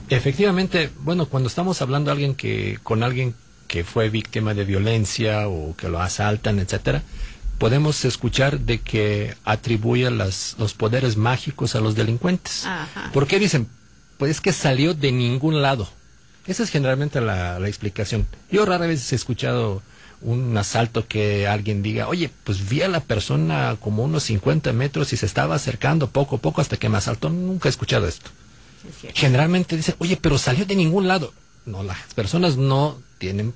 Efectivamente, 0.09 0.91
bueno, 1.03 1.27
cuando 1.27 1.49
estamos 1.49 1.83
hablando 1.83 2.11
alguien 2.11 2.35
que 2.35 2.79
con 2.83 3.03
alguien 3.03 3.35
que 3.71 3.85
fue 3.85 4.11
víctima 4.11 4.53
de 4.53 4.65
violencia 4.65 5.49
o 5.49 5.77
que 5.77 5.89
lo 5.89 6.03
asaltan, 6.03 6.59
etcétera, 6.59 7.05
podemos 7.57 8.05
escuchar 8.05 8.59
de 8.59 8.81
que 8.81 9.37
atribuye 9.45 10.11
los 10.11 10.75
poderes 10.77 11.17
mágicos 11.17 11.77
a 11.77 11.81
los 11.81 11.95
delincuentes. 11.95 12.67
¿Por 13.13 13.29
qué 13.29 13.39
dicen? 13.39 13.69
Pues 14.19 14.33
es 14.33 14.41
que 14.41 14.53
salió 14.53 14.93
de 14.93 15.13
ningún 15.13 15.63
lado. 15.63 15.89
Esa 16.49 16.65
es 16.65 16.71
generalmente 16.71 17.21
la, 17.21 17.65
explicación. 17.69 18.27
Yo 18.51 18.67
rara 18.67 18.89
vez 18.89 19.13
he 19.13 19.15
escuchado 19.15 19.83
un 20.21 20.57
asalto 20.57 21.07
que 21.07 21.47
alguien 21.47 21.81
diga, 21.81 22.09
oye, 22.09 22.29
pues 22.43 22.69
vi 22.69 22.83
a 22.83 22.89
la 22.89 22.99
persona 22.99 23.77
como 23.79 24.03
unos 24.03 24.25
50 24.25 24.73
metros 24.73 25.13
y 25.13 25.17
se 25.17 25.27
estaba 25.27 25.55
acercando 25.55 26.09
poco 26.09 26.37
a 26.37 26.41
poco 26.41 26.61
hasta 26.61 26.77
que 26.77 26.89
me 26.89 26.99
asaltó. 26.99 27.31
Nunca 27.31 27.69
he 27.69 27.71
escuchado 27.71 28.09
esto. 28.09 28.31
generalmente 29.15 29.77
dicen, 29.77 29.95
oye, 29.99 30.17
pero 30.17 30.39
salió 30.39 30.67
de 30.67 30.75
ningún 30.75 31.07
lado. 31.07 31.33
No, 31.67 31.85
las 31.85 32.15
personas 32.15 32.57
no 32.57 32.99
tienen 33.21 33.55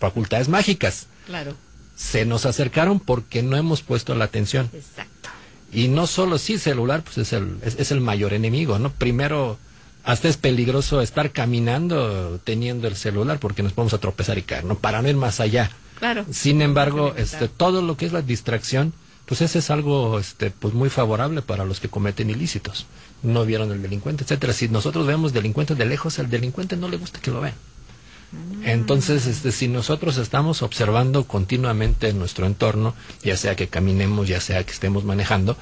facultades 0.00 0.48
mágicas. 0.48 1.06
Claro. 1.26 1.54
Se 1.94 2.24
nos 2.24 2.46
acercaron 2.46 2.98
porque 2.98 3.44
no 3.44 3.56
hemos 3.56 3.82
puesto 3.82 4.16
la 4.16 4.24
atención. 4.24 4.68
Exacto. 4.72 5.28
Y 5.70 5.88
no 5.88 6.06
solo 6.06 6.38
sí, 6.38 6.58
celular, 6.58 7.02
pues 7.02 7.18
es 7.18 7.32
el, 7.32 7.58
es, 7.62 7.92
el 7.92 8.00
mayor 8.00 8.32
enemigo, 8.32 8.78
¿no? 8.78 8.90
Primero, 8.90 9.58
hasta 10.02 10.28
es 10.28 10.36
peligroso 10.36 11.00
estar 11.00 11.30
caminando 11.30 12.40
teniendo 12.42 12.88
el 12.88 12.96
celular 12.96 13.38
porque 13.38 13.62
nos 13.62 13.72
podemos 13.72 13.94
a 13.94 13.98
tropezar 13.98 14.36
y 14.38 14.42
caer, 14.42 14.64
¿no? 14.64 14.76
Para 14.76 15.00
no 15.02 15.08
ir 15.08 15.16
más 15.16 15.38
allá. 15.40 15.70
Claro. 15.98 16.26
Sin 16.32 16.62
embargo, 16.62 17.14
este, 17.16 17.48
todo 17.48 17.80
lo 17.80 17.96
que 17.96 18.06
es 18.06 18.12
la 18.12 18.22
distracción, 18.22 18.92
pues 19.26 19.40
ese 19.40 19.60
es 19.60 19.70
algo, 19.70 20.18
este, 20.18 20.50
pues 20.50 20.74
muy 20.74 20.90
favorable 20.90 21.42
para 21.42 21.64
los 21.64 21.78
que 21.78 21.88
cometen 21.88 22.28
ilícitos. 22.28 22.86
No 23.22 23.44
vieron 23.44 23.70
el 23.70 23.80
delincuente, 23.80 24.24
etcétera. 24.24 24.52
Si 24.52 24.68
nosotros 24.68 25.06
vemos 25.06 25.32
delincuentes 25.32 25.78
de 25.78 25.86
lejos, 25.86 26.18
al 26.18 26.28
delincuente 26.28 26.76
no 26.76 26.88
le 26.88 26.96
gusta 26.96 27.20
que 27.20 27.30
lo 27.30 27.40
vean. 27.40 27.54
Entonces, 28.64 29.26
este, 29.26 29.52
si 29.52 29.68
nosotros 29.68 30.16
estamos 30.16 30.62
observando 30.62 31.24
continuamente 31.24 32.12
nuestro 32.12 32.46
entorno, 32.46 32.94
ya 33.22 33.36
sea 33.36 33.56
que 33.56 33.68
caminemos, 33.68 34.28
ya 34.28 34.40
sea 34.40 34.64
que 34.64 34.72
estemos 34.72 35.04
manejando, 35.04 35.56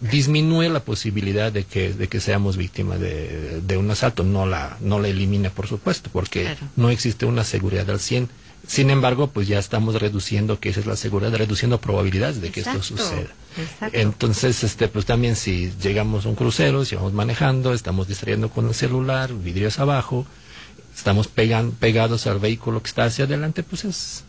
disminuye 0.00 0.68
la 0.68 0.80
posibilidad 0.80 1.52
de 1.52 1.64
que, 1.64 1.92
de 1.92 2.08
que 2.08 2.20
seamos 2.20 2.56
víctimas 2.56 3.00
de, 3.00 3.60
de 3.60 3.76
un 3.76 3.90
asalto. 3.90 4.22
No 4.22 4.46
la, 4.46 4.76
no 4.80 5.00
la 5.00 5.08
elimina, 5.08 5.50
por 5.50 5.66
supuesto, 5.66 6.10
porque 6.12 6.56
no 6.76 6.90
existe 6.90 7.26
una 7.26 7.44
seguridad 7.44 7.90
al 7.90 8.00
100. 8.00 8.28
Sin 8.66 8.90
embargo, 8.90 9.28
pues 9.28 9.48
ya 9.48 9.58
estamos 9.58 10.00
reduciendo, 10.00 10.60
que 10.60 10.68
esa 10.68 10.80
es 10.80 10.86
la 10.86 10.96
seguridad, 10.96 11.34
reduciendo 11.34 11.80
probabilidades 11.80 12.40
de 12.40 12.50
que 12.50 12.60
esto 12.60 12.82
suceda. 12.82 13.28
Entonces, 13.92 14.62
este, 14.62 14.88
pues 14.88 15.06
también 15.06 15.36
si 15.36 15.72
llegamos 15.82 16.26
a 16.26 16.28
un 16.28 16.34
crucero, 16.34 16.84
si 16.84 16.94
vamos 16.94 17.12
manejando, 17.12 17.72
estamos 17.72 18.08
distrayendo 18.08 18.50
con 18.50 18.68
el 18.68 18.74
celular, 18.74 19.32
vidrios 19.32 19.78
abajo, 19.78 20.26
estamos 20.98 21.28
pegan, 21.28 21.70
pegados 21.70 22.26
al 22.26 22.40
vehículo 22.40 22.82
que 22.82 22.88
está 22.88 23.04
hacia 23.04 23.24
adelante, 23.24 23.62
pues 23.62 23.84
es, 23.84 24.24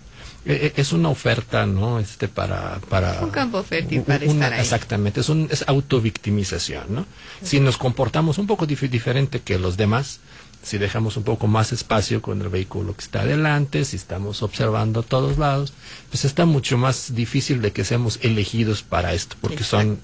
e, 0.46 0.74
e, 0.78 0.82
es 0.82 0.94
una 0.94 1.10
oferta, 1.10 1.66
¿no? 1.66 2.00
Este 2.00 2.28
para 2.28 2.80
para 2.90 3.22
un 3.22 3.32
campo 3.32 3.64
fértil 3.64 4.04
para 4.04 4.24
estar 4.24 4.54
ahí. 4.54 4.62
Exactamente, 4.62 5.22
es 5.22 5.30
un 5.30 5.48
es 5.50 5.66
autovictimización, 5.68 6.86
¿no? 6.90 7.06
Si 7.44 7.60
nos 7.60 7.78
comportamos 7.78 8.38
un 8.38 8.46
poco 8.46 8.68
diferente 8.68 9.40
que 9.42 9.58
los 9.58 9.78
demás, 9.78 10.20
si 10.62 10.78
dejamos 10.78 11.18
un 11.18 11.24
poco 11.24 11.48
más 11.48 11.74
espacio 11.74 12.22
con 12.22 12.40
el 12.40 12.50
vehículo 12.50 12.96
que 12.96 13.02
está 13.02 13.22
adelante, 13.22 13.84
si 13.84 13.96
estamos 13.96 14.44
observando 14.44 15.00
a 15.00 15.04
todos 15.04 15.40
lados, 15.40 15.74
pues 16.12 16.24
está 16.24 16.46
mucho 16.46 16.78
más 16.78 17.16
difícil 17.16 17.64
de 17.64 17.72
que 17.72 17.84
seamos 17.84 18.20
elegidos 18.22 18.84
para 18.84 19.16
esto, 19.16 19.36
porque 19.42 19.64
son 19.64 20.00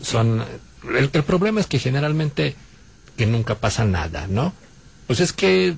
son 0.00 0.42
el, 0.88 1.10
el 1.12 1.24
problema 1.24 1.60
es 1.60 1.66
que 1.66 1.78
generalmente 1.78 2.56
que 3.18 3.26
nunca 3.26 3.56
pasa 3.56 3.84
nada, 3.84 4.26
¿no? 4.28 4.54
Pues 5.06 5.20
es 5.20 5.32
que 5.32 5.76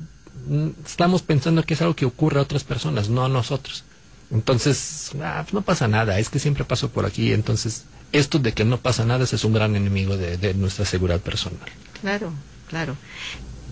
estamos 0.84 1.22
pensando 1.22 1.62
que 1.62 1.74
es 1.74 1.82
algo 1.82 1.96
que 1.96 2.06
ocurre 2.06 2.38
a 2.38 2.42
otras 2.42 2.64
personas, 2.64 3.08
no 3.08 3.24
a 3.24 3.28
nosotros. 3.28 3.84
Entonces, 4.30 5.10
ah, 5.22 5.40
pues 5.42 5.54
no 5.54 5.62
pasa 5.62 5.88
nada, 5.88 6.18
es 6.18 6.28
que 6.28 6.38
siempre 6.38 6.64
paso 6.64 6.90
por 6.90 7.06
aquí. 7.06 7.32
Entonces, 7.32 7.84
esto 8.12 8.38
de 8.38 8.52
que 8.52 8.64
no 8.64 8.78
pasa 8.78 9.04
nada 9.04 9.24
es 9.24 9.44
un 9.44 9.52
gran 9.52 9.76
enemigo 9.76 10.16
de, 10.16 10.36
de 10.36 10.54
nuestra 10.54 10.84
seguridad 10.84 11.20
personal. 11.20 11.68
Claro, 12.00 12.32
claro. 12.68 12.96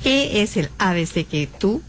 ¿Qué 0.03 0.43
es 0.43 0.57
el 0.57 0.71
ABC 0.79 1.27
que 1.27 1.49
tú, 1.59 1.83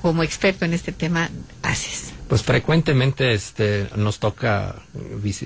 como 0.00 0.22
experto 0.22 0.64
en 0.64 0.74
este 0.74 0.92
tema, 0.92 1.30
haces? 1.62 2.12
Pues 2.28 2.42
frecuentemente 2.42 3.32
este, 3.32 3.88
nos 3.96 4.18
toca 4.18 4.76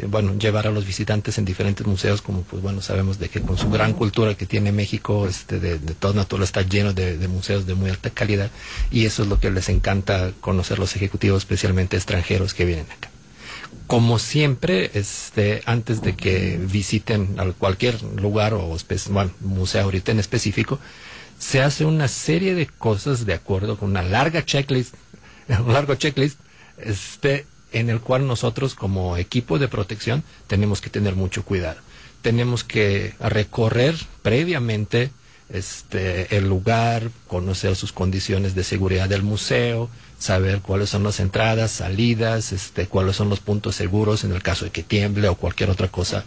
bueno, 0.09 0.37
llevar 0.37 0.67
a 0.67 0.73
los 0.73 0.85
visitantes 0.85 1.39
en 1.39 1.45
diferentes 1.45 1.87
museos, 1.87 2.23
como 2.23 2.43
pues 2.43 2.61
bueno, 2.61 2.83
sabemos 2.83 3.21
de 3.21 3.29
que 3.29 3.41
con 3.41 3.57
su 3.57 3.71
gran 3.71 3.93
cultura 3.93 4.35
que 4.35 4.47
tiene 4.47 4.73
México, 4.73 5.29
este, 5.29 5.61
de, 5.61 5.79
de 5.79 5.95
todo 5.95 6.13
natural 6.13 6.43
está 6.43 6.63
lleno 6.63 6.93
de, 6.93 7.17
museos 7.29 7.67
de 7.67 7.75
muy 7.75 7.89
alta 7.89 8.11
calidad 8.11 8.51
y 8.91 9.07
eso 9.07 9.23
es 9.23 9.29
lo 9.29 9.39
que 9.39 9.53
les 9.53 9.69
encanta 9.69 10.33
conocer 10.41 10.81
los 10.81 10.97
ejecutivos, 10.97 11.43
especialmente 11.43 11.97
extranjeros 11.97 12.53
que 12.53 12.65
vienen 12.65 12.87
acá. 12.91 13.11
Como 13.87 14.19
siempre, 14.19 14.91
este, 14.95 15.63
antes 15.67 16.03
de 16.03 16.17
que 16.17 16.59
visiten 16.61 17.39
a 17.39 17.45
cualquier 17.53 18.03
lugar 18.03 18.55
o 18.55 18.77
bueno, 19.11 19.31
museo 19.39 19.85
ahorita 19.85 20.11
en 20.11 20.19
específico, 20.19 20.81
se 21.39 21.63
hace 21.63 21.85
una 21.85 22.09
serie 22.09 22.57
de 22.57 22.67
cosas 22.67 23.25
de 23.25 23.35
acuerdo 23.35 23.79
con 23.79 23.91
una 23.91 24.03
larga 24.03 24.45
checklist, 24.45 24.95
un 25.65 25.73
largo 25.73 25.95
checklist 25.95 26.41
este, 26.85 27.47
en 27.73 27.91
el 27.91 28.01
cual 28.01 28.27
nosotros 28.27 28.75
como 28.75 29.17
equipo 29.17 29.59
de 29.59 29.69
protección 29.69 30.23
tenemos 30.47 30.81
que 30.81 30.91
tener 30.91 31.17
mucho 31.17 31.45
cuidado. 31.45 31.81
Tenemos 32.23 32.63
que 32.65 33.15
recorrer 33.19 33.97
previamente 34.23 35.11
este, 35.49 36.37
el 36.37 36.49
lugar, 36.49 37.11
conocer 37.27 37.77
sus 37.77 37.93
condiciones 37.93 38.55
de 38.55 38.65
seguridad 38.65 39.09
del 39.09 39.23
museo, 39.23 39.91
saber 40.23 40.61
cuáles 40.61 40.89
son 40.89 41.03
las 41.03 41.19
entradas, 41.19 41.73
salidas, 41.73 42.53
este, 42.53 42.87
cuáles 42.87 43.17
son 43.17 43.29
los 43.29 43.41
puntos 43.41 43.75
seguros 43.75 44.23
en 44.23 44.33
el 44.33 44.41
caso 44.41 44.65
de 44.65 44.71
que 44.71 44.85
tiemble 44.85 45.29
o 45.29 45.35
cualquier 45.35 45.69
otra 45.69 45.89
cosa, 45.89 46.25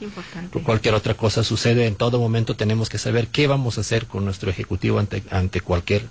cualquier 0.64 0.96
otra 0.96 1.14
cosa 1.14 1.46
sucede. 1.46 1.88
En 1.88 1.96
todo 1.96 2.20
momento 2.20 2.58
tenemos 2.58 2.90
que 2.90 2.98
saber 2.98 3.28
qué 3.28 3.48
vamos 3.48 3.78
a 3.78 3.82
hacer 3.82 4.06
con 4.06 4.26
nuestro 4.26 4.50
ejecutivo 4.50 5.00
ante, 5.00 5.24
ante 5.32 5.62
cualquier 5.62 6.04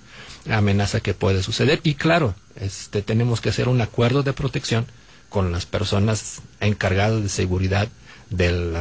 amenaza 0.50 1.00
que 1.00 1.12
puede 1.12 1.42
suceder. 1.42 1.80
Y 1.82 1.94
claro, 1.94 2.34
este, 2.56 3.02
tenemos 3.02 3.42
que 3.42 3.50
hacer 3.50 3.68
un 3.68 3.82
acuerdo 3.82 4.22
de 4.22 4.32
protección 4.32 4.86
con 5.28 5.52
las 5.52 5.66
personas 5.66 6.40
encargadas 6.60 7.22
de 7.22 7.28
seguridad 7.28 7.88
del, 8.30 8.74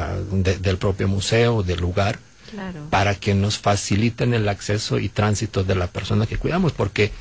del 0.61 0.77
propio 0.77 1.09
museo, 1.09 1.61
del 1.61 1.81
lugar, 1.81 2.19
para 2.89 3.15
que 3.15 3.33
nos 3.33 3.57
faciliten 3.57 4.33
el 4.33 4.47
acceso 4.47 4.97
y 4.97 5.09
tránsito 5.09 5.65
de 5.65 5.75
la 5.75 5.87
persona 5.87 6.25
que 6.25 6.37
cuidamos, 6.37 6.71
porque 6.71 7.11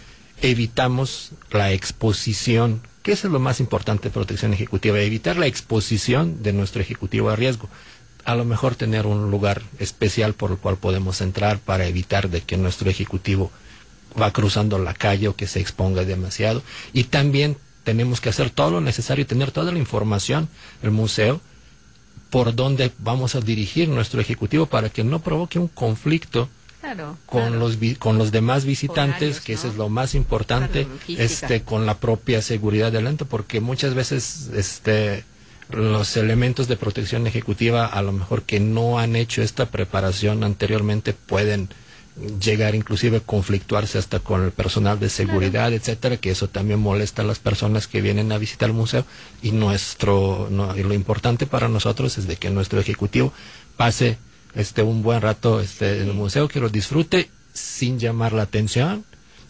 evitamos 0.43 1.31
la 1.51 1.73
exposición, 1.73 2.83
que 3.03 3.13
es 3.13 3.25
lo 3.25 3.39
más 3.39 3.61
importante 3.61 4.05
de 4.05 4.15
protección 4.15 4.53
ejecutiva, 4.53 4.99
evitar 5.01 5.37
la 5.37 5.47
exposición 5.47 6.43
de 6.43 6.53
nuestro 6.53 6.83
ejecutivo 6.83 7.31
a 7.31 7.37
riesgo. 7.37 7.69
A 8.25 8.35
lo 8.35 8.45
mejor 8.45 8.75
tener 8.75 9.07
un 9.07 9.31
lugar 9.31 9.63
especial 9.79 10.35
por 10.35 10.51
el 10.51 10.59
cual 10.59 10.77
podemos 10.77 11.21
entrar 11.21 11.59
para 11.59 11.87
evitar 11.87 12.29
de 12.29 12.43
que 12.43 12.57
nuestro 12.57 12.91
ejecutivo 12.91 13.51
va 14.21 14.33
cruzando 14.33 14.79
la 14.79 14.95
calle 14.95 15.29
o 15.29 15.37
que 15.37 15.47
se 15.47 15.61
exponga 15.61 16.05
demasiado. 16.05 16.63
Y 16.93 17.05
también 17.05 17.57
tenemos 17.85 18.21
que 18.21 18.29
hacer 18.29 18.51
todo 18.51 18.73
lo 18.73 18.81
necesario 18.81 19.23
y 19.23 19.27
tener 19.27 19.51
toda 19.51 19.73
la 19.73 19.79
información, 19.79 20.49
el 20.83 20.91
museo, 20.91 21.41
por 22.31 22.55
dónde 22.55 22.93
vamos 22.99 23.35
a 23.35 23.41
dirigir 23.41 23.89
nuestro 23.89 24.21
ejecutivo 24.21 24.67
para 24.67 24.89
que 24.89 25.05
no 25.05 25.21
provoque 25.21 25.59
un 25.59 25.69
conflicto 25.69 26.49
con 27.27 27.59
los 27.59 27.79
con 27.99 28.19
los 28.19 28.33
demás 28.33 28.65
visitantes 28.65 29.41
que 29.41 29.55
eso 29.55 29.69
es 29.69 29.77
lo 29.77 29.89
más 29.89 30.15
importante 30.15 30.87
este 31.09 31.63
con 31.63 31.87
la 31.87 31.99
propia 31.99 32.43
seguridad 32.43 32.93
delante 32.93 33.25
porque 33.25 33.61
muchas 33.61 33.95
veces 33.95 34.51
este 34.55 35.25
los 35.71 36.17
elementos 36.17 36.69
de 36.69 36.77
protección 36.77 37.27
ejecutiva 37.27 37.87
a 37.87 38.03
lo 38.03 38.13
mejor 38.13 38.43
que 38.43 38.61
no 38.61 38.99
han 38.99 39.17
hecho 39.17 39.43
esta 39.43 39.67
preparación 39.67 40.45
anteriormente 40.45 41.13
pueden 41.13 41.69
llegar 42.41 42.75
inclusive 42.75 43.19
a 43.19 43.21
conflictuarse 43.21 43.99
hasta 43.99 44.21
con 44.21 44.45
el 44.45 44.53
personal 44.53 45.01
de 45.01 45.09
seguridad, 45.09 45.73
etcétera, 45.73 46.19
que 46.19 46.31
eso 46.31 46.49
también 46.49 46.79
molesta 46.79 47.23
a 47.23 47.25
las 47.25 47.39
personas 47.39 47.89
que 47.89 48.03
vienen 48.03 48.33
a 48.33 48.39
visitar 48.39 48.69
el 48.69 48.77
museo. 48.77 49.07
Y 49.43 49.53
nuestro 49.53 50.49
y 50.77 50.83
lo 50.83 50.95
importante 50.95 51.47
para 51.47 51.69
nosotros 51.69 52.19
es 52.19 52.27
de 52.27 52.37
que 52.37 52.51
nuestro 52.51 52.81
ejecutivo 52.81 53.33
pase 53.77 54.19
este 54.55 54.83
un 54.83 55.03
buen 55.03 55.21
rato 55.21 55.61
este 55.61 56.03
en 56.03 56.09
el 56.09 56.15
museo 56.15 56.49
que 56.49 56.61
lo 56.61 56.69
disfrute 56.69 57.31
sin 57.53 57.99
llamar 57.99 58.33
la 58.33 58.43
atención 58.43 59.05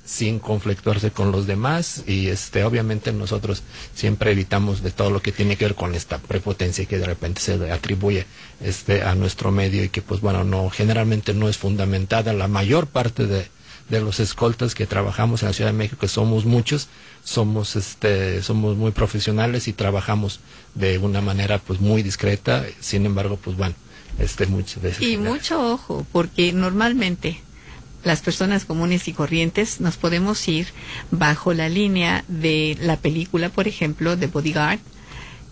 sin 0.05 0.41
conflictuarse 0.41 1.13
con 1.13 1.31
los 1.31 1.47
demás 1.47 2.03
y 2.07 2.27
este 2.27 2.65
obviamente 2.65 3.13
nosotros 3.13 3.63
siempre 3.95 4.33
evitamos 4.33 4.83
de 4.83 4.91
todo 4.91 5.11
lo 5.11 5.23
que 5.23 5.31
tiene 5.31 5.57
que 5.57 5.65
ver 5.67 5.75
con 5.77 5.95
esta 5.95 6.19
prepotencia 6.19 6.87
que 6.87 6.99
de 6.99 7.07
repente 7.07 7.41
se 7.41 7.57
le 7.57 7.71
atribuye 7.71 8.27
este 8.61 9.05
a 9.05 9.15
nuestro 9.15 9.53
medio 9.53 9.85
y 9.85 9.91
que 9.91 10.03
pues 10.03 10.21
bueno 10.21 10.43
no 10.43 10.71
generalmente 10.71 11.35
no 11.35 11.49
es 11.49 11.57
fundamentada. 11.57 12.33
La 12.33 12.49
mayor 12.49 12.89
parte 12.89 13.27
de, 13.27 13.47
de 13.91 14.01
los 14.01 14.19
escoltas 14.19 14.75
que 14.75 14.87
trabajamos 14.87 15.43
en 15.43 15.49
la 15.49 15.53
Ciudad 15.55 15.71
de 15.71 15.79
México 15.79 16.01
que 16.01 16.09
somos 16.09 16.47
muchos 16.47 16.89
somos 17.23 17.77
este 17.77 18.43
somos 18.43 18.77
muy 18.77 18.91
profesionales 18.91 19.69
y 19.69 19.73
trabajamos 19.73 20.41
de 20.75 20.99
una 20.99 21.21
manera 21.21 21.59
pues 21.59 21.81
muy 21.81 22.03
discreta. 22.03 22.67
Sin 22.81 23.07
embargo 23.07 23.39
pues 23.43 23.57
bueno 23.57 23.77
este 24.19 24.47
muchas 24.47 24.83
veces 24.83 25.03
y 25.03 25.17
mucho 25.17 25.73
ojo 25.73 26.07
porque 26.13 26.53
normalmente 26.53 27.41
las 28.05 28.21
personas 28.21 28.65
comunes 28.65 29.07
y 29.09 29.13
corrientes 29.13 29.81
nos 29.81 29.97
podemos 29.97 30.47
ir 30.49 30.69
bajo 31.11 31.55
la 31.55 31.69
línea 31.69 32.25
de 32.29 32.77
la 32.81 32.97
película, 32.97 33.49
por 33.49 33.69
ejemplo, 33.69 34.17
de 34.17 34.27
Bodyguard, 34.27 34.81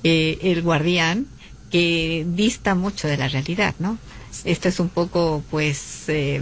eh, 0.02 0.38
El 0.42 0.62
Guardián, 0.62 1.26
que 1.70 2.26
dista 2.28 2.74
mucho 2.74 3.06
de 3.06 3.16
la 3.16 3.28
realidad, 3.28 3.74
¿no? 3.78 3.98
Esto 4.44 4.68
es 4.68 4.80
un 4.80 4.88
poco, 4.88 5.44
pues, 5.50 6.08
eh, 6.08 6.40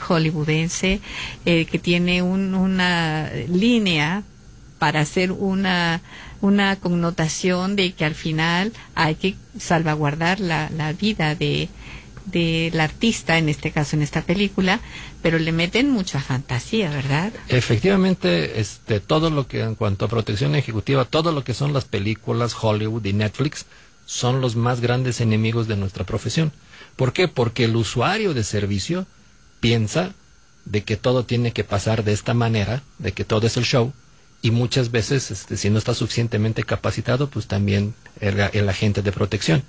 hollywoodense, 0.00 1.00
eh, 1.44 1.64
que 1.64 1.78
tiene 1.78 2.22
una 2.22 3.30
línea 3.48 4.22
para 4.78 5.00
hacer 5.00 5.32
una, 5.32 6.00
una 6.40 6.76
connotación 6.76 7.76
de 7.76 7.92
que 7.92 8.04
al 8.04 8.14
final 8.14 8.72
hay 8.94 9.14
que 9.16 9.34
salvaguardar 9.58 10.40
la, 10.40 10.70
la 10.70 10.92
vida 10.92 11.34
de, 11.34 11.68
del 12.30 12.78
artista, 12.80 13.38
en 13.38 13.48
este 13.48 13.70
caso 13.70 13.96
en 13.96 14.02
esta 14.02 14.22
película, 14.22 14.80
pero 15.22 15.38
le 15.38 15.52
meten 15.52 15.90
mucha 15.90 16.20
fantasía, 16.20 16.90
¿verdad? 16.90 17.32
Efectivamente, 17.48 18.60
este, 18.60 19.00
todo 19.00 19.30
lo 19.30 19.46
que 19.46 19.60
en 19.62 19.74
cuanto 19.74 20.04
a 20.04 20.08
protección 20.08 20.54
ejecutiva, 20.54 21.04
todo 21.04 21.32
lo 21.32 21.44
que 21.44 21.54
son 21.54 21.72
las 21.72 21.84
películas 21.84 22.54
Hollywood 22.60 23.04
y 23.04 23.12
Netflix 23.12 23.66
son 24.06 24.40
los 24.40 24.56
más 24.56 24.80
grandes 24.80 25.20
enemigos 25.20 25.68
de 25.68 25.76
nuestra 25.76 26.04
profesión. 26.04 26.52
¿Por 26.96 27.12
qué? 27.12 27.28
Porque 27.28 27.64
el 27.64 27.76
usuario 27.76 28.34
de 28.34 28.44
servicio 28.44 29.06
piensa 29.60 30.14
de 30.64 30.82
que 30.82 30.96
todo 30.96 31.24
tiene 31.24 31.52
que 31.52 31.64
pasar 31.64 32.04
de 32.04 32.12
esta 32.12 32.34
manera, 32.34 32.82
de 32.98 33.12
que 33.12 33.24
todo 33.24 33.46
es 33.46 33.56
el 33.56 33.64
show, 33.64 33.92
y 34.40 34.50
muchas 34.50 34.90
veces, 34.90 35.30
este, 35.30 35.56
si 35.56 35.70
no 35.70 35.78
está 35.78 35.94
suficientemente 35.94 36.62
capacitado, 36.62 37.28
pues 37.28 37.46
también 37.46 37.94
el 38.20 38.68
agente 38.68 39.02
de 39.02 39.12
protección. 39.12 39.64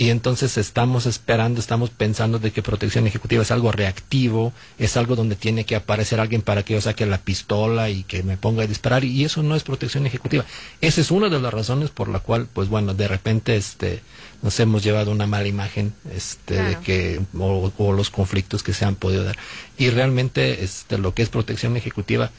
Y 0.00 0.08
entonces 0.08 0.56
estamos 0.56 1.04
esperando, 1.04 1.60
estamos 1.60 1.90
pensando 1.90 2.38
de 2.38 2.52
que 2.52 2.62
protección 2.62 3.06
ejecutiva 3.06 3.42
es 3.42 3.50
algo 3.50 3.70
reactivo, 3.70 4.52
es 4.78 4.96
algo 4.96 5.16
donde 5.16 5.36
tiene 5.36 5.64
que 5.64 5.76
aparecer 5.76 6.20
alguien 6.20 6.42
para 6.42 6.62
que 6.62 6.74
yo 6.74 6.80
saque 6.80 7.04
la 7.06 7.18
pistola 7.18 7.90
y 7.90 8.04
que 8.04 8.22
me 8.22 8.36
ponga 8.36 8.62
a 8.62 8.66
disparar 8.66 9.04
y 9.04 9.24
eso 9.24 9.42
no 9.42 9.56
es 9.56 9.62
protección 9.62 10.06
ejecutiva. 10.06 10.44
Esa 10.80 11.00
es 11.00 11.10
una 11.10 11.28
de 11.28 11.38
las 11.38 11.52
razones 11.52 11.90
por 11.90 12.08
la 12.08 12.20
cual, 12.20 12.48
pues 12.50 12.68
bueno, 12.68 12.94
de 12.94 13.08
repente 13.08 13.56
este 13.56 14.00
nos 14.42 14.58
hemos 14.58 14.82
llevado 14.82 15.10
una 15.10 15.26
mala 15.26 15.48
imagen 15.48 15.92
este 16.14 16.62
de 16.62 16.76
que 16.78 17.20
o, 17.38 17.92
los 17.92 18.08
conflictos 18.08 18.62
que 18.62 18.72
se 18.72 18.86
han 18.86 18.94
podido 18.94 19.24
dar. 19.24 19.36
Y 19.76 19.90
realmente 19.90 20.64
este 20.64 20.96
lo 20.96 21.12
que 21.14 21.22
es 21.22 21.28
protección 21.28 21.76
ejecutiva 21.76 22.30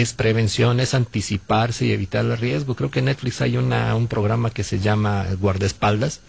es 0.00 0.12
prevención, 0.12 0.80
es 0.80 0.94
anticiparse 0.94 1.86
y 1.86 1.92
evitar 1.92 2.24
el 2.24 2.38
riesgo. 2.38 2.74
Creo 2.74 2.90
que 2.90 3.00
en 3.00 3.06
Netflix 3.06 3.40
hay 3.40 3.56
una, 3.56 3.94
un 3.94 4.06
programa 4.06 4.50
que 4.50 4.62
se 4.62 4.78
llama 4.78 5.26
Guardaespaldas, 5.40 6.20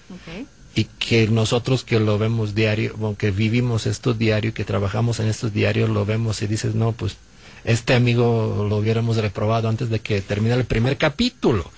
y 0.76 0.86
que 0.86 1.28
nosotros 1.28 1.84
que 1.84 2.00
lo 2.00 2.18
vemos 2.18 2.56
diario, 2.56 3.16
que 3.18 3.32
vivimos 3.32 3.86
esto 3.86 4.14
diario, 4.14 4.54
que 4.54 4.66
trabajamos 4.66 5.20
en 5.20 5.28
estos 5.28 5.54
diarios, 5.54 5.90
lo 5.90 6.06
vemos 6.06 6.42
y 6.42 6.48
dices, 6.48 6.76
no, 6.76 6.94
pues 6.94 7.18
este 7.66 7.94
amigo 7.94 8.66
lo 8.70 8.78
hubiéramos 8.78 9.18
reprobado 9.18 9.68
antes 9.68 9.90
de 9.90 10.00
que 10.00 10.22
terminara 10.22 10.62
el 10.62 10.68
primer 10.68 10.98
capítulo, 10.98 11.70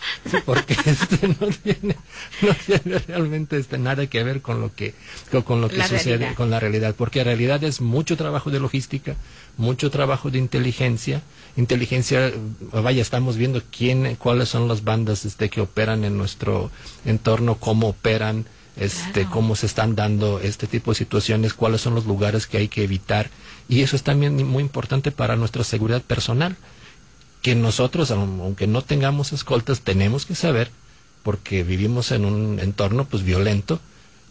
porque 0.46 0.76
este 0.86 1.28
no 1.28 1.48
tiene, 1.64 1.96
no 2.42 2.54
tiene 2.66 3.00
realmente 3.00 3.58
este, 3.58 3.78
nada 3.78 4.06
que 4.08 4.24
ver 4.24 4.42
con 4.42 4.62
lo 4.62 4.74
que, 4.74 4.94
con 5.46 5.62
lo 5.62 5.70
que 5.70 5.84
sucede, 5.84 6.36
con 6.36 6.50
la 6.50 6.60
realidad, 6.60 6.96
porque 6.96 7.20
en 7.20 7.26
realidad 7.26 7.64
es 7.64 7.82
mucho 7.82 8.18
trabajo 8.18 8.52
de 8.52 8.60
logística, 8.60 9.16
mucho 9.58 9.90
trabajo 9.92 10.30
de 10.32 10.38
inteligencia, 10.38 11.22
inteligencia, 11.56 12.32
vaya, 12.74 13.02
estamos 13.02 13.38
viendo 13.38 13.62
quién, 13.76 14.16
cuáles 14.16 14.50
son 14.50 14.68
las 14.68 14.84
bandas 14.84 15.26
este, 15.26 15.50
que 15.50 15.62
operan 15.62 16.04
en 16.04 16.18
nuestro 16.18 16.72
entorno, 17.06 17.56
cómo 17.56 17.90
operan, 17.90 18.46
este, 18.78 19.26
cómo 19.26 19.56
se 19.56 19.66
están 19.66 19.96
dando 19.96 20.40
este 20.40 20.68
tipo 20.68 20.92
de 20.92 20.96
situaciones, 20.96 21.54
cuáles 21.54 21.82
son 21.82 21.96
los 21.96 22.06
lugares 22.06 22.48
que 22.48 22.58
hay 22.58 22.68
que 22.68 22.84
evitar. 22.84 23.30
Y 23.68 23.82
eso 23.82 23.96
es 23.96 24.04
también 24.04 24.46
muy 24.48 24.64
importante 24.64 25.12
para 25.12 25.36
nuestra 25.36 25.64
seguridad 25.64 26.02
personal, 26.02 26.56
que 27.42 27.56
nosotros, 27.56 28.12
aunque 28.12 28.68
no 28.68 28.82
tengamos 28.82 29.34
escoltas, 29.34 29.82
tenemos 29.82 30.26
que 30.26 30.36
saber, 30.36 30.72
porque 31.24 31.64
vivimos 31.64 32.12
en 32.12 32.26
un 32.26 32.60
entorno 32.60 33.06
pues 33.06 33.24
violento, 33.24 33.80